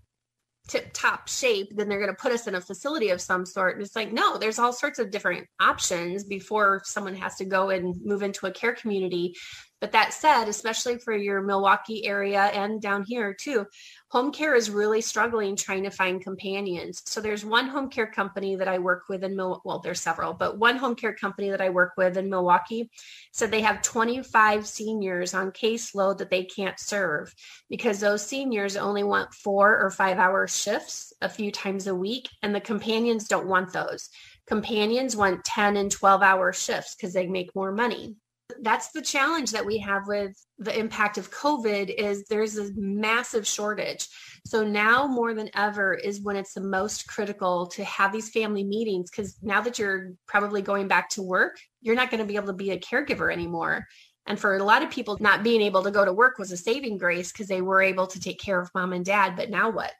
tip 0.70 0.90
top 0.92 1.28
shape, 1.28 1.74
then 1.74 1.88
they're 1.88 1.98
going 1.98 2.14
to 2.14 2.22
put 2.22 2.32
us 2.32 2.46
in 2.46 2.54
a 2.54 2.60
facility 2.60 3.10
of 3.10 3.20
some 3.20 3.44
sort. 3.44 3.74
And 3.76 3.84
it's 3.84 3.96
like, 3.96 4.12
no, 4.12 4.38
there's 4.38 4.58
all 4.58 4.72
sorts 4.72 5.00
of 5.00 5.10
different 5.10 5.46
options 5.60 6.22
before 6.24 6.82
someone 6.84 7.16
has 7.16 7.34
to 7.36 7.44
go 7.44 7.70
and 7.70 7.96
move 8.04 8.22
into 8.22 8.46
a 8.46 8.52
care 8.52 8.74
community. 8.74 9.34
But 9.80 9.92
that 9.92 10.12
said, 10.12 10.44
especially 10.44 10.98
for 10.98 11.16
your 11.16 11.40
Milwaukee 11.40 12.06
area 12.06 12.42
and 12.46 12.82
down 12.82 13.04
here 13.06 13.32
too, 13.32 13.66
home 14.10 14.30
care 14.30 14.54
is 14.54 14.70
really 14.70 15.00
struggling 15.00 15.56
trying 15.56 15.84
to 15.84 15.90
find 15.90 16.22
companions. 16.22 17.00
So 17.06 17.20
there's 17.20 17.44
one 17.44 17.68
home 17.68 17.88
care 17.88 18.06
company 18.06 18.56
that 18.56 18.68
I 18.68 18.78
work 18.78 19.04
with 19.08 19.24
in 19.24 19.36
Mil- 19.36 19.62
well, 19.64 19.78
there's 19.78 20.00
several, 20.00 20.34
but 20.34 20.58
one 20.58 20.76
home 20.76 20.94
care 20.94 21.14
company 21.14 21.50
that 21.50 21.62
I 21.62 21.70
work 21.70 21.92
with 21.96 22.18
in 22.18 22.28
Milwaukee 22.28 22.90
said 23.32 23.50
they 23.50 23.62
have 23.62 23.80
25 23.80 24.66
seniors 24.66 25.32
on 25.32 25.50
caseload 25.52 26.18
that 26.18 26.30
they 26.30 26.44
can't 26.44 26.78
serve 26.78 27.34
because 27.70 28.00
those 28.00 28.26
seniors 28.26 28.76
only 28.76 29.02
want 29.02 29.32
four 29.32 29.80
or 29.80 29.90
five 29.90 30.18
hour 30.18 30.46
shifts 30.46 31.12
a 31.22 31.28
few 31.28 31.50
times 31.50 31.86
a 31.86 31.94
week, 31.94 32.28
and 32.42 32.54
the 32.54 32.60
companions 32.60 33.28
don't 33.28 33.46
want 33.46 33.72
those. 33.72 34.10
Companions 34.46 35.16
want 35.16 35.44
10 35.44 35.76
and 35.76 35.90
12 35.90 36.22
hour 36.22 36.52
shifts 36.52 36.94
because 36.94 37.14
they 37.14 37.26
make 37.26 37.54
more 37.54 37.72
money 37.72 38.16
that's 38.62 38.90
the 38.92 39.02
challenge 39.02 39.52
that 39.52 39.64
we 39.64 39.78
have 39.78 40.06
with 40.06 40.32
the 40.58 40.78
impact 40.78 41.16
of 41.18 41.30
covid 41.30 41.94
is 41.94 42.24
there's 42.24 42.58
a 42.58 42.70
massive 42.76 43.46
shortage. 43.46 44.08
So 44.46 44.64
now 44.64 45.06
more 45.06 45.34
than 45.34 45.50
ever 45.54 45.94
is 45.94 46.20
when 46.20 46.36
it's 46.36 46.54
the 46.54 46.60
most 46.60 47.06
critical 47.06 47.66
to 47.68 47.84
have 47.84 48.12
these 48.12 48.30
family 48.30 48.64
meetings 48.64 49.10
because 49.10 49.36
now 49.42 49.60
that 49.62 49.78
you're 49.78 50.12
probably 50.26 50.62
going 50.62 50.88
back 50.88 51.08
to 51.10 51.22
work 51.22 51.58
you're 51.80 51.96
not 51.96 52.10
going 52.10 52.20
to 52.20 52.26
be 52.26 52.36
able 52.36 52.48
to 52.48 52.52
be 52.52 52.70
a 52.70 52.78
caregiver 52.78 53.32
anymore. 53.32 53.86
And 54.26 54.38
for 54.38 54.56
a 54.56 54.62
lot 54.62 54.82
of 54.82 54.90
people 54.90 55.16
not 55.20 55.42
being 55.42 55.62
able 55.62 55.82
to 55.82 55.90
go 55.90 56.04
to 56.04 56.12
work 56.12 56.38
was 56.38 56.52
a 56.52 56.56
saving 56.56 56.98
grace 56.98 57.32
because 57.32 57.48
they 57.48 57.62
were 57.62 57.82
able 57.82 58.06
to 58.06 58.20
take 58.20 58.38
care 58.38 58.60
of 58.60 58.70
mom 58.74 58.92
and 58.92 59.04
dad. 59.04 59.34
But 59.36 59.50
now 59.50 59.70
what? 59.70 59.92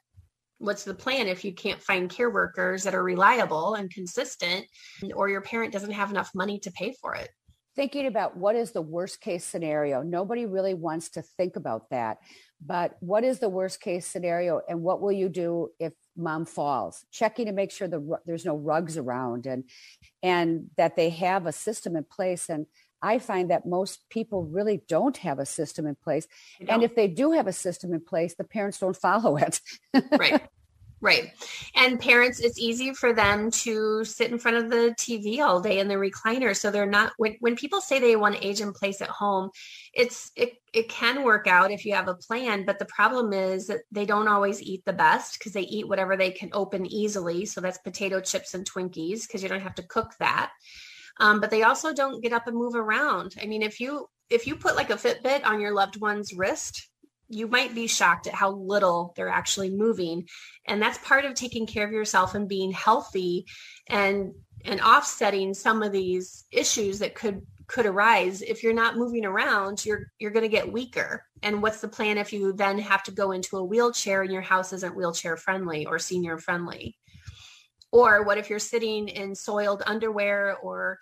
What's 0.59 0.83
the 0.83 0.93
plan 0.93 1.27
if 1.27 1.43
you 1.43 1.53
can't 1.53 1.81
find 1.81 2.09
care 2.09 2.29
workers 2.29 2.83
that 2.83 2.93
are 2.93 3.03
reliable 3.03 3.73
and 3.73 3.91
consistent 3.91 4.65
or 5.15 5.27
your 5.27 5.41
parent 5.41 5.73
doesn't 5.73 5.91
have 5.91 6.11
enough 6.11 6.29
money 6.35 6.59
to 6.59 6.71
pay 6.71 6.93
for 7.01 7.15
it 7.15 7.29
thinking 7.75 8.05
about 8.05 8.35
what 8.37 8.55
is 8.55 8.71
the 8.71 8.81
worst 8.81 9.21
case 9.21 9.43
scenario. 9.45 10.01
Nobody 10.01 10.45
really 10.45 10.73
wants 10.73 11.09
to 11.11 11.21
think 11.21 11.55
about 11.55 11.89
that. 11.89 12.19
But 12.63 12.97
what 12.99 13.23
is 13.23 13.39
the 13.39 13.49
worst 13.49 13.81
case 13.81 14.05
scenario 14.05 14.61
and 14.67 14.83
what 14.83 15.01
will 15.01 15.11
you 15.11 15.29
do 15.29 15.69
if 15.79 15.93
mom 16.15 16.45
falls? 16.45 17.05
Checking 17.11 17.47
to 17.47 17.51
make 17.51 17.71
sure 17.71 17.87
the, 17.87 18.19
there's 18.25 18.45
no 18.45 18.55
rugs 18.55 18.97
around 18.97 19.45
and 19.45 19.63
and 20.21 20.67
that 20.77 20.95
they 20.95 21.09
have 21.09 21.47
a 21.47 21.51
system 21.51 21.95
in 21.95 22.03
place 22.03 22.49
and 22.49 22.67
I 23.01 23.17
find 23.17 23.49
that 23.49 23.65
most 23.65 24.07
people 24.09 24.43
really 24.43 24.83
don't 24.87 25.17
have 25.17 25.39
a 25.39 25.45
system 25.45 25.87
in 25.87 25.95
place. 25.95 26.27
And 26.67 26.83
if 26.83 26.95
they 26.95 27.07
do 27.07 27.31
have 27.31 27.47
a 27.47 27.53
system 27.53 27.93
in 27.93 28.01
place, 28.01 28.35
the 28.35 28.43
parents 28.43 28.77
don't 28.77 28.95
follow 28.95 29.37
it. 29.37 29.59
right. 30.11 30.47
Right. 31.03 31.31
And 31.73 31.99
parents, 31.99 32.39
it's 32.39 32.59
easy 32.59 32.93
for 32.93 33.11
them 33.11 33.49
to 33.51 34.03
sit 34.05 34.31
in 34.31 34.37
front 34.37 34.57
of 34.57 34.69
the 34.69 34.93
TV 34.99 35.39
all 35.39 35.59
day 35.59 35.79
in 35.79 35.87
the 35.87 35.95
recliner. 35.95 36.55
So 36.55 36.69
they're 36.69 36.85
not 36.85 37.13
when, 37.17 37.37
when 37.39 37.55
people 37.55 37.81
say 37.81 37.99
they 37.99 38.15
want 38.15 38.35
to 38.35 38.47
age 38.47 38.61
in 38.61 38.71
place 38.71 39.01
at 39.01 39.09
home, 39.09 39.49
it's 39.95 40.29
it 40.35 40.53
it 40.73 40.89
can 40.89 41.23
work 41.23 41.47
out 41.47 41.71
if 41.71 41.85
you 41.85 41.95
have 41.95 42.07
a 42.07 42.13
plan, 42.13 42.65
but 42.65 42.77
the 42.77 42.85
problem 42.85 43.33
is 43.33 43.65
that 43.67 43.81
they 43.91 44.05
don't 44.05 44.27
always 44.27 44.61
eat 44.61 44.83
the 44.85 44.93
best 44.93 45.39
because 45.39 45.53
they 45.53 45.61
eat 45.61 45.87
whatever 45.87 46.15
they 46.15 46.29
can 46.29 46.49
open 46.53 46.85
easily. 46.85 47.45
So 47.45 47.61
that's 47.61 47.79
potato 47.79 48.21
chips 48.21 48.53
and 48.53 48.69
Twinkies 48.69 49.23
because 49.23 49.41
you 49.41 49.49
don't 49.49 49.59
have 49.59 49.75
to 49.75 49.87
cook 49.87 50.13
that. 50.19 50.51
Um, 51.19 51.41
but 51.41 51.49
they 51.49 51.63
also 51.63 51.93
don't 51.93 52.21
get 52.21 52.31
up 52.31 52.45
and 52.45 52.55
move 52.55 52.75
around. 52.75 53.33
I 53.41 53.47
mean, 53.47 53.63
if 53.63 53.79
you 53.79 54.07
if 54.29 54.45
you 54.45 54.55
put 54.55 54.75
like 54.75 54.91
a 54.91 54.95
Fitbit 54.95 55.45
on 55.45 55.59
your 55.59 55.73
loved 55.73 55.99
one's 55.99 56.31
wrist, 56.31 56.90
you 57.31 57.47
might 57.47 57.73
be 57.73 57.87
shocked 57.87 58.27
at 58.27 58.33
how 58.33 58.51
little 58.51 59.13
they're 59.15 59.29
actually 59.29 59.69
moving. 59.69 60.27
And 60.67 60.81
that's 60.81 60.97
part 60.99 61.23
of 61.25 61.33
taking 61.33 61.65
care 61.65 61.85
of 61.85 61.93
yourself 61.93 62.35
and 62.35 62.47
being 62.47 62.71
healthy 62.71 63.45
and 63.87 64.33
and 64.63 64.79
offsetting 64.81 65.55
some 65.55 65.81
of 65.81 65.91
these 65.91 66.45
issues 66.51 66.99
that 66.99 67.15
could 67.15 67.41
could 67.67 67.85
arise. 67.85 68.41
If 68.41 68.63
you're 68.63 68.73
not 68.73 68.97
moving 68.97 69.25
around 69.25 69.85
you're 69.85 70.11
you're 70.19 70.31
going 70.31 70.43
to 70.43 70.49
get 70.49 70.71
weaker. 70.71 71.25
And 71.41 71.61
what's 71.61 71.81
the 71.81 71.87
plan 71.87 72.17
if 72.17 72.33
you 72.33 72.53
then 72.53 72.77
have 72.77 73.01
to 73.03 73.11
go 73.11 73.31
into 73.31 73.57
a 73.57 73.63
wheelchair 73.63 74.21
and 74.21 74.31
your 74.31 74.41
house 74.41 74.73
isn't 74.73 74.95
wheelchair 74.95 75.37
friendly 75.37 75.85
or 75.85 75.99
senior 75.99 76.37
friendly? 76.37 76.97
Or 77.91 78.23
what 78.23 78.37
if 78.37 78.49
you're 78.49 78.59
sitting 78.59 79.07
in 79.07 79.35
soiled 79.35 79.83
underwear 79.85 80.57
or 80.57 80.99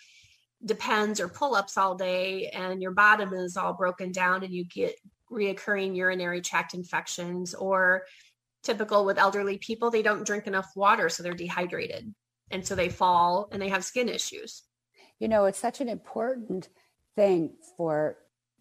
depends 0.63 1.19
or 1.19 1.27
pull-ups 1.27 1.77
all 1.77 1.95
day 1.95 2.47
and 2.47 2.81
your 2.81 2.91
bottom 2.91 3.33
is 3.33 3.57
all 3.57 3.73
broken 3.73 4.11
down 4.11 4.43
and 4.43 4.53
you 4.53 4.65
get 4.65 4.95
reoccurring 5.31 5.95
urinary 5.95 6.41
tract 6.41 6.73
infections 6.73 7.53
or 7.53 8.05
typical 8.63 9.05
with 9.05 9.17
elderly 9.17 9.57
people 9.57 9.89
they 9.89 10.01
don't 10.01 10.25
drink 10.25 10.47
enough 10.47 10.71
water 10.75 11.09
so 11.09 11.23
they're 11.23 11.33
dehydrated. 11.33 12.13
And 12.51 12.65
so 12.65 12.75
they 12.75 12.89
fall 12.89 13.47
and 13.51 13.61
they 13.61 13.69
have 13.69 13.83
skin 13.83 14.09
issues. 14.09 14.63
You 15.19 15.27
know 15.27 15.45
it's 15.45 15.59
such 15.59 15.81
an 15.81 15.89
important 15.89 16.69
thing 17.15 17.55
for 17.77 18.17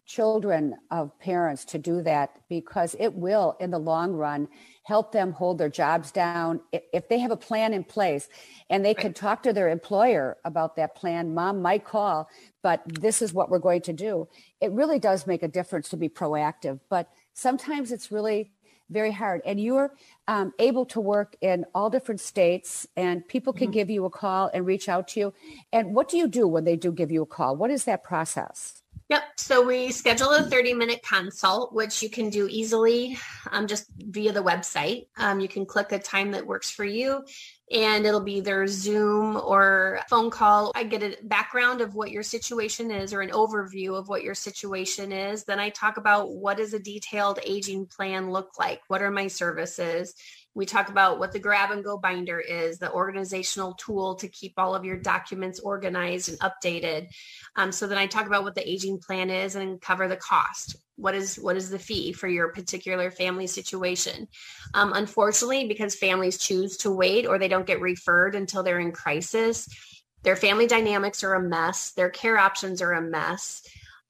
children 0.09 0.75
of 0.89 1.17
parents 1.19 1.63
to 1.63 1.77
do 1.77 2.01
that 2.01 2.31
because 2.49 2.95
it 2.99 3.13
will 3.13 3.55
in 3.59 3.69
the 3.69 3.77
long 3.77 4.11
run 4.11 4.47
help 4.81 5.11
them 5.11 5.31
hold 5.31 5.59
their 5.59 5.69
jobs 5.69 6.11
down. 6.11 6.59
If 6.71 7.07
they 7.07 7.19
have 7.19 7.29
a 7.29 7.37
plan 7.37 7.75
in 7.75 7.83
place 7.83 8.27
and 8.71 8.83
they 8.83 8.95
can 8.95 9.13
talk 9.13 9.43
to 9.43 9.53
their 9.53 9.69
employer 9.69 10.37
about 10.43 10.75
that 10.77 10.95
plan 10.95 11.35
mom 11.35 11.61
might 11.61 11.85
call 11.85 12.27
but 12.63 12.81
this 12.87 13.21
is 13.21 13.33
what 13.33 13.51
we're 13.51 13.59
going 13.59 13.83
to 13.83 13.93
do. 13.93 14.27
It 14.59 14.71
really 14.71 14.97
does 14.97 15.27
make 15.27 15.43
a 15.43 15.47
difference 15.47 15.89
to 15.89 15.97
be 15.97 16.09
proactive 16.09 16.79
but 16.89 17.07
sometimes 17.33 17.91
it's 17.91 18.11
really 18.11 18.49
very 18.89 19.11
hard. 19.11 19.43
And 19.45 19.61
you're 19.61 19.93
um, 20.27 20.51
able 20.57 20.87
to 20.87 20.99
work 20.99 21.35
in 21.41 21.65
all 21.75 21.91
different 21.91 22.19
states 22.19 22.87
and 22.97 23.27
people 23.27 23.53
can 23.53 23.67
mm-hmm. 23.67 23.73
give 23.73 23.89
you 23.91 24.05
a 24.05 24.09
call 24.09 24.49
and 24.51 24.65
reach 24.65 24.89
out 24.89 25.09
to 25.09 25.19
you. 25.19 25.33
And 25.71 25.93
what 25.93 26.09
do 26.09 26.17
you 26.17 26.27
do 26.27 26.47
when 26.47 26.63
they 26.63 26.75
do 26.75 26.91
give 26.91 27.11
you 27.11 27.21
a 27.21 27.27
call? 27.27 27.55
What 27.55 27.69
is 27.69 27.83
that 27.83 28.03
process 28.03 28.78
Yep. 29.09 29.23
So 29.37 29.65
we 29.65 29.91
schedule 29.91 30.29
a 30.29 30.43
30 30.43 30.75
minute 30.75 31.01
consult, 31.01 31.73
which 31.73 32.03
you 32.03 32.11
can 32.11 32.29
do 32.29 32.47
easily 32.47 33.17
um, 33.51 33.65
just 33.65 33.87
via 33.97 34.31
the 34.31 34.43
website. 34.43 35.07
Um, 35.17 35.39
you 35.39 35.47
can 35.47 35.65
click 35.65 35.91
a 35.91 35.97
time 35.97 36.31
that 36.31 36.45
works 36.45 36.69
for 36.69 36.85
you 36.85 37.25
and 37.71 38.05
it'll 38.05 38.21
be 38.21 38.35
either 38.35 38.67
Zoom 38.67 39.35
or 39.37 39.99
phone 40.09 40.29
call. 40.29 40.71
I 40.75 40.83
get 40.83 41.01
a 41.01 41.17
background 41.23 41.81
of 41.81 41.95
what 41.95 42.11
your 42.11 42.21
situation 42.21 42.91
is 42.91 43.11
or 43.11 43.21
an 43.21 43.31
overview 43.31 43.97
of 43.97 44.09
what 44.09 44.23
your 44.23 44.35
situation 44.35 45.11
is. 45.11 45.43
Then 45.43 45.59
I 45.59 45.69
talk 45.69 45.97
about 45.97 46.31
what 46.31 46.57
does 46.57 46.75
a 46.75 46.79
detailed 46.79 47.39
aging 47.43 47.87
plan 47.87 48.29
look 48.29 48.59
like? 48.59 48.81
What 48.89 49.01
are 49.01 49.11
my 49.11 49.27
services? 49.27 50.13
We 50.55 50.65
talk 50.65 50.89
about 50.89 51.19
what 51.19 51.31
the 51.31 51.39
grab 51.39 51.71
and 51.71 51.83
go 51.83 51.97
binder 51.97 52.39
is, 52.39 52.79
the 52.79 52.91
organizational 52.91 53.73
tool 53.75 54.15
to 54.15 54.27
keep 54.27 54.53
all 54.57 54.75
of 54.75 54.83
your 54.83 54.97
documents 54.97 55.59
organized 55.59 56.29
and 56.29 56.39
updated. 56.39 57.09
Um, 57.55 57.71
so 57.71 57.87
then 57.87 57.97
I 57.97 58.07
talk 58.07 58.25
about 58.25 58.43
what 58.43 58.55
the 58.55 58.69
aging 58.69 58.99
plan 58.99 59.29
is 59.29 59.55
and 59.55 59.79
cover 59.79 60.07
the 60.07 60.17
cost. 60.17 60.75
What 60.95 61.15
is 61.15 61.37
what 61.37 61.55
is 61.55 61.69
the 61.69 61.79
fee 61.79 62.11
for 62.11 62.27
your 62.27 62.49
particular 62.49 63.09
family 63.09 63.47
situation? 63.47 64.27
Um, 64.73 64.91
unfortunately, 64.93 65.67
because 65.67 65.95
families 65.95 66.37
choose 66.37 66.77
to 66.77 66.91
wait 66.91 67.25
or 67.25 67.37
they 67.37 67.47
don't 67.47 67.67
get 67.67 67.79
referred 67.79 68.35
until 68.35 68.63
they're 68.63 68.79
in 68.79 68.91
crisis, 68.91 69.69
their 70.23 70.35
family 70.35 70.67
dynamics 70.67 71.23
are 71.23 71.35
a 71.35 71.41
mess. 71.41 71.91
Their 71.91 72.09
care 72.09 72.37
options 72.37 72.81
are 72.81 72.93
a 72.93 73.01
mess. 73.01 73.61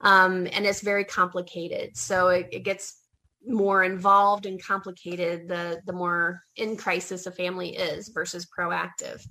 Um, 0.02 0.48
and 0.52 0.66
it's 0.66 0.82
very 0.82 1.04
complicated. 1.04 1.98
So 1.98 2.30
it, 2.30 2.48
it 2.52 2.64
gets 2.64 2.99
more 3.46 3.84
involved 3.84 4.46
and 4.46 4.64
complicated 4.64 5.48
the 5.48 5.82
the 5.86 5.94
more 5.94 6.42
in 6.58 6.76
crisis 6.76 7.26
a 7.26 7.32
family 7.32 7.76
is 7.76 8.10
versus 8.10 8.46
proactive. 8.46 9.26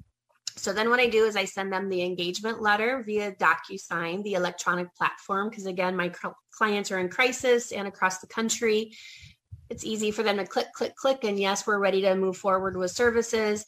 So 0.57 0.73
then 0.73 0.91
what 0.91 1.01
i 1.01 1.09
do 1.09 1.25
is 1.25 1.37
i 1.37 1.45
send 1.45 1.73
them 1.73 1.89
the 1.89 2.03
engagement 2.03 2.61
letter 2.61 3.03
via 3.05 3.33
docusign 3.33 4.23
the 4.25 4.35
electronic 4.35 4.95
platform 4.95 5.51
because 5.51 5.67
again 5.67 5.97
my 5.97 6.13
clients 6.53 6.91
are 6.91 6.99
in 6.99 7.09
crisis 7.09 7.73
and 7.73 7.87
across 7.87 8.19
the 8.19 8.27
country. 8.27 8.93
It's 9.71 9.85
easy 9.85 10.11
for 10.11 10.23
them 10.23 10.39
to 10.39 10.47
click 10.47 10.69
click 10.73 10.95
click 10.97 11.25
and 11.25 11.39
yes 11.39 11.67
we're 11.67 11.79
ready 11.79 12.01
to 12.03 12.15
move 12.15 12.37
forward 12.37 12.77
with 12.77 12.91
services 12.91 13.67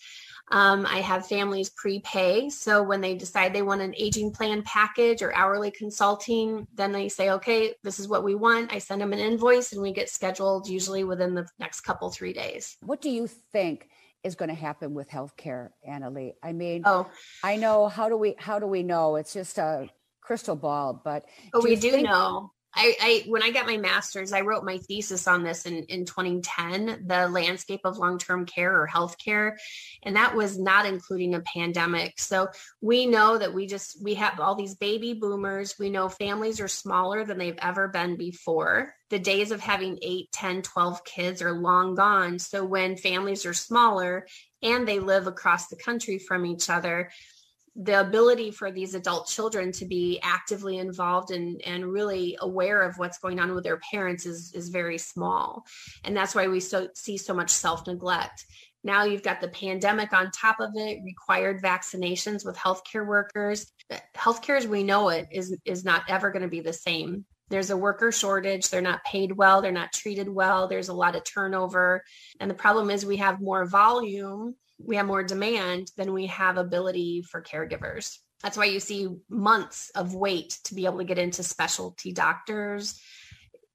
um, 0.51 0.85
I 0.87 1.01
have 1.01 1.27
families 1.27 1.71
prepay. 1.71 2.51
So 2.51 2.83
when 2.83 3.01
they 3.01 3.15
decide 3.15 3.53
they 3.53 3.63
want 3.63 3.83
an 3.83 3.95
aging 3.97 4.33
plan 4.33 4.63
package 4.63 5.23
or 5.23 5.35
hourly 5.35 5.71
consulting, 5.71 6.67
then 6.75 6.93
they 6.93 7.09
say, 7.09 7.31
okay, 7.31 7.75
this 7.85 8.01
is 8.01 8.09
what 8.09 8.25
we 8.25 8.35
want. 8.35 8.73
I 8.73 8.79
send 8.79 9.01
them 9.01 9.13
an 9.13 9.21
invoice 9.21 9.73
and 9.73 9.81
we 9.81 9.93
get 9.93 10.11
scheduled 10.11 10.69
usually 10.69 11.05
within 11.05 11.35
the 11.35 11.47
next 11.59 11.83
couple, 11.83 12.11
three 12.11 12.33
days. 12.33 12.77
What 12.81 13.01
do 13.01 13.11
you 13.11 13.27
think? 13.27 13.89
is 14.23 14.35
going 14.35 14.51
to 14.51 14.55
happen 14.55 14.93
with 14.93 15.09
healthcare, 15.09 15.71
Annalee. 15.89 16.35
I 16.43 16.53
mean, 16.53 16.83
oh, 16.85 17.09
I 17.43 17.57
know 17.57 17.89
how 17.89 18.11
do 18.11 18.19
we 18.19 18.35
how 18.39 18.59
do 18.59 18.67
we 18.67 18.83
know? 18.83 19.17
It's 19.17 19.33
just 19.33 19.57
a 19.57 19.89
crystal 20.21 20.57
ball, 20.57 21.01
but 21.03 21.25
oh, 21.55 21.63
do 21.63 21.69
we 21.69 21.75
do 21.77 21.91
think, 21.91 22.07
know. 22.07 22.53
I, 22.75 22.97
I 23.01 23.25
when 23.27 23.43
I 23.43 23.51
got 23.51 23.67
my 23.67 23.77
master's, 23.77 24.33
I 24.33 24.43
wrote 24.43 24.65
my 24.65 24.79
thesis 24.79 25.27
on 25.27 25.43
this 25.43 25.67
in, 25.67 25.85
in 25.85 26.05
2010, 26.05 27.05
the 27.07 27.29
landscape 27.29 27.81
of 27.85 27.99
long-term 27.99 28.47
care 28.47 28.81
or 28.81 28.87
healthcare. 28.87 29.57
And 30.05 30.15
that 30.17 30.37
was 30.37 30.59
not 30.59 30.87
including 30.87 31.35
a 31.35 31.41
pandemic. 31.41 32.21
So 32.21 32.49
we 32.81 33.07
know 33.07 33.39
that 33.39 33.53
we 33.53 33.67
just 33.67 34.03
we 34.03 34.15
have 34.15 34.39
all 34.39 34.55
these 34.55 34.77
baby 34.77 35.15
boomers. 35.15 35.79
We 35.79 35.91
know 35.91 36.09
families 36.09 36.61
are 36.61 36.69
smaller 36.69 37.25
than 37.25 37.39
they've 37.39 37.59
ever 37.61 37.89
been 37.89 38.17
before. 38.17 38.95
The 39.11 39.19
days 39.19 39.51
of 39.51 39.61
having 39.61 39.99
8, 40.01 40.31
10, 40.31 40.63
12 40.63 41.05
kids 41.05 41.43
are 41.43 41.53
long 41.53 41.97
gone. 41.97 42.39
So 42.39 42.65
when 42.65 42.97
families 42.97 43.45
are 43.45 43.55
smaller 43.55 44.27
and 44.63 44.87
they 44.87 45.01
live 45.01 45.27
across 45.27 45.67
the 45.67 45.77
country 45.77 46.19
from 46.19 46.47
each 46.47 46.71
other, 46.71 47.11
the 47.77 48.01
ability 48.01 48.51
for 48.51 48.71
these 48.71 48.95
adult 48.95 49.29
children 49.29 49.71
to 49.73 49.85
be 49.85 50.19
actively 50.23 50.79
involved 50.79 51.31
and, 51.31 51.61
and 51.65 51.87
really 51.87 52.37
aware 52.41 52.83
of 52.83 52.99
what's 52.99 53.19
going 53.19 53.39
on 53.39 53.55
with 53.55 53.65
their 53.65 53.81
parents 53.91 54.27
is, 54.27 54.53
is 54.55 54.69
very 54.71 54.99
small. 54.99 55.65
And 56.05 56.17
that's 56.17 56.35
why 56.35 56.49
we 56.49 56.61
so, 56.61 56.89
see 56.95 57.17
so 57.17 57.33
much 57.33 57.51
self 57.51 57.87
neglect. 57.87 58.45
Now 58.83 59.05
you've 59.05 59.23
got 59.23 59.41
the 59.41 59.49
pandemic 59.49 60.13
on 60.13 60.31
top 60.31 60.59
of 60.59 60.71
it, 60.75 61.01
required 61.05 61.63
vaccinations 61.63 62.45
with 62.45 62.57
healthcare 62.57 63.07
workers. 63.07 63.71
Healthcare 64.17 64.57
as 64.57 64.67
we 64.67 64.83
know 64.83 65.11
it 65.11 65.29
is, 65.31 65.57
is 65.65 65.85
not 65.85 66.03
ever 66.09 66.31
going 66.31 66.43
to 66.43 66.49
be 66.49 66.61
the 66.61 66.73
same. 66.73 67.25
There's 67.51 67.71
a 67.71 67.77
worker 67.77 68.11
shortage. 68.11 68.69
They're 68.69 68.81
not 68.81 69.05
paid 69.05 69.33
well. 69.33 69.61
They're 69.61 69.73
not 69.73 69.93
treated 69.93 70.29
well. 70.29 70.69
There's 70.69 70.89
a 70.89 70.95
lot 70.95 71.17
of 71.17 71.25
turnover. 71.25 72.03
And 72.39 72.51
the 72.51 72.55
problem 72.55 72.91
is 72.91 73.05
we 73.05 73.17
have 73.19 73.41
more 73.41 73.65
volume 73.67 74.55
we 74.85 74.97
have 74.97 75.07
more 75.07 75.23
demand 75.23 75.91
than 75.97 76.13
we 76.13 76.27
have 76.27 76.57
ability 76.57 77.23
for 77.23 77.43
caregivers. 77.43 78.17
That's 78.43 78.57
why 78.57 78.67
you 78.67 78.81
see 78.81 79.09
months 79.29 79.91
of 79.95 80.15
wait 80.15 80.59
to 80.65 80.75
be 80.75 80.87
able 80.87 80.99
to 80.99 81.05
get 81.05 81.19
into 81.19 81.43
specialty 81.43 82.13
doctors. 82.13 83.01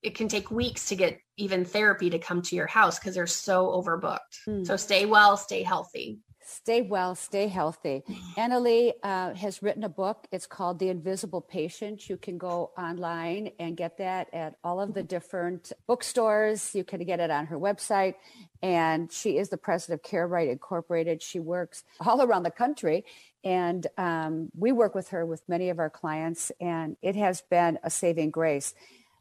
It 0.02 0.16
can 0.16 0.28
take 0.28 0.52
weeks 0.52 0.90
to 0.90 0.96
get 0.96 1.20
even 1.38 1.66
therapy 1.66 2.10
to 2.12 2.20
come 2.20 2.42
to 2.44 2.56
your 2.56 2.68
house 2.68 3.00
because 3.00 3.16
they're 3.16 3.28
so 3.28 3.68
overbooked. 3.68 4.20
Mm. 4.48 4.66
So 4.66 4.76
stay 4.76 5.06
well, 5.06 5.38
stay 5.38 5.64
healthy. 5.64 6.20
Stay 6.48 6.84
well, 6.84 7.16
stay 7.16 7.48
healthy. 7.48 8.04
Annalee 8.38 8.94
uh, 9.02 9.34
has 9.34 9.64
written 9.64 9.84
a 9.84 9.90
book. 9.90 10.28
It's 10.32 10.46
called 10.46 10.78
The 10.78 10.90
Invisible 10.90 11.42
Patient. 11.42 12.08
You 12.08 12.18
can 12.18 12.38
go 12.38 12.70
online 12.78 13.50
and 13.58 13.76
get 13.76 13.98
that 13.98 14.32
at 14.32 14.56
all 14.64 14.80
of 14.80 14.94
the 14.94 15.02
different 15.02 15.72
bookstores. 15.88 16.76
You 16.76 16.84
can 16.84 17.04
get 17.04 17.20
it 17.20 17.32
on 17.32 17.48
her 17.48 17.58
website. 17.58 18.14
And 18.62 19.12
she 19.12 19.40
is 19.40 19.50
the 19.50 19.58
president 19.58 20.02
of 20.02 20.04
Care 20.04 20.28
Right 20.28 20.48
Incorporated. 20.48 21.24
She 21.24 21.40
works 21.40 21.84
all 22.00 22.22
around 22.22 22.44
the 22.44 22.52
country. 22.52 23.06
And 23.44 23.88
um, 23.98 24.52
we 24.56 24.72
work 24.72 24.94
with 24.94 25.10
her 25.10 25.26
with 25.26 25.42
many 25.48 25.70
of 25.70 25.80
our 25.80 25.90
clients, 25.90 26.52
and 26.62 26.96
it 27.02 27.16
has 27.16 27.42
been 27.42 27.80
a 27.84 27.90
saving 27.90 28.32
grace. 28.32 28.74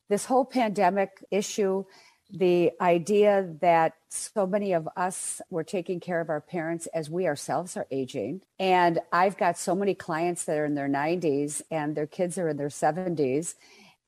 This 0.09 0.27
whole 0.27 0.45
pandemic 0.45 1.25
issue 1.31 1.85
the 2.31 2.73
idea 2.81 3.55
that 3.61 3.95
so 4.09 4.47
many 4.47 4.73
of 4.73 4.89
us 4.97 5.41
were 5.51 5.65
taking 5.65 6.01
care 6.01 6.21
of 6.21 6.31
our 6.31 6.41
parents 6.41 6.87
as 6.95 7.11
we 7.11 7.27
ourselves 7.27 7.77
are 7.77 7.87
aging. 7.91 8.41
And 8.59 9.01
I've 9.13 9.37
got 9.37 9.59
so 9.59 9.75
many 9.75 9.95
clients 9.95 10.45
that 10.45 10.59
are 10.59 10.65
in 10.65 10.75
their 10.75 10.89
90s 10.89 11.63
and 11.71 11.95
their 11.95 12.07
kids 12.07 12.39
are 12.39 12.49
in 12.49 12.57
their 12.57 12.69
70s 12.69 13.55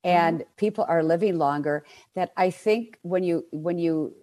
and 0.06 0.40
mm-hmm. 0.40 0.50
people 0.56 0.86
are 0.88 1.02
living 1.02 1.36
longer 1.36 1.84
that 2.14 2.32
I 2.36 2.50
think 2.50 2.98
when 3.02 3.24
you 3.24 3.44
when 3.50 3.78
you 3.78 4.14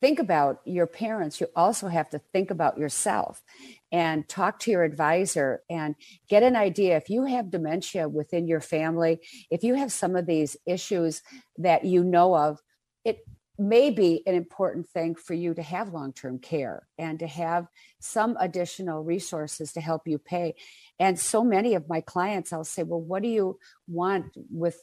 think 0.00 0.20
about 0.20 0.60
your 0.64 0.86
parents, 0.86 1.40
you 1.40 1.48
also 1.56 1.88
have 1.88 2.08
to 2.10 2.20
think 2.32 2.52
about 2.52 2.78
yourself 2.78 3.42
and 3.90 4.28
talk 4.28 4.60
to 4.60 4.70
your 4.70 4.84
advisor 4.84 5.62
and 5.68 5.96
get 6.28 6.44
an 6.44 6.54
idea 6.54 6.96
if 6.96 7.10
you 7.10 7.24
have 7.24 7.50
dementia 7.50 8.08
within 8.08 8.46
your 8.46 8.60
family, 8.60 9.18
if 9.50 9.64
you 9.64 9.74
have 9.74 9.90
some 9.90 10.14
of 10.14 10.26
these 10.26 10.56
issues 10.66 11.22
that 11.56 11.84
you 11.84 12.04
know 12.04 12.36
of, 12.36 12.60
it 13.08 13.26
may 13.58 13.90
be 13.90 14.22
an 14.26 14.34
important 14.34 14.88
thing 14.88 15.16
for 15.16 15.34
you 15.34 15.52
to 15.52 15.62
have 15.62 15.92
long-term 15.92 16.38
care 16.38 16.86
and 16.96 17.18
to 17.18 17.26
have 17.26 17.66
some 17.98 18.36
additional 18.38 19.02
resources 19.02 19.72
to 19.72 19.80
help 19.80 20.06
you 20.06 20.18
pay. 20.18 20.54
And 21.00 21.18
so 21.18 21.42
many 21.42 21.74
of 21.74 21.88
my 21.88 22.00
clients 22.00 22.52
i'll 22.52 22.64
say 22.64 22.84
well 22.84 23.00
what 23.00 23.22
do 23.22 23.28
you 23.28 23.58
want 23.88 24.26
with 24.50 24.76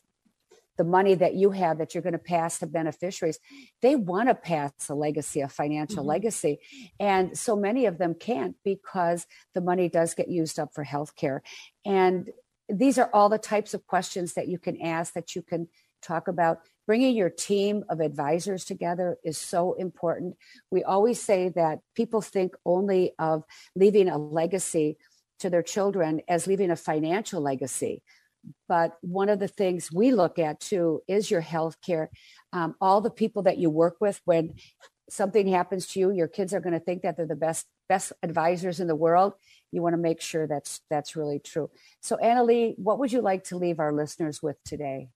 the 0.78 0.84
money 0.84 1.16
that 1.16 1.36
you 1.36 1.52
have 1.52 1.78
that 1.78 1.94
you're 1.94 2.04
going 2.04 2.12
to 2.12 2.20
pass 2.20 2.60
to 2.60 2.68
beneficiaries? 2.68 3.40
They 3.82 3.96
want 3.96 4.28
to 4.28 4.36
pass 4.36 4.74
a 4.90 4.94
legacy 4.94 5.40
a 5.40 5.48
financial 5.48 6.00
mm-hmm. 6.00 6.10
legacy. 6.10 6.60
And 7.00 7.38
so 7.38 7.56
many 7.56 7.86
of 7.86 7.98
them 7.98 8.14
can't 8.14 8.58
because 8.66 9.26
the 9.54 9.62
money 9.62 9.88
does 9.88 10.16
get 10.16 10.28
used 10.28 10.60
up 10.60 10.74
for 10.74 10.84
health 10.84 11.16
care 11.16 11.44
and 11.86 12.30
these 12.68 12.98
are 12.98 13.10
all 13.14 13.30
the 13.30 13.38
types 13.38 13.76
of 13.76 13.86
questions 13.86 14.34
that 14.34 14.48
you 14.48 14.58
can 14.58 14.82
ask 14.82 15.14
that 15.14 15.36
you 15.36 15.44
can 15.44 15.68
talk 16.02 16.28
about 16.28 16.60
bringing 16.88 17.16
your 17.16 17.30
team 17.30 17.84
of 17.90 18.00
advisors 18.00 18.66
together 18.66 19.18
is 19.24 19.38
so 19.38 19.74
important. 19.74 20.38
We 20.72 20.84
always 20.84 21.22
say 21.22 21.50
that 21.50 21.80
people 21.96 22.22
think 22.22 22.56
only 22.66 23.14
of 23.20 23.44
leaving 23.76 24.10
a 24.10 24.18
legacy 24.18 24.98
to 25.40 25.50
their 25.50 25.64
children 25.64 26.22
as 26.28 26.48
leaving 26.48 26.72
a 26.72 26.76
financial 26.76 27.42
legacy. 27.42 28.04
But 28.68 28.98
one 29.02 29.30
of 29.30 29.40
the 29.40 29.48
things 29.48 29.92
we 29.92 30.12
look 30.12 30.38
at 30.38 30.60
too 30.60 31.02
is 31.08 31.32
your 31.32 31.42
health 31.42 31.78
care. 31.82 32.12
Um, 32.54 32.76
all 32.80 33.02
the 33.02 33.10
people 33.10 33.44
that 33.44 33.58
you 33.58 33.70
work 33.70 33.98
with, 34.00 34.22
when 34.26 34.54
something 35.10 35.48
happens 35.48 35.88
to 35.88 36.00
you, 36.00 36.12
your 36.12 36.28
kids 36.28 36.54
are 36.54 36.60
going 36.60 36.74
to 36.74 36.80
think 36.80 37.02
that 37.02 37.18
they're 37.18 37.26
the 37.26 37.36
best 37.36 37.66
best 37.88 38.14
advisors 38.24 38.80
in 38.80 38.88
the 38.88 38.96
world. 38.96 39.34
You 39.72 39.82
want 39.82 39.94
to 39.94 40.02
make 40.02 40.22
sure 40.22 40.48
that's 40.48 40.82
that's 40.90 41.16
really 41.16 41.40
true. 41.40 41.70
So, 42.02 42.18
Annalee, 42.18 42.78
what 42.78 43.00
would 43.00 43.12
you 43.12 43.22
like 43.22 43.46
to 43.46 43.58
leave 43.58 43.80
our 43.80 43.92
listeners 43.92 44.42
with 44.42 44.58
today? 44.64 45.10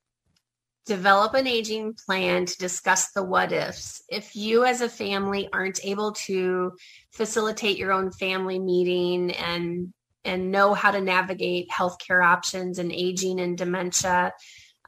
Develop 0.89 1.35
an 1.35 1.45
aging 1.45 1.93
plan 1.93 2.47
to 2.47 2.57
discuss 2.57 3.11
the 3.11 3.21
what 3.21 3.51
ifs. 3.51 4.01
If 4.09 4.35
you 4.35 4.65
as 4.65 4.81
a 4.81 4.89
family 4.89 5.47
aren't 5.53 5.85
able 5.85 6.13
to 6.25 6.73
facilitate 7.11 7.77
your 7.77 7.91
own 7.91 8.11
family 8.11 8.57
meeting 8.57 9.31
and 9.31 9.93
and 10.25 10.51
know 10.51 10.73
how 10.73 10.89
to 10.89 10.99
navigate 10.99 11.69
healthcare 11.69 12.25
options 12.25 12.79
and 12.79 12.91
aging 12.91 13.39
and 13.39 13.55
dementia, 13.55 14.33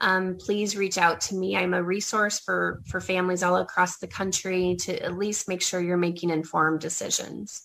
um, 0.01 0.37
please 0.37 0.75
reach 0.75 0.97
out 0.97 1.21
to 1.21 1.35
me. 1.35 1.55
I'm 1.55 1.75
a 1.75 1.83
resource 1.83 2.39
for 2.39 2.81
for 2.87 2.99
families 2.99 3.43
all 3.43 3.57
across 3.57 3.99
the 3.99 4.07
country 4.07 4.77
to 4.79 5.03
at 5.03 5.15
least 5.15 5.47
make 5.47 5.61
sure 5.61 5.79
you're 5.79 5.97
making 5.97 6.31
informed 6.31 6.79
decisions. 6.79 7.61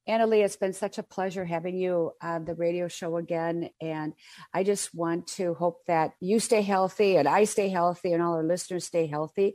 Annalee, 0.08 0.44
it's 0.44 0.56
been 0.56 0.72
such 0.72 0.98
a 0.98 1.04
pleasure 1.04 1.44
having 1.44 1.76
you 1.76 2.12
on 2.22 2.44
the 2.44 2.54
radio 2.54 2.88
show 2.88 3.16
again. 3.16 3.70
And 3.80 4.12
I 4.52 4.64
just 4.64 4.92
want 4.94 5.28
to 5.28 5.54
hope 5.54 5.84
that 5.86 6.12
you 6.20 6.40
stay 6.40 6.62
healthy 6.62 7.16
and 7.16 7.28
I 7.28 7.44
stay 7.44 7.68
healthy 7.68 8.12
and 8.12 8.20
all 8.22 8.34
our 8.34 8.42
listeners 8.42 8.84
stay 8.84 9.06
healthy. 9.06 9.54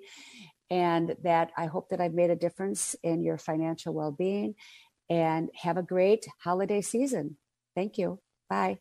And 0.69 1.15
that 1.23 1.51
I 1.57 1.65
hope 1.65 1.89
that 1.89 1.99
I've 1.99 2.13
made 2.13 2.29
a 2.29 2.35
difference 2.35 2.95
in 3.03 3.23
your 3.23 3.37
financial 3.37 3.93
well 3.93 4.11
being 4.11 4.55
and 5.09 5.49
have 5.55 5.77
a 5.77 5.83
great 5.83 6.25
holiday 6.39 6.81
season. 6.81 7.37
Thank 7.75 7.97
you. 7.97 8.19
Bye. 8.49 8.79